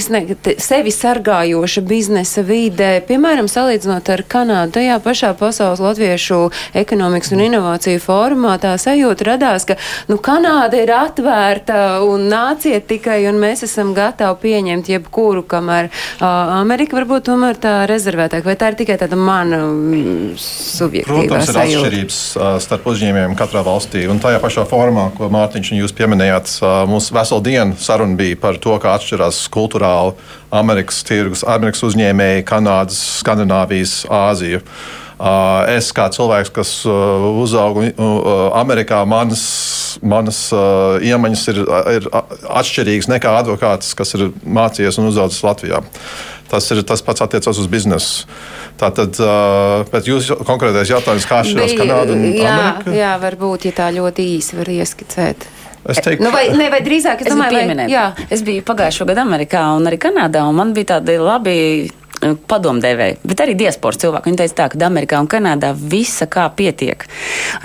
sevi 0.64 0.94
sargājoša 0.96 1.84
biznesa 1.88 2.44
vide, 2.48 2.90
piemēram, 3.08 3.50
salīdzinot 3.52 4.12
ar 4.14 4.24
Kanādu. 4.28 4.78
Tajā 4.78 4.98
pašā 5.04 5.34
pasaules 5.38 5.82
latviešu 5.84 6.40
ekonomikas 6.78 7.34
un 7.36 7.44
inovāciju 7.48 8.02
fórumā 8.04 8.56
tā 8.64 8.74
sajūta 8.80 9.28
radās, 9.34 9.68
ka 9.68 9.78
nu, 10.12 10.20
Kanāda 10.24 10.80
ir 10.82 10.94
atvērta 10.96 11.82
un 12.06 12.28
nāciet 12.32 12.88
tikai, 12.90 13.20
un 13.30 13.42
mēs 13.42 13.66
esam 13.68 13.94
gatavi 13.98 14.40
pieņemt 14.48 14.92
jebkuru, 14.94 15.44
kamēr 15.50 15.92
uh, 15.92 16.26
Amerika 16.62 16.98
varbūt 17.00 17.28
tomēr 17.28 17.60
tā 17.62 17.76
rezervētāk. 17.90 18.46
Vai 18.48 18.56
tā 18.60 18.72
ir 18.72 18.80
tikai 18.80 19.00
tāda 19.02 19.20
mana 19.20 19.62
mm, 19.68 20.34
subjektīva 20.42 21.28
Protams, 21.28 21.52
sajūta? 21.52 21.68
ir 21.68 21.84
atšķirības 21.84 22.22
uh, 22.40 22.50
starp 22.64 22.90
uzņēmējiem 22.94 23.38
katrā 23.40 23.66
valstī. 23.68 24.08
Un 24.12 24.22
tajā 24.24 24.40
pašā 24.44 24.68
formā, 24.70 25.10
ko 25.18 25.32
Mārtiņš 25.34 25.74
un 25.74 25.82
jūs 25.84 25.97
pieminējāt, 25.98 26.52
mums 26.90 27.10
veselu 27.14 27.44
dienu 27.46 27.78
saruna 27.82 28.18
bija 28.20 28.38
par 28.40 28.60
to, 28.62 28.76
kā 28.82 28.94
atšķirās 28.98 29.42
kultūrāli 29.54 30.14
Amerikas 30.54 31.02
tirgus, 31.08 31.44
Amerikas 31.48 31.84
uzņēmēji, 31.90 32.46
Kanādas, 32.48 33.02
Skandināvijas, 33.20 34.00
Āzija. 34.14 34.62
Es 35.74 35.90
kā 35.98 36.06
cilvēks, 36.14 36.52
kas 36.54 36.72
uzauga 36.86 37.90
Amerikā, 38.60 39.02
manas, 39.10 39.44
manas 40.06 40.44
iemaņas 41.02 41.46
ir, 41.54 41.64
ir 41.98 42.10
atšķirīgas 42.14 43.10
nekā 43.16 43.34
advokāts, 43.40 43.96
kas 43.98 44.14
ir 44.14 44.28
mācījies 44.46 45.02
un 45.02 45.10
uzaugusi 45.10 45.46
Latvijā. 45.48 45.82
Tas, 46.48 46.70
ir, 46.72 46.80
tas 46.88 47.02
pats 47.04 47.26
attiecas 47.26 47.58
uz 47.60 47.66
biznesu. 47.68 48.30
Tātad, 48.80 49.18
pēc 49.90 50.08
jūsu 50.08 50.38
konkrētais 50.48 50.94
jautājums, 50.94 51.26
kā 51.28 51.42
atšķirās 51.42 51.74
Kanāda 51.82 52.14
un 52.14 52.24
jā, 52.30 52.54
Amerika? 52.54 52.94
Jā, 52.96 53.16
varbūt, 53.26 53.66
ja 53.68 53.74
tā 53.82 53.90
ļoti 53.98 54.30
īsi 54.38 54.62
var 54.62 54.70
ieskicēt. 54.78 55.50
Es 55.88 56.02
teiktu, 56.04 56.24
Nu, 56.26 56.32
vai, 56.34 56.50
ne, 56.58 56.70
vai 56.74 56.82
drīzāk, 56.86 57.22
es 57.24 57.30
Es, 57.30 57.34
domāju, 57.34 57.54
domāju, 57.56 57.78
vai, 57.80 57.88
jā. 57.92 58.06
es 58.30 58.44
biju 58.44 58.66
pagājušo 58.68 59.08
gadu 59.08 59.24
Amerikā 59.24 59.64
un 59.78 59.88
arī 59.88 60.00
Kanādā, 60.02 60.44
un 60.50 60.58
man 60.60 60.74
bija 60.76 60.98
tādi 60.98 61.18
labi 61.22 61.58
padomdevēji, 62.22 63.18
bet 63.28 63.42
arī 63.44 63.54
diasporas 63.60 64.00
cilvēki. 64.02 64.32
Viņi 64.32 64.40
teica, 64.42 64.56
tā, 64.62 64.68
ka 64.74 64.86
Amerikā 64.88 65.20
un 65.22 65.28
Kanādā 65.30 65.74
visa 65.78 66.26
kā 66.30 66.48
pietiek. 66.56 67.06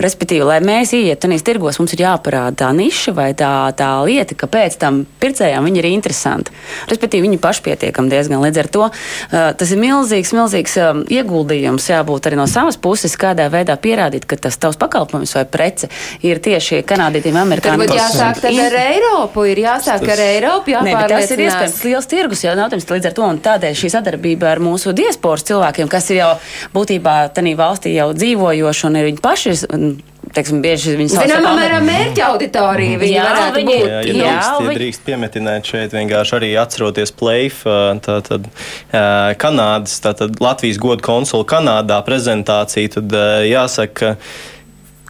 Respektīvi, 0.03 0.45
lai 0.47 0.59
mēs 0.65 0.93
ietu 0.97 1.27
tajos 1.29 1.45
tirgos, 1.47 1.79
mums 1.81 1.95
ir 1.97 2.03
jāparāda 2.05 2.55
tā 2.65 2.71
niša 2.77 3.15
vai 3.17 3.31
tā, 3.39 3.51
tā 3.79 3.89
lieta, 4.07 4.37
kāpēc 4.39 4.77
tam 4.81 5.03
pircējām 5.23 5.65
viņi 5.69 5.83
ir 5.83 5.89
interesanti. 5.93 6.53
Respektīvi, 6.91 7.27
viņi 7.29 7.41
pašpietiekami 7.43 8.13
diezgan. 8.13 8.43
Līdz 8.43 8.61
ar 8.65 8.69
to 8.75 8.83
uh, 8.89 9.53
tas 9.57 9.73
ir 9.73 9.81
milzīgs, 9.81 10.33
milzīgs 10.37 10.77
um, 10.83 11.03
ieguldījums 11.09 11.89
jābūt 11.93 12.29
arī 12.31 12.39
no 12.41 12.47
savas 12.51 12.77
puses, 12.81 13.15
kādā 13.21 13.49
veidā 13.53 13.77
pierādīt, 13.81 14.27
ka 14.29 14.37
tas 14.37 14.59
tavs 14.61 14.79
pakalpojums 14.81 15.35
vai 15.39 15.45
prece 15.49 15.89
ir 16.27 16.41
tieši 16.43 16.83
kanādietim, 16.89 17.33
Tad 17.33 17.47
amerikāņiem. 17.47 17.85
būtu 17.87 17.99
jāsāk 17.99 18.41
tad 18.43 18.59
ar 18.67 18.77
Eiropu, 18.83 19.45
ir 19.49 19.63
jāsāk 19.65 20.05
ar 20.13 20.23
Eiropu, 20.27 20.75
Nē, 20.83 20.93
bet 20.97 21.13
tas 21.15 21.31
ir 21.31 21.45
jāpārliecinās. 21.47 21.47
iespējams 21.47 21.85
liels 21.87 22.07
tirgus 22.11 22.43
jautājums. 22.45 22.89
Līdz 22.93 23.07
ar 23.11 23.15
to 23.17 23.23
un 23.29 23.39
tādēļ 23.47 23.77
šī 23.79 23.91
sadarbība 23.95 24.42
ar 24.49 24.59
mūsu 24.59 24.93
diasporas 24.93 25.45
cilvēkiem, 25.49 25.89
kas 25.89 26.11
ir 26.11 26.17
jau 26.23 26.31
būtībā 26.75 27.17
tajā 27.35 27.57
valstī 27.59 27.95
jau 27.97 28.13
dzīvojoši 28.13 28.87
un 28.89 28.97
ir 28.97 29.11
viņi 29.13 29.23
paši. 29.23 29.59
un, 29.73 29.93
Teiksim, 30.33 30.63
bieži 30.65 30.95
viņi 30.97 31.11
sauc 31.13 31.27
Zināmā 31.29 31.51
mērā 31.59 31.79
mērķa 31.85 32.23
auditorija 32.31 32.97
viņi 32.97 33.13
Jā, 33.19 33.25
varētu 33.27 33.57
viņi- 33.59 33.67
būt. 33.69 33.89
Jā, 33.89 33.99
ja 34.07 34.13
Jā, 34.15 34.15
drīkst, 34.15 34.61
ja 34.63 34.69
vi- 34.69 34.77
drīkst 34.79 35.03
piemetināt 35.05 35.63
šeit, 35.69 35.93
vienkārši 35.93 36.33
arī 36.39 36.51
atceroties 36.63 37.11
Playf, 37.13 37.65
tātad 38.07 38.47
Kanādas, 39.43 39.99
tātad 40.01 40.39
Latvijas 40.41 40.79
godu 40.79 41.03
konsula 41.05 41.45
Kanādā 41.45 41.99
prezentāciju, 42.07 42.93
tad 42.97 43.13
jāsaka, 43.51 43.93
ka 43.93 44.17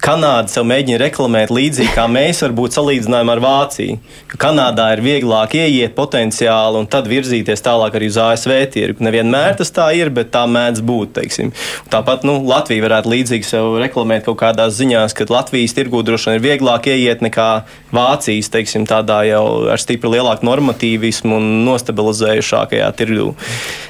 Kanāda 0.03 0.51
sev 0.51 0.65
mēģina 0.67 0.99
reklamēt 0.99 1.53
līdzīgi, 1.55 1.93
kā 1.95 2.09
mēs 2.11 2.41
varbūt 2.43 2.75
salīdzinājām 2.75 3.29
ar 3.37 3.41
Vāciju. 3.45 3.99
Ka 4.33 4.39
Kanādā 4.49 4.89
ir 4.97 5.03
vieglāk 5.05 5.55
ieiet 5.55 5.93
potenciāli 5.95 6.81
un 6.81 6.89
tad 6.91 7.07
virzīties 7.07 7.63
tālāk 7.63 7.95
arī 7.95 8.09
uz 8.11 8.19
ASV 8.19 8.57
tirgu. 8.75 9.05
Nevienmēr 9.07 9.55
tas 9.61 9.71
tā 9.71 9.87
ir, 9.95 10.11
bet 10.11 10.33
tā 10.35 10.43
mēdz 10.51 10.83
būt. 10.83 11.13
Teiksim. 11.21 11.53
Tāpat 11.93 12.27
nu, 12.27 12.41
Latvija 12.49 12.83
varētu 12.83 13.13
līdzīgi 13.13 13.47
sev 13.47 13.77
reklamēt 13.79 14.27
kaut 14.27 14.41
kādās 14.41 14.75
ziņās, 14.81 15.15
ka 15.15 15.29
Latvijas 15.31 15.77
tirgu 15.77 16.03
droši 16.03 16.33
vien 16.33 16.41
ir 16.41 16.45
vieglāk 16.49 16.91
ieiet 16.91 17.23
nekā 17.23 17.49
Vācijas, 17.95 18.51
teiksim, 18.51 18.89
tādā 18.91 19.21
jau 19.29 19.45
ar 19.71 19.79
stipri 19.79 20.17
lielāku 20.17 20.49
normatīvismu 20.49 21.39
un 21.39 21.49
nostabilizējušākajā 21.69 22.91
tirgu. 22.99 23.37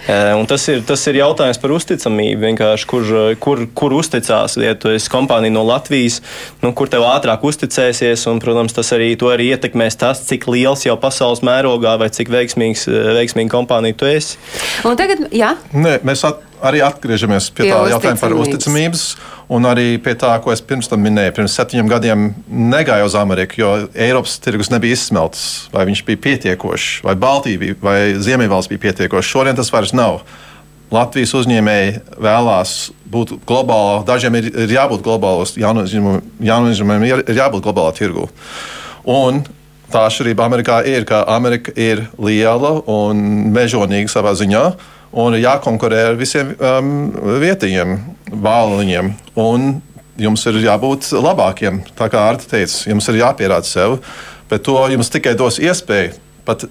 E, 0.05 0.21
un 0.37 0.45
Tas 0.53 0.69
ir, 0.69 0.83
tas 0.85 1.01
ir 1.09 1.17
jautājums 1.23 1.57
par 1.63 1.73
uzticamību. 1.73 2.53
Kur, 2.91 3.07
kur, 3.41 3.63
kur 3.73 3.95
uzticās, 3.97 4.59
ja 4.61 4.75
tu 4.77 4.91
esi 4.93 5.09
kompānija 5.09 5.55
no 5.55 5.63
Latvijas, 5.65 6.02
nu, 6.63 6.73
kur 6.77 6.91
tev 6.93 7.05
ātrāk 7.09 7.45
uzticēsies. 7.49 8.27
Un, 8.31 8.41
protams, 8.43 8.75
tas 8.77 8.93
arī, 8.97 9.13
to 9.21 9.31
arī 9.33 9.51
ietekmēs 9.55 9.99
tas, 10.01 10.23
cik 10.29 10.49
liels 10.51 10.87
jau 10.87 10.97
pasaules 11.01 11.43
mērogā 11.47 11.97
vai 12.01 12.09
cik 12.15 12.33
veiksmīgs, 12.33 12.87
veiksmīga 13.19 13.53
kompānija 13.53 13.99
tu 14.01 14.09
esi. 14.11 14.39
Un 14.89 14.99
tagad, 15.01 15.29
jā, 15.35 15.55
Nē, 15.73 15.99
mēs 16.07 16.25
at, 16.29 16.43
arī 16.63 16.83
atgriežamies 16.87 17.51
pie, 17.51 17.67
Pie 17.67 17.73
tā 17.73 17.79
jautājuma 17.91 18.21
par 18.21 18.35
uzticamības. 18.39 19.07
uzticamības. 19.07 19.41
Un 19.53 19.67
arī 19.69 19.99
pie 20.01 20.15
tā, 20.17 20.31
ko 20.41 20.53
es 20.55 20.63
pirms 20.65 20.87
tam 20.89 21.03
minēju, 21.05 21.35
pirms 21.37 21.57
septiņiem 21.59 21.89
gadiem 21.91 22.23
negāju 22.49 23.09
uz 23.11 23.17
Ameriku, 23.19 23.59
jo 23.61 23.73
Eiropas 23.93 24.39
tirgus 24.41 24.71
nebija 24.73 24.97
izsmelts, 24.97 25.43
vai 25.75 25.85
viņš 25.91 26.01
bija 26.09 26.21
pietiekošs, 26.25 27.03
vai 27.05 27.17
Baltija 27.21 27.61
bija, 27.61 27.77
vai 27.83 27.99
Ziemeļvalsts 28.23 28.71
bija 28.73 28.85
pietiekošs. 28.87 29.29
Šodien 29.35 29.59
tas 29.59 29.69
vairs 29.75 29.93
nav. 29.93 30.23
Latvijas 30.93 31.32
uzņēmēji 31.38 31.97
vēlās 32.20 32.76
būt 33.12 33.34
globālā, 33.49 34.03
dažiem 34.09 34.36
ir, 34.40 34.49
ir 34.64 34.74
jābūt 34.74 35.05
globālos, 35.05 35.55
jaunu 35.57 35.86
uzņēmumiem 35.88 37.07
ir, 37.09 37.22
ir 37.24 37.40
jābūt 37.40 37.64
globālā 37.64 37.95
tirgu. 37.97 38.26
Un 39.09 39.43
tā 39.93 40.07
atšķirība 40.09 40.45
Amerikā 40.47 40.80
ir, 40.88 41.07
ka 41.09 41.22
Amerika 41.32 41.72
ir 41.76 42.07
liela 42.20 42.74
un 42.90 43.22
mežonīga 43.55 44.12
savā 44.12 44.34
ziņā. 44.38 44.66
Un 45.12 45.36
ir 45.36 45.45
jākonkurē 45.45 46.07
ar 46.09 46.14
visiem 46.16 46.55
um, 46.57 46.93
vietējiem 47.43 47.99
vāliņiem. 48.45 49.11
Jums 50.22 50.45
ir 50.49 50.61
jābūt 50.64 51.11
labākiem. 51.16 51.82
Tā 51.99 52.09
kā 52.12 52.28
Arta 52.30 52.49
teica, 52.49 52.78
jums 52.88 53.09
ir 53.12 53.20
jāpierāda 53.20 53.68
sev, 53.68 53.99
bet 54.49 54.64
to 54.64 54.76
jums 54.93 55.12
tikai 55.12 55.34
dos 55.36 55.61
iespēju 55.61 56.16
pat 56.49 56.64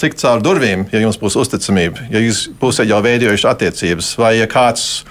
tikt 0.00 0.20
caur 0.22 0.42
durvīm, 0.44 0.86
ja 0.92 1.02
jums 1.02 1.18
būs 1.20 1.36
uzticamība, 1.40 2.08
ja 2.12 2.22
jūs 2.22 2.46
būsiet 2.60 2.90
jau 2.90 3.00
veidojuši 3.04 3.50
attiecības, 3.50 4.14
vai 4.20 4.36
ja 4.40 4.48
kāds 4.50 5.04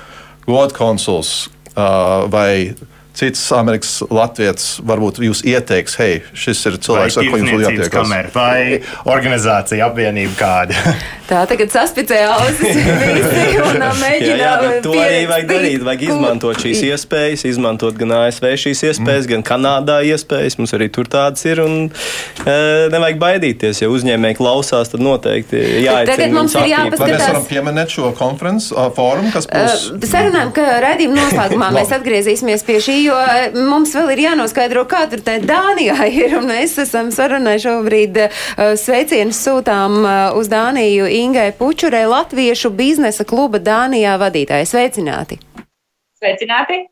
godkonsuls 0.48 1.34
uh, 1.76 2.26
vai 2.32 2.74
cits 3.14 3.42
Amerikas 3.54 4.00
Latvijas 4.10 4.80
varbūt 4.86 5.22
jūs 5.24 5.44
ieteiks, 5.46 5.98
hei, 6.02 6.22
šis 6.34 6.64
ir 6.70 6.80
cilvēks, 6.82 7.20
ar 7.22 7.30
ko 7.30 7.42
jums 7.42 7.54
būtu 7.54 7.66
jātiekās. 7.68 7.92
kamera 7.94 8.32
vai 8.34 8.80
organizācija 9.14 9.90
apvienība 9.92 10.34
kāda. 10.40 10.96
tā 11.30 11.44
tagad 11.50 11.74
saspicēja 11.74 12.32
ausis 12.40 12.80
visi 13.18 13.60
un 13.62 13.80
bet 14.64 14.80
to 14.86 14.96
arī 14.98 15.24
vajag 15.30 15.50
darīt. 15.50 15.86
Vajag 15.86 16.06
izmantot 16.08 16.62
šīs 16.64 16.84
iespējas, 16.90 17.46
izmantot 17.50 17.98
gan 18.00 18.16
ASV 18.18 18.50
šīs 18.66 18.84
iespējas, 18.90 19.30
gan 19.30 19.46
Kanādā 19.46 20.00
iespējas. 20.10 20.58
Mums 20.60 20.74
arī 20.76 20.90
tur 20.94 21.10
tādas 21.12 21.46
ir. 21.50 21.62
Un, 21.64 21.90
e, 22.44 22.58
nevajag 22.94 23.20
baidīties, 23.22 23.84
ja 23.84 23.92
uzņēmēji 23.94 24.40
klausās, 24.40 24.92
tad 24.94 25.04
noteikti 25.06 25.62
jāaicina. 25.86 26.10
Tagad 26.10 26.36
mums 26.36 26.56
ir 26.56 26.64
aktīvi. 26.64 26.74
Vai 26.74 26.82
mēs 26.82 26.98
jāpaskatās. 26.98 27.28
varam 27.30 27.48
pieminēt 27.50 27.94
šo 27.94 28.12
konferences 28.18 28.74
uh, 28.74 28.90
fórumu, 28.96 29.32
kas 29.36 29.50
būs? 29.50 29.88
Uh, 29.94 30.10
Sarunājam, 30.14 30.54
ka 30.56 30.68
raidījuma 30.84 31.20
noslēgumā 31.22 31.72
mēs 31.78 31.94
atgriezīsimies 31.98 32.66
pie 32.68 32.80
šī 32.84 33.00
jo 33.04 33.16
mums 33.68 33.94
vēl 33.96 34.14
ir 34.14 34.22
jānoskaidro, 34.28 34.86
kā 34.90 35.04
tur 35.12 35.24
tā 35.26 35.38
Dānijā 35.44 36.08
ir, 36.10 36.38
un 36.40 36.48
mēs 36.52 36.78
esam 36.84 37.12
sarunai 37.14 37.58
šobrīd 37.62 38.20
sveicienus 38.80 39.42
sūtām 39.46 40.02
uz 40.40 40.50
Dāniju 40.52 41.10
Ingai 41.12 41.52
Pučurē, 41.58 42.06
Latviešu 42.10 42.74
biznesa 42.76 43.28
kluba 43.28 43.62
Dānijā 43.64 44.16
vadītāja. 44.22 44.70
Sveicināti! 44.70 45.40
Sveicināti! 46.20 46.86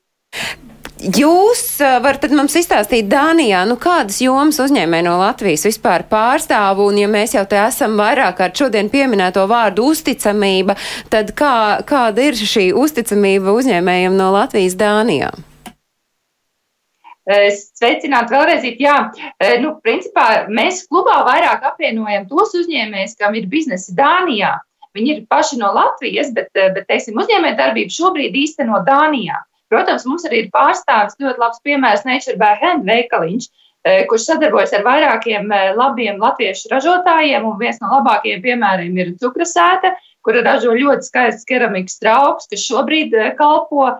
Jūs 1.02 1.80
varat 1.82 2.28
mums 2.30 2.54
izstāstīt 2.60 3.08
Dānijā, 3.10 3.64
nu 3.66 3.74
kādas 3.82 4.20
jomas 4.22 4.60
uzņēmēji 4.62 5.08
no 5.08 5.16
Latvijas 5.18 5.66
vispār 5.66 6.06
pārstāv, 6.12 6.84
un 6.86 7.00
ja 7.02 7.08
mēs 7.10 7.34
jau 7.34 7.42
te 7.50 7.58
esam 7.58 7.96
vairāk 7.98 8.38
kārt 8.38 8.62
šodien 8.62 8.92
pieminēto 8.94 9.48
vārdu 9.50 9.88
uzticamība, 9.96 10.78
tad 11.10 11.34
kā, 11.34 11.82
kāda 11.90 12.30
ir 12.30 12.38
šī 12.38 12.70
uzticamība 12.78 13.56
uzņēmējiem 13.58 14.20
no 14.20 14.30
Latvijas 14.36 14.78
Dānijā? 14.78 15.32
Sveicināt 17.32 18.32
vēlreiz, 18.34 18.66
jā, 18.82 18.96
nu, 19.62 19.76
principā 19.86 20.48
mēs 20.50 20.84
klubā 20.90 21.22
vairāk 21.28 21.64
apvienojam 21.72 22.28
tos 22.30 22.56
uzņēmējus, 22.58 23.16
kam 23.20 23.38
ir 23.38 23.48
biznesi 23.52 23.96
Dānijā. 23.98 24.58
Viņi 24.98 25.14
ir 25.14 25.22
paši 25.32 25.60
no 25.62 25.70
Latvijas, 25.76 26.34
bet, 26.36 26.50
bet 26.56 26.84
teiksim, 26.90 27.20
uzņēmē 27.22 27.54
darbību 27.60 27.94
šobrīd 27.96 28.36
īsteno 28.42 28.82
Dānijā. 28.88 29.40
Protams, 29.72 30.04
mums 30.04 30.28
arī 30.28 30.44
ir 30.44 30.52
pārstāvis 30.52 31.16
ļoti 31.22 31.40
labs 31.40 31.62
piemērs 31.64 32.04
Nature 32.04 32.36
by 32.40 32.58
Hand 32.60 32.84
veikaliņš, 32.90 33.46
eh, 33.88 34.02
kurš 34.10 34.28
sadarbojas 34.28 34.74
ar 34.76 34.84
vairākiem 34.84 35.48
eh, 35.56 35.70
labiem 35.78 36.20
latviešu 36.20 36.74
ražotājiem. 36.74 37.48
Viens 37.62 37.80
no 37.80 37.94
labākajiem 37.94 38.44
piemēriem 38.44 39.00
ir 39.00 39.14
cukrasēta, 39.22 39.94
kura 40.28 40.44
ražo 40.44 40.76
ļoti 40.76 41.08
skaists 41.08 41.48
keramikas 41.48 42.02
trauks, 42.04 42.52
kas 42.52 42.68
šobrīd 42.68 43.16
eh, 43.16 43.32
kalpo 43.40 43.94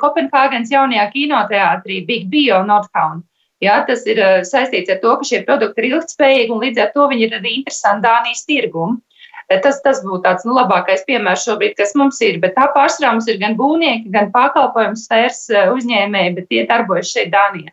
Kopenhāgenes 0.00 0.72
jaunajā 0.72 1.08
kinoteātrī 1.14 2.02
Big 2.06 2.28
Bio 2.32 2.62
Nordhaun. 2.66 3.24
Jā, 3.62 3.80
tas 3.86 4.04
ir 4.06 4.20
saistīts 4.46 4.90
ar 4.94 5.00
to, 5.02 5.16
ka 5.18 5.26
šie 5.26 5.42
produkti 5.46 5.82
ir 5.82 5.96
ilgspējīgi 5.96 6.54
un 6.54 6.60
līdz 6.62 6.82
ar 6.84 6.90
to 6.94 7.06
viņi 7.10 7.24
ir 7.26 7.36
arī 7.40 7.54
interesanti 7.58 8.06
Dānijas 8.06 8.44
tirgumu. 8.46 9.00
Tas, 9.48 9.78
tas 9.80 10.02
būtu 10.04 10.20
tāds 10.26 10.44
nu, 10.44 10.52
labākais 10.58 11.06
piemērs 11.08 11.46
šobrīd, 11.48 11.72
kas 11.78 11.94
mums 11.96 12.20
ir. 12.24 12.36
Bet 12.42 12.52
tā 12.58 12.66
pārsvarā 12.74 13.14
mums 13.16 13.28
ir 13.32 13.38
gan 13.40 13.56
būvnieki, 13.56 14.12
gan 14.12 14.28
pakalpojumu 14.34 15.00
sfēras 15.00 15.46
eh, 15.48 15.70
uzņēmēji, 15.72 16.34
bet 16.36 16.48
tie 16.52 16.66
darbojas 16.68 17.14
šeit 17.14 17.32
Dānijā. 17.32 17.72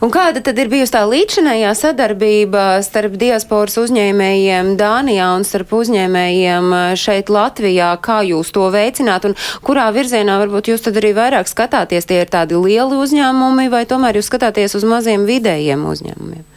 Un 0.00 0.08
kāda 0.08 0.40
tad 0.40 0.56
ir 0.56 0.70
bijusi 0.72 0.94
tā 0.94 1.02
līdzinējā 1.04 1.72
sadarbība 1.76 2.62
starp 2.86 3.18
diasporas 3.20 3.76
uzņēmējiem 3.82 4.70
Dānijā 4.80 5.26
un 5.36 5.44
starp 5.44 5.74
uzņēmējiem 5.76 6.70
eh, 6.78 6.86
šeit 6.96 7.32
Latvijā? 7.32 7.90
Kā 8.04 8.22
jūs 8.24 8.54
to 8.56 8.64
veicināt 8.72 9.28
un 9.28 9.36
kurā 9.66 9.90
virzienā 9.92 10.38
varbūt 10.40 10.72
jūs 10.72 10.86
tad 10.88 10.96
arī 11.02 11.12
vairāk 11.20 11.52
skatāties? 11.52 12.08
Tie 12.08 12.22
ir 12.24 12.32
tādi 12.32 12.56
lieli 12.56 12.96
uzņēmumi 13.04 13.68
vai 13.76 13.84
tomēr 13.90 14.16
jūs 14.16 14.32
skatāties 14.32 14.78
uz 14.80 14.88
maziem 14.88 15.28
vidējiem 15.28 15.84
uzņēmumiem? 15.92 16.53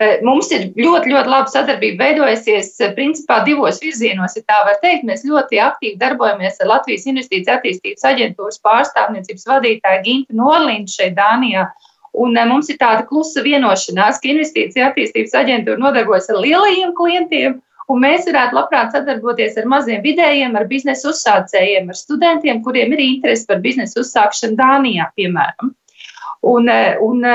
Eh, 0.00 0.22
mums 0.24 0.48
ir 0.56 0.70
ļoti, 0.80 1.10
ļoti 1.12 1.28
laba 1.28 1.50
sadarbība 1.52 2.06
veidojusies 2.06 2.70
eh, 2.80 2.92
principā 2.96 3.42
divos 3.44 3.82
virzienos, 3.82 4.32
ja 4.38 4.42
tā 4.48 4.60
var 4.64 4.78
teikt. 4.80 5.04
Mēs 5.04 5.26
ļoti 5.28 5.58
aktīvi 5.60 5.98
darbojamies 6.00 6.60
ar 6.64 6.70
Latvijas 6.70 7.04
Investīcijas 7.10 7.58
attīstības 7.58 8.06
aģentūras 8.08 8.62
pārstāvniecības 8.64 9.44
vadītāju 9.50 10.02
Gintu 10.06 10.38
Norlindu 10.38 10.94
šeit 10.94 11.12
Dānijā. 11.18 11.66
Un 12.16 12.32
eh, 12.32 12.46
mums 12.48 12.70
ir 12.72 12.78
tāda 12.80 13.04
klusa 13.10 13.44
vienošanās, 13.44 14.22
ka 14.22 14.30
Investīcija 14.32 14.86
attīstības 14.88 15.36
aģentūra 15.42 15.82
nodarbojas 15.82 16.30
ar 16.32 16.40
lielajiem 16.46 16.94
klientiem, 16.96 17.58
un 17.92 18.00
mēs 18.00 18.24
varētu 18.30 18.56
labprāt 18.56 18.96
sadarboties 18.96 19.58
ar 19.60 19.68
maziem 19.68 20.00
vidējiem, 20.06 20.56
ar 20.56 20.64
biznesa 20.70 21.10
uzsācējiem, 21.12 21.92
ar 21.92 21.98
studentiem, 21.98 22.62
kuriem 22.64 22.96
ir 22.96 23.04
interesi 23.04 23.44
par 23.50 23.60
biznesa 23.60 24.00
uzsākšanu 24.00 24.56
Dānijā, 24.56 25.10
piemēram. 25.20 25.74
Un, 26.48 26.72
un 27.04 27.26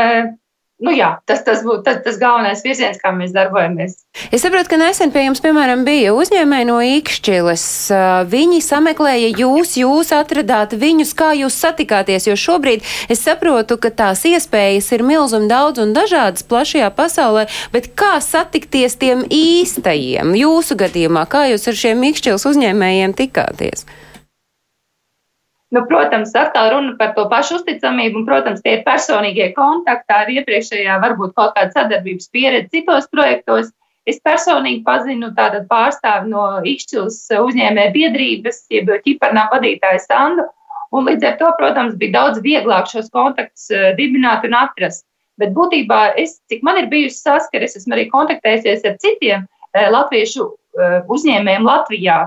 nu, 0.84 0.92
jā, 0.92 1.16
tas, 1.28 1.42
tas 1.46 1.62
būtu 1.64 1.86
tas, 1.86 2.02
tas 2.04 2.18
galvenais 2.20 2.64
virziens, 2.66 3.00
kā 3.00 3.12
mēs 3.16 3.34
darbojamies. 3.36 3.98
Es 4.36 4.44
saprotu, 4.44 4.74
ka 4.74 4.80
nesen 4.80 5.12
pie 5.14 5.26
jums, 5.26 5.42
piemēram, 5.44 5.86
bija 5.88 6.14
uzņēmēji 6.16 6.68
no 6.68 6.78
Ikšķiles. 6.84 7.66
Viņi 8.32 8.62
sameklēja 8.64 9.32
jūs, 9.40 9.76
jūs 9.80 10.12
atradāt 10.16 10.76
viņus, 10.80 11.14
kā 11.18 11.32
jūs 11.40 11.58
satikāties, 11.64 12.28
jo 12.30 12.38
šobrīd 12.40 12.84
es 13.12 13.24
saprotu, 13.24 13.80
ka 13.80 13.92
tās 13.92 14.26
iespējas 14.28 14.92
ir 14.96 15.06
milzum 15.08 15.48
daudz 15.52 15.84
un 15.84 15.96
dažādas 15.96 16.48
plašajā 16.48 16.92
pasaulē, 16.96 17.48
bet 17.76 17.94
kā 17.96 18.18
satikties 18.24 19.00
tiem 19.00 19.24
īstajiem 19.32 20.36
jūsu 20.40 20.80
gadījumā, 20.80 21.28
kā 21.32 21.48
jūs 21.52 21.70
ar 21.72 21.80
šiem 21.86 22.04
Ikšķiles 22.12 22.50
uzņēmējiem 22.52 23.16
tikāties? 23.16 23.88
Nu, 25.74 25.82
protams, 25.89 26.36
atkal 26.38 26.70
runa 26.72 26.93
par 26.99 27.16
to 27.16 27.26
pašu 27.30 27.57
uzticamību, 27.59 28.22
un, 28.22 28.26
protams, 28.28 28.61
tie 28.61 28.78
ir 28.78 28.84
personīgie 28.86 29.47
kontakti, 29.55 30.13
ar 30.13 30.30
iepriekšējā 30.30 30.99
varbūt 31.01 31.34
kaut 31.39 31.55
kāda 31.57 31.74
sadarbības 31.74 32.30
pieredze 32.34 32.70
citos 32.76 33.09
projektos. 33.09 33.72
Es 34.05 34.22
personīgi 34.22 34.84
pazinu 34.86 35.32
tādu 35.34 35.63
pārstāvi 35.72 36.30
no 36.30 36.45
Ikšķils 36.70 37.18
uzņēmē 37.39 37.88
biedrības, 37.95 38.61
jeb 38.70 38.93
ķiparnā 39.07 39.47
vadītāja 39.55 40.03
Sandu, 40.03 40.45
un 40.93 41.09
līdz 41.09 41.32
ar 41.32 41.38
to, 41.41 41.49
protams, 41.57 41.97
bija 41.97 42.13
daudz 42.20 42.43
vieglāk 42.45 42.86
šos 42.91 43.09
kontaktus 43.09 43.72
eh, 43.74 43.89
dibināt 43.97 44.45
un 44.45 44.53
atrast. 44.61 45.07
Bet 45.41 45.57
būtībā, 45.57 46.13
es, 46.22 46.38
cik 46.51 46.61
man 46.63 46.78
ir 46.80 46.91
bijusi 46.93 47.18
saskares, 47.26 47.74
esmu 47.80 47.97
arī 47.97 48.05
kontaktējusies 48.13 48.86
ar 48.86 48.99
citiem 49.01 49.47
eh, 49.74 49.89
latviešu 49.89 50.45
eh, 50.45 50.99
uzņēmējiem 51.09 51.66
Latvijā, 51.66 52.20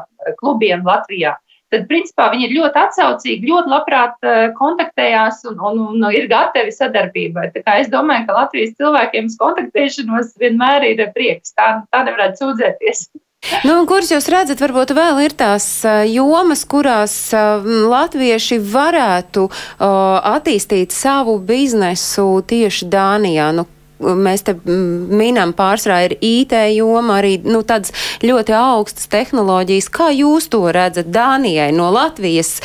klubiem 0.43 0.83
Latvijā 0.83 1.39
tad 1.73 1.87
principā 1.91 2.29
viņi 2.33 2.49
ir 2.49 2.57
ļoti 2.57 2.83
atsaucīgi, 2.83 3.49
ļoti 3.51 3.73
labprāt 3.73 4.27
eh, 4.27 4.49
kontaktējās 4.59 5.45
un, 5.51 5.61
un, 5.71 5.81
un 5.93 6.11
ir 6.15 6.29
gatavi 6.31 6.75
sadarbībai. 6.75 7.51
Es 7.79 7.93
domāju, 7.93 8.27
ka 8.29 8.37
Latvijas 8.43 8.77
cilvēkiem 8.81 9.31
uz 9.31 9.39
kontaktēšanos 9.41 10.37
vienmēr 10.41 10.91
ir 10.93 11.07
prieks. 11.15 11.55
Tā, 11.57 11.79
tā 11.93 12.05
nevarētu 12.09 12.45
sūdzēties. 12.45 13.09
Nu, 13.63 13.85
kuras 13.87 14.09
jūs 14.11 14.27
redzat, 14.35 14.59
varbūt 14.59 14.91
vēl 14.99 15.21
ir 15.23 15.35
tās 15.39 15.65
eh, 15.87 16.03
jomas, 16.11 16.65
kurās 16.67 17.15
eh, 17.31 17.69
latvieši 17.87 18.59
varētu 18.59 19.47
attīstīt 19.79 20.91
savu 20.91 21.39
biznesu 21.39 22.27
tieši 22.51 22.91
Dānijā? 22.91 23.53
Nu, 23.55 23.69
mēs 23.99 24.45
te 24.47 24.55
minam 24.65 25.53
pārsvarā 25.57 26.01
ir 26.07 26.17
IT 26.25 26.55
joma, 26.75 27.19
arī 27.21 27.37
nu, 27.45 27.63
tādas 27.67 27.95
ļoti 28.25 28.55
augstas 28.59 29.11
tehnoloģijas. 29.13 29.91
Kā 29.95 30.11
jūs 30.15 30.51
to 30.53 30.63
redzat 30.75 31.11
Dānijai 31.15 31.71
no 31.77 31.91
Latvijas? 31.95 32.59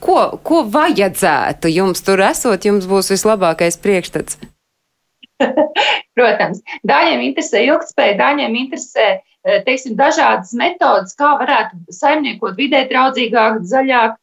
Ko, 0.00 0.18
ko 0.42 0.64
vajadzētu 0.72 1.72
jums 1.72 2.04
tur 2.06 2.24
esot, 2.28 2.68
jums 2.68 2.88
būs 2.90 3.12
vislabākais 3.14 3.80
priekšstats? 3.82 4.40
Protams, 6.16 6.62
daļiem 6.88 7.26
interesē 7.30 7.66
ilgspēja, 7.66 8.16
daļiem 8.20 8.54
interesē 8.64 9.08
teiksim, 9.66 9.94
dažādas 9.98 10.52
metodas, 10.58 11.14
kā 11.18 11.36
varētu 11.40 11.94
saimniekot 11.94 12.56
vidē 12.58 12.86
draudzīgāk, 12.90 13.60
zaļāk, 13.68 14.16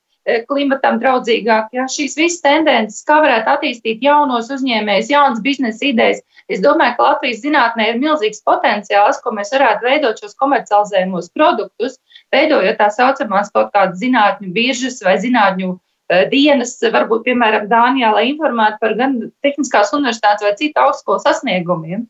klimatam 0.47 0.99
draudzīgāk. 1.01 1.71
Ja? 1.75 1.87
Šīs 1.91 2.15
visas 2.19 2.43
tendences, 2.43 3.03
kā 3.07 3.19
varētu 3.23 3.53
attīstīt 3.55 4.03
jaunos 4.03 4.51
uzņēmējus, 4.53 5.11
jaunas 5.11 5.43
biznesa 5.43 5.89
idejas. 5.89 6.23
Es 6.51 6.59
domāju, 6.63 6.97
ka 6.97 7.05
Latvijas 7.07 7.41
zinātnē 7.43 7.87
ir 7.91 7.99
milzīgs 8.01 8.43
potenciāls, 8.47 9.21
ko 9.23 9.31
mēs 9.35 9.53
varētu 9.55 9.87
veidot 9.87 10.19
šos 10.19 10.35
komercializējumos 10.41 11.31
produktus, 11.35 11.99
veidojot 12.33 12.79
tā 12.79 12.89
saucamās 12.91 13.51
kaut 13.55 13.71
kādas 13.75 14.01
zinātņu 14.01 14.51
biržas 14.55 14.99
vai 15.05 15.15
zinātņu 15.23 15.69
eh, 15.73 16.25
dienas, 16.33 16.75
varbūt, 16.83 17.23
piemēram, 17.29 17.69
Dānijā, 17.71 18.11
lai 18.17 18.25
informētu 18.33 18.81
par 18.83 18.97
gan 18.99 19.19
Tehniskās 19.45 19.93
universitātes 19.95 20.45
vai 20.45 20.55
citu 20.59 20.83
augstskolu 20.83 21.23
sasniegumiem. 21.23 22.07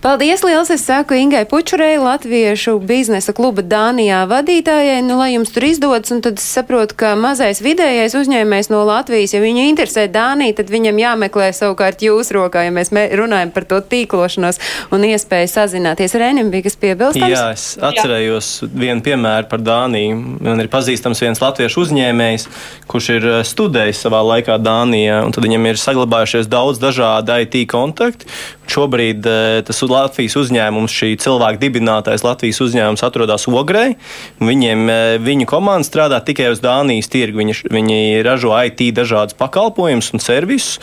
Paldies 0.00 0.42
liels! 0.42 0.70
Es 0.70 0.82
saku 0.86 1.14
Ingai 1.14 1.44
Pučurei, 1.44 1.98
Latviešu 1.98 2.78
biznesa 2.82 3.32
kluba 3.36 3.62
Dānijā 3.62 4.24
vadītājai. 4.30 4.98
Nu, 5.06 5.18
lai 5.20 5.34
jums 5.34 5.52
tur 5.54 5.66
izdodas, 5.68 6.10
un 6.14 6.22
tad 6.24 6.40
es 6.40 6.46
saprotu, 6.56 6.96
ka 6.98 7.12
mazais 7.18 7.62
vidējais 7.62 8.16
uzņēmējs 8.18 8.70
no 8.72 8.82
Latvijas, 8.88 9.34
ja 9.36 9.42
viņu 9.42 9.68
interesē 9.70 10.08
Dānija, 10.10 10.56
tad 10.58 10.72
viņam 10.74 10.98
jāmeklē 10.98 11.50
savukārt 11.54 12.02
jūs 12.02 12.32
rokā, 12.34 12.64
ja 12.66 12.74
mēs 12.74 12.90
runājam 12.90 13.52
par 13.54 13.68
to 13.70 13.78
tīklošanos 13.92 14.58
un 14.90 15.06
iespēju 15.10 15.52
sazināties. 15.54 16.16
Rēnim 16.18 16.50
bija 16.50 16.66
kas 16.66 16.78
piebilstams? 16.80 17.30
Jā, 17.30 17.46
es 17.54 17.66
atcerējos 17.78 18.50
vienu 18.74 19.04
piemēru 19.06 19.50
par 19.52 19.62
Dāniju. 19.62 20.18
Man 20.42 20.64
ir 20.64 20.70
pazīstams 20.72 21.22
viens 21.22 21.42
latviešu 21.42 21.84
uzņēmējs, 21.86 22.48
kurš 22.90 23.12
ir 23.18 23.28
eh, 23.36 23.42
studējis 23.46 24.02
savā 24.06 24.24
laikā 24.32 24.58
Dānijā, 24.58 25.22
un 25.26 25.36
tad 25.36 25.46
viņam 25.46 25.70
ir 25.70 25.82
saglabājušies 25.82 26.50
daudz 26.50 26.82
dažādu 26.82 27.38
IT 27.44 27.62
kontaktu. 27.70 28.26
Šobrīd 28.70 29.26
tas 29.66 29.82
Latvijas 29.90 30.36
uzņēmums, 30.38 30.94
šī 30.94 31.10
cilvēka 31.20 31.58
dibinātais 31.60 32.22
Latvijas 32.22 32.60
uzņēmums 32.62 33.02
atrodas 33.06 33.48
Ogrē. 33.50 33.96
Viņiem, 34.38 34.86
viņu 35.24 35.48
komanda 35.50 35.86
strādā 35.86 36.20
tikai 36.24 36.52
uz 36.52 36.62
Dānijas 36.62 37.10
tirgu. 37.10 37.40
Viņi, 37.42 37.56
viņi 37.72 37.98
ražo 38.26 38.52
IT 38.54 38.84
dažādas 38.96 39.34
pakalpojumus 39.38 40.12
un 40.14 40.22
servisus 40.22 40.78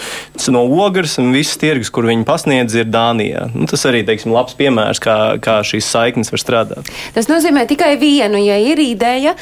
no 0.51 0.65
Ogres, 0.83 1.17
un 1.21 1.31
visas 1.35 1.57
tirgus, 1.59 1.91
kur 1.93 2.07
viņi 2.07 2.25
pasniedz, 2.27 2.75
ir 2.77 2.89
Dānijā. 2.91 3.47
Nu, 3.55 3.67
tas 3.69 3.83
arī, 3.89 4.03
teiksim, 4.07 4.33
labs 4.35 4.55
piemērs, 4.59 5.01
kā, 5.03 5.17
kā 5.43 5.59
šīs 5.67 5.87
saiknes 5.87 6.31
var 6.33 6.43
strādāt. 6.43 6.91
Tas 7.15 7.29
nozīmē 7.31 7.65
tikai 7.69 7.93
vienu, 7.99 8.39
ja 8.41 8.57
ir 8.61 8.79
ideja, 8.83 9.35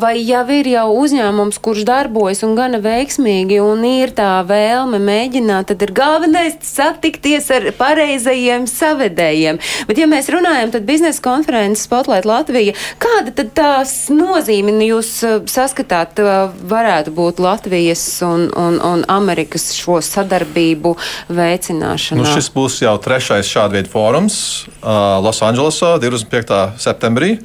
vai 0.00 0.14
jau 0.20 0.44
ir 0.54 0.70
jau 0.72 0.86
uzņēmums, 1.02 1.60
kurš 1.64 1.84
darbojas 1.88 2.44
un 2.46 2.54
gana 2.58 2.80
veiksmīgi, 2.84 3.60
un 3.64 3.84
ir 3.88 4.14
tā 4.16 4.38
vēlme 4.48 5.00
mēģināt, 5.02 5.72
tad 5.72 5.84
ir 5.84 5.94
galvenais 5.96 6.58
satikties 6.64 7.50
ar 7.54 7.68
pareizajiem 7.78 8.66
savedējiem. 8.70 9.60
Bet, 9.88 10.00
ja 10.00 10.08
mēs 10.10 10.30
runājam, 10.32 10.72
tad 10.74 10.86
biznesa 10.88 11.22
konferences 11.24 11.86
Spotlight 11.86 12.28
Latvija, 12.28 12.74
kāda 13.02 13.34
tad 13.38 13.52
tās 13.56 13.94
nozīme 14.12 14.74
jūs 14.84 15.12
saskatāt 15.50 16.20
varētu 16.68 17.14
būt 17.14 17.42
Latvijas 17.42 18.02
un, 18.26 18.48
un, 18.56 18.80
un 18.84 19.04
Amerikas 19.10 19.70
šo 19.76 20.00
sadarbību 20.04 20.94
veicināšanā? 21.32 22.22
Nu, 22.22 22.28
šis 22.34 22.50
būs 22.54 22.82
jau 22.84 22.96
trešais 23.02 23.48
šāda 23.48 23.78
veida 23.78 23.92
fórums 23.92 24.38
uh, 24.82 25.18
Losandželosā 25.24 25.96
25. 26.02 26.60
septembrī. 26.82 27.36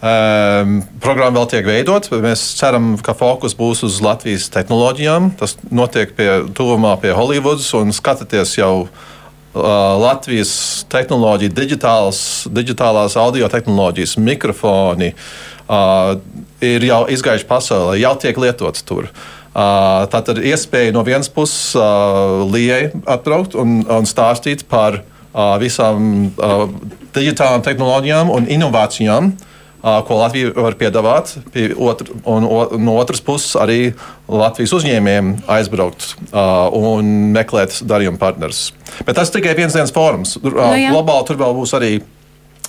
Um, 0.00 0.78
programma 1.04 1.42
vēl 1.42 1.48
tiek 1.52 1.66
veidota, 1.68 2.08
bet 2.14 2.22
mēs 2.24 2.42
ceram, 2.56 2.94
ka 3.04 3.12
fokus 3.12 3.52
būs 3.58 3.82
uz 3.84 3.98
Latvijas 4.00 4.48
tehnoloģijām. 4.54 5.34
Tas 5.36 5.58
notiek 5.68 6.14
pie, 6.16 6.30
tuvumā 6.56 6.94
pie 7.02 7.12
Holivudas 7.12 7.68
un 7.76 7.92
skatāties 7.92 8.56
jau 8.56 8.72
uh, 8.86 9.09
Latvijas 9.54 10.84
tehnoloģiju, 10.92 11.50
digitālas, 11.56 12.20
digitālās 12.54 13.16
audio 13.18 13.48
tehnoloģijas, 13.50 14.14
mikrofoni 14.22 15.10
uh, 15.10 16.14
ir 16.62 16.86
jau 16.86 17.02
izgājuši 17.10 17.48
pasaulē, 17.48 17.98
jau 17.98 18.14
tiek 18.22 18.38
lietots 18.38 18.86
tur. 18.86 19.10
Uh, 19.50 20.06
tā 20.06 20.22
ir 20.36 20.52
iespēja 20.52 20.94
no 20.94 21.02
vienas 21.02 21.26
puses 21.34 21.74
uh, 21.74 22.46
Lijai 22.46 22.92
atbraukt 23.10 23.58
un, 23.58 23.80
un 23.82 24.06
stāstīt 24.06 24.62
par 24.70 25.00
uh, 25.02 25.56
visām 25.58 26.30
uh, 26.38 26.68
digitālām 27.16 27.66
tehnoloģijām 27.66 28.30
un 28.30 28.46
inovācijām, 28.46 29.32
uh, 29.34 29.49
ko 29.80 30.20
Latvija 30.20 30.52
var 30.56 30.76
piedāvāt. 30.80 31.32
Pie 31.54 31.70
otr, 31.72 32.12
un, 32.28 32.44
un, 32.44 32.76
no 32.84 32.96
otras 33.00 33.22
puses, 33.24 33.54
arī 33.60 33.94
Latvijas 34.28 34.74
uzņēmējiem 34.76 35.32
aizbraukt 35.50 36.12
uh, 36.30 36.68
un 36.76 37.32
meklēt 37.34 37.80
darījuma 37.88 38.20
partnerus. 38.20 38.70
Bet 39.06 39.16
tas 39.18 39.32
tikai 39.32 39.56
viens 39.58 39.76
dienas 39.76 39.94
fórums. 39.94 40.36
Uh, 40.40 40.52
no, 40.52 40.70
jā. 40.76 40.92
globāli 40.92 41.30
tur 41.30 41.40
vēl 41.40 41.56
būs 41.62 41.76
arī 41.78 41.92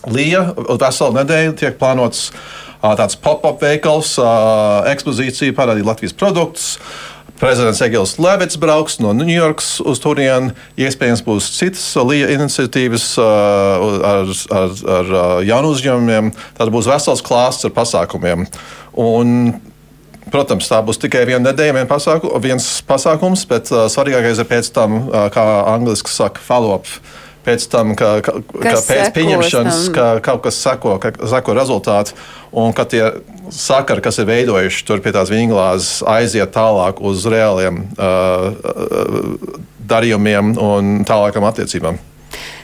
Līja. 0.09 0.47
Veselu 0.81 1.13
nedēļu 1.19 1.51
tiek 1.59 1.75
plānots 1.77 2.31
uh, 2.31 2.95
tāds 2.97 3.17
pop-up 3.21 3.61
veikals, 3.61 4.15
uh, 4.17 4.81
ekspozīcija, 4.89 5.53
parādīt 5.57 5.85
Latvijas 5.85 6.15
produktus. 6.17 6.71
Prezidents 7.41 7.81
Egils 7.81 8.19
Levits 8.21 8.59
brauks 8.61 8.99
no 9.01 9.15
Ņujorkas 9.17 9.79
uz 9.89 9.97
turieni. 10.03 10.51
Iespējams, 10.77 11.23
būs 11.25 11.47
citas 11.55 11.87
LIA 11.97 12.27
iniciatīvas 12.35 13.07
uh, 13.17 13.87
ar, 14.05 14.29
ar, 14.59 14.75
ar 14.97 15.09
uh, 15.09 15.23
jaunu 15.47 15.71
uzņēmumiem. 15.73 16.29
Tad 16.59 16.69
būs 16.69 16.89
vesels 16.91 17.25
klāsts 17.25 17.65
ar 17.65 17.73
pasākumiem. 17.73 18.45
Un, 18.93 19.55
Protams, 20.31 20.69
tā 20.69 20.77
būs 20.85 21.01
tikai 21.01 21.25
viena 21.27 21.49
nedēļa, 21.49 21.73
vien 21.79 21.87
pasāku, 21.89 22.29
viens 22.39 22.67
pasākums, 22.87 23.41
bet 23.49 23.71
uh, 23.73 23.87
svarīgākais 23.91 24.39
ir 24.39 24.47
pēc 24.47 24.69
tam, 24.77 24.99
uh, 25.09 25.25
kā 25.33 25.43
angļuiski 25.73 26.13
saka, 26.13 26.43
follow-up. 26.45 26.87
Pēc 27.41 27.63
tam, 27.73 27.95
ka, 27.97 28.19
ka, 28.21 28.35
ka 28.53 28.75
pēc 28.85 29.13
pieņemšanas 29.15 29.87
ka 29.95 30.07
kaut 30.21 30.43
kas 30.45 30.59
seko, 30.61 30.99
ka 31.01 31.09
seko 31.31 31.55
rezultāti, 31.57 32.13
un 32.53 32.75
ka 32.77 32.85
tie 32.85 33.07
sakari, 33.49 34.03
kas 34.05 34.21
ir 34.21 34.29
veidojuši 34.29 34.85
tur 34.85 35.01
pie 35.01 35.13
tās 35.15 35.31
vinglāzes, 35.33 36.03
aiziet 36.05 36.53
tālāk 36.53 37.01
uz 37.01 37.25
reāliem 37.31 37.81
uh, 37.97 38.53
darījumiem 39.91 40.55
un 40.61 40.93
tālākam 41.07 41.49
attiecībām. 41.49 41.97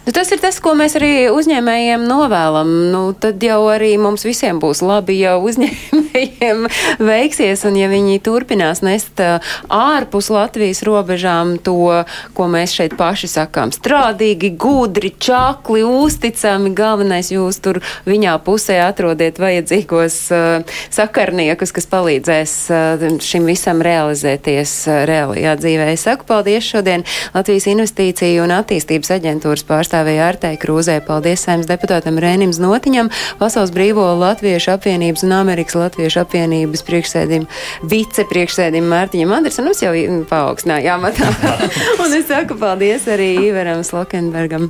Nu, 0.07 0.13
tas 0.15 0.29
ir 0.31 0.39
tas, 0.39 0.55
ko 0.63 0.71
mēs 0.71 0.93
arī 0.95 1.27
uzņēmējiem 1.35 2.05
novēlam. 2.07 2.69
Nu, 2.93 3.01
tad 3.11 3.41
jau 3.43 3.57
arī 3.67 3.89
mums 3.99 4.23
visiem 4.23 4.55
būs 4.63 4.79
labi, 4.79 5.17
ja 5.19 5.33
uzņēmējiem 5.35 6.61
veiksies 7.09 7.65
un 7.67 7.75
ja 7.75 7.89
viņi 7.91 8.21
turpinās 8.23 8.79
nest 8.87 9.19
ārpus 9.19 10.29
Latvijas 10.31 10.79
robežām 10.87 11.57
to, 11.59 12.05
ko 12.37 12.47
mēs 12.47 12.77
šeit 12.77 12.95
paši 12.95 13.27
sakām. 13.33 13.73
Strādīgi, 13.75 14.53
gudri, 14.55 15.11
čakli, 15.11 15.83
uzticami. 15.83 16.71
Galvenais 16.71 17.33
jūs 17.35 17.59
tur 17.59 17.81
viņā 18.07 18.37
pusē 18.47 18.79
atrodiet 18.85 19.43
vajadzīgos 19.43 20.21
uh, 20.31 20.79
sakarniekus, 20.87 21.75
kas 21.75 21.91
palīdzēs 21.91 22.55
uh, 22.71 23.05
šim 23.27 23.51
visam 23.51 23.83
realizēties 23.83 24.79
uh, 24.87 25.03
reālajā 25.11 25.59
dzīvē. 25.59 25.91
Es 25.97 26.07
saku 26.07 26.31
paldies 26.31 26.63
šodien 26.71 27.03
Latvijas 27.35 27.67
investīciju 27.75 28.47
un 28.47 28.55
attīstības 28.61 29.17
aģentūras 29.19 29.67
pārstāvjiem 29.67 29.96
pārstāvēja 29.97 30.27
Artai 30.29 30.57
Krūzē. 30.61 30.99
Paldies 31.05 31.43
saimnes 31.45 31.67
deputātam 31.69 32.19
Rēnim 32.21 32.53
Znotiņam, 32.53 33.09
Pasaules 33.39 33.71
brīvo 33.73 34.05
Latviešu 34.19 34.75
apvienības 34.75 35.25
un 35.25 35.33
Amerikas 35.33 35.77
Latviešu 35.77 36.21
apvienības 36.21 36.85
priekšsēdim, 36.85 37.47
vicepriekšsēdim 37.89 38.85
Mārtiņam 38.91 39.33
Andersonam. 39.39 39.73
Es 39.73 39.81
jau 39.81 39.93
paaugstināju 40.29 40.93
amatā. 40.97 41.31
un 42.03 42.13
es 42.13 42.27
saku 42.29 42.59
paldies 42.59 43.09
arī 43.09 43.33
Ivaram 43.49 43.81
Slokenbergam. 43.83 44.69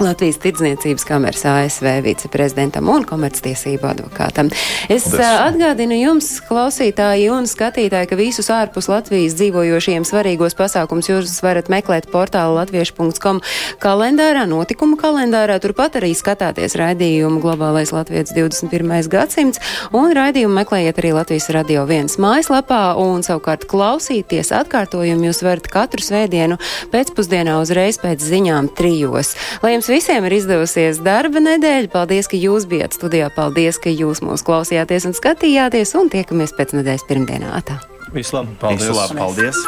Latvijas 0.00 0.38
Tirdzniecības 0.38 1.04
kameras 1.04 1.44
ASV 1.44 1.86
viceprezidentam 2.04 2.88
un 2.88 3.04
komerctiesību 3.04 3.86
advokātam. 3.90 4.48
Es 4.88 5.04
Paldies. 5.04 5.26
atgādinu 5.44 5.98
jums, 5.98 6.28
klausītāji 6.48 7.28
un 7.34 7.44
skatītāji, 7.50 8.08
ka 8.08 8.16
visus 8.16 8.48
ārpus 8.52 8.88
Latvijas 8.88 9.36
dzīvojošiem 9.36 10.06
svarīgos 10.08 10.56
pasākums 10.56 11.10
jūs 11.10 11.34
varat 11.44 11.68
meklēt 11.72 12.08
portāla 12.12 12.62
latviešu.com 12.62 13.42
kalendārā, 13.82 14.46
notikuma 14.48 14.96
kalendārā. 14.96 15.58
Turpat 15.60 16.00
arī 16.00 16.14
skatāties 16.16 16.78
raidījumu 16.80 17.42
Globālais 17.44 17.92
Latvijas 17.92 18.32
21. 18.32 19.10
gadsimts 19.12 19.60
un 19.92 20.16
raidījumu 20.16 20.56
meklējiet 20.62 21.02
arī 21.02 21.12
Latvijas 21.18 21.50
radio 21.52 21.84
viens 21.90 22.16
mājaslapā 22.16 22.96
un 23.02 23.20
savukārt 23.26 23.68
klausīties 23.68 24.54
atkārtojumu 24.56 25.28
jūs 25.28 25.44
varat 25.44 25.68
katru 25.68 26.00
svētdienu 26.04 26.56
pēcpusdienā 26.94 27.60
uzreiz 27.60 28.00
pēc 28.00 28.24
ziņām 28.24 28.72
trijos. 28.78 29.36
Lai 29.62 29.76
jums 29.82 29.90
visiem 29.98 30.24
ir 30.28 30.36
izdevusies 30.36 31.00
darba 31.02 31.40
nedēļa. 31.42 31.88
Paldies, 31.90 32.28
ka 32.30 32.38
jūs 32.38 32.68
bijat 32.70 32.94
studijā. 32.94 33.26
Paldies, 33.34 33.80
ka 33.82 33.90
jūs 33.90 34.20
mūs 34.22 34.44
klausījāties 34.46 35.08
un 35.08 35.14
skatījāties. 35.18 35.96
Un 35.98 36.06
tiekamies 36.12 36.54
pēc 36.54 36.76
nedēļas 36.78 37.06
pirmdienā. 37.08 37.50
Tā. 37.66 37.80
Vislabāk! 38.14 38.54
Paldies! 38.60 38.86
Vislabāk, 38.86 39.18
paldies. 39.18 39.58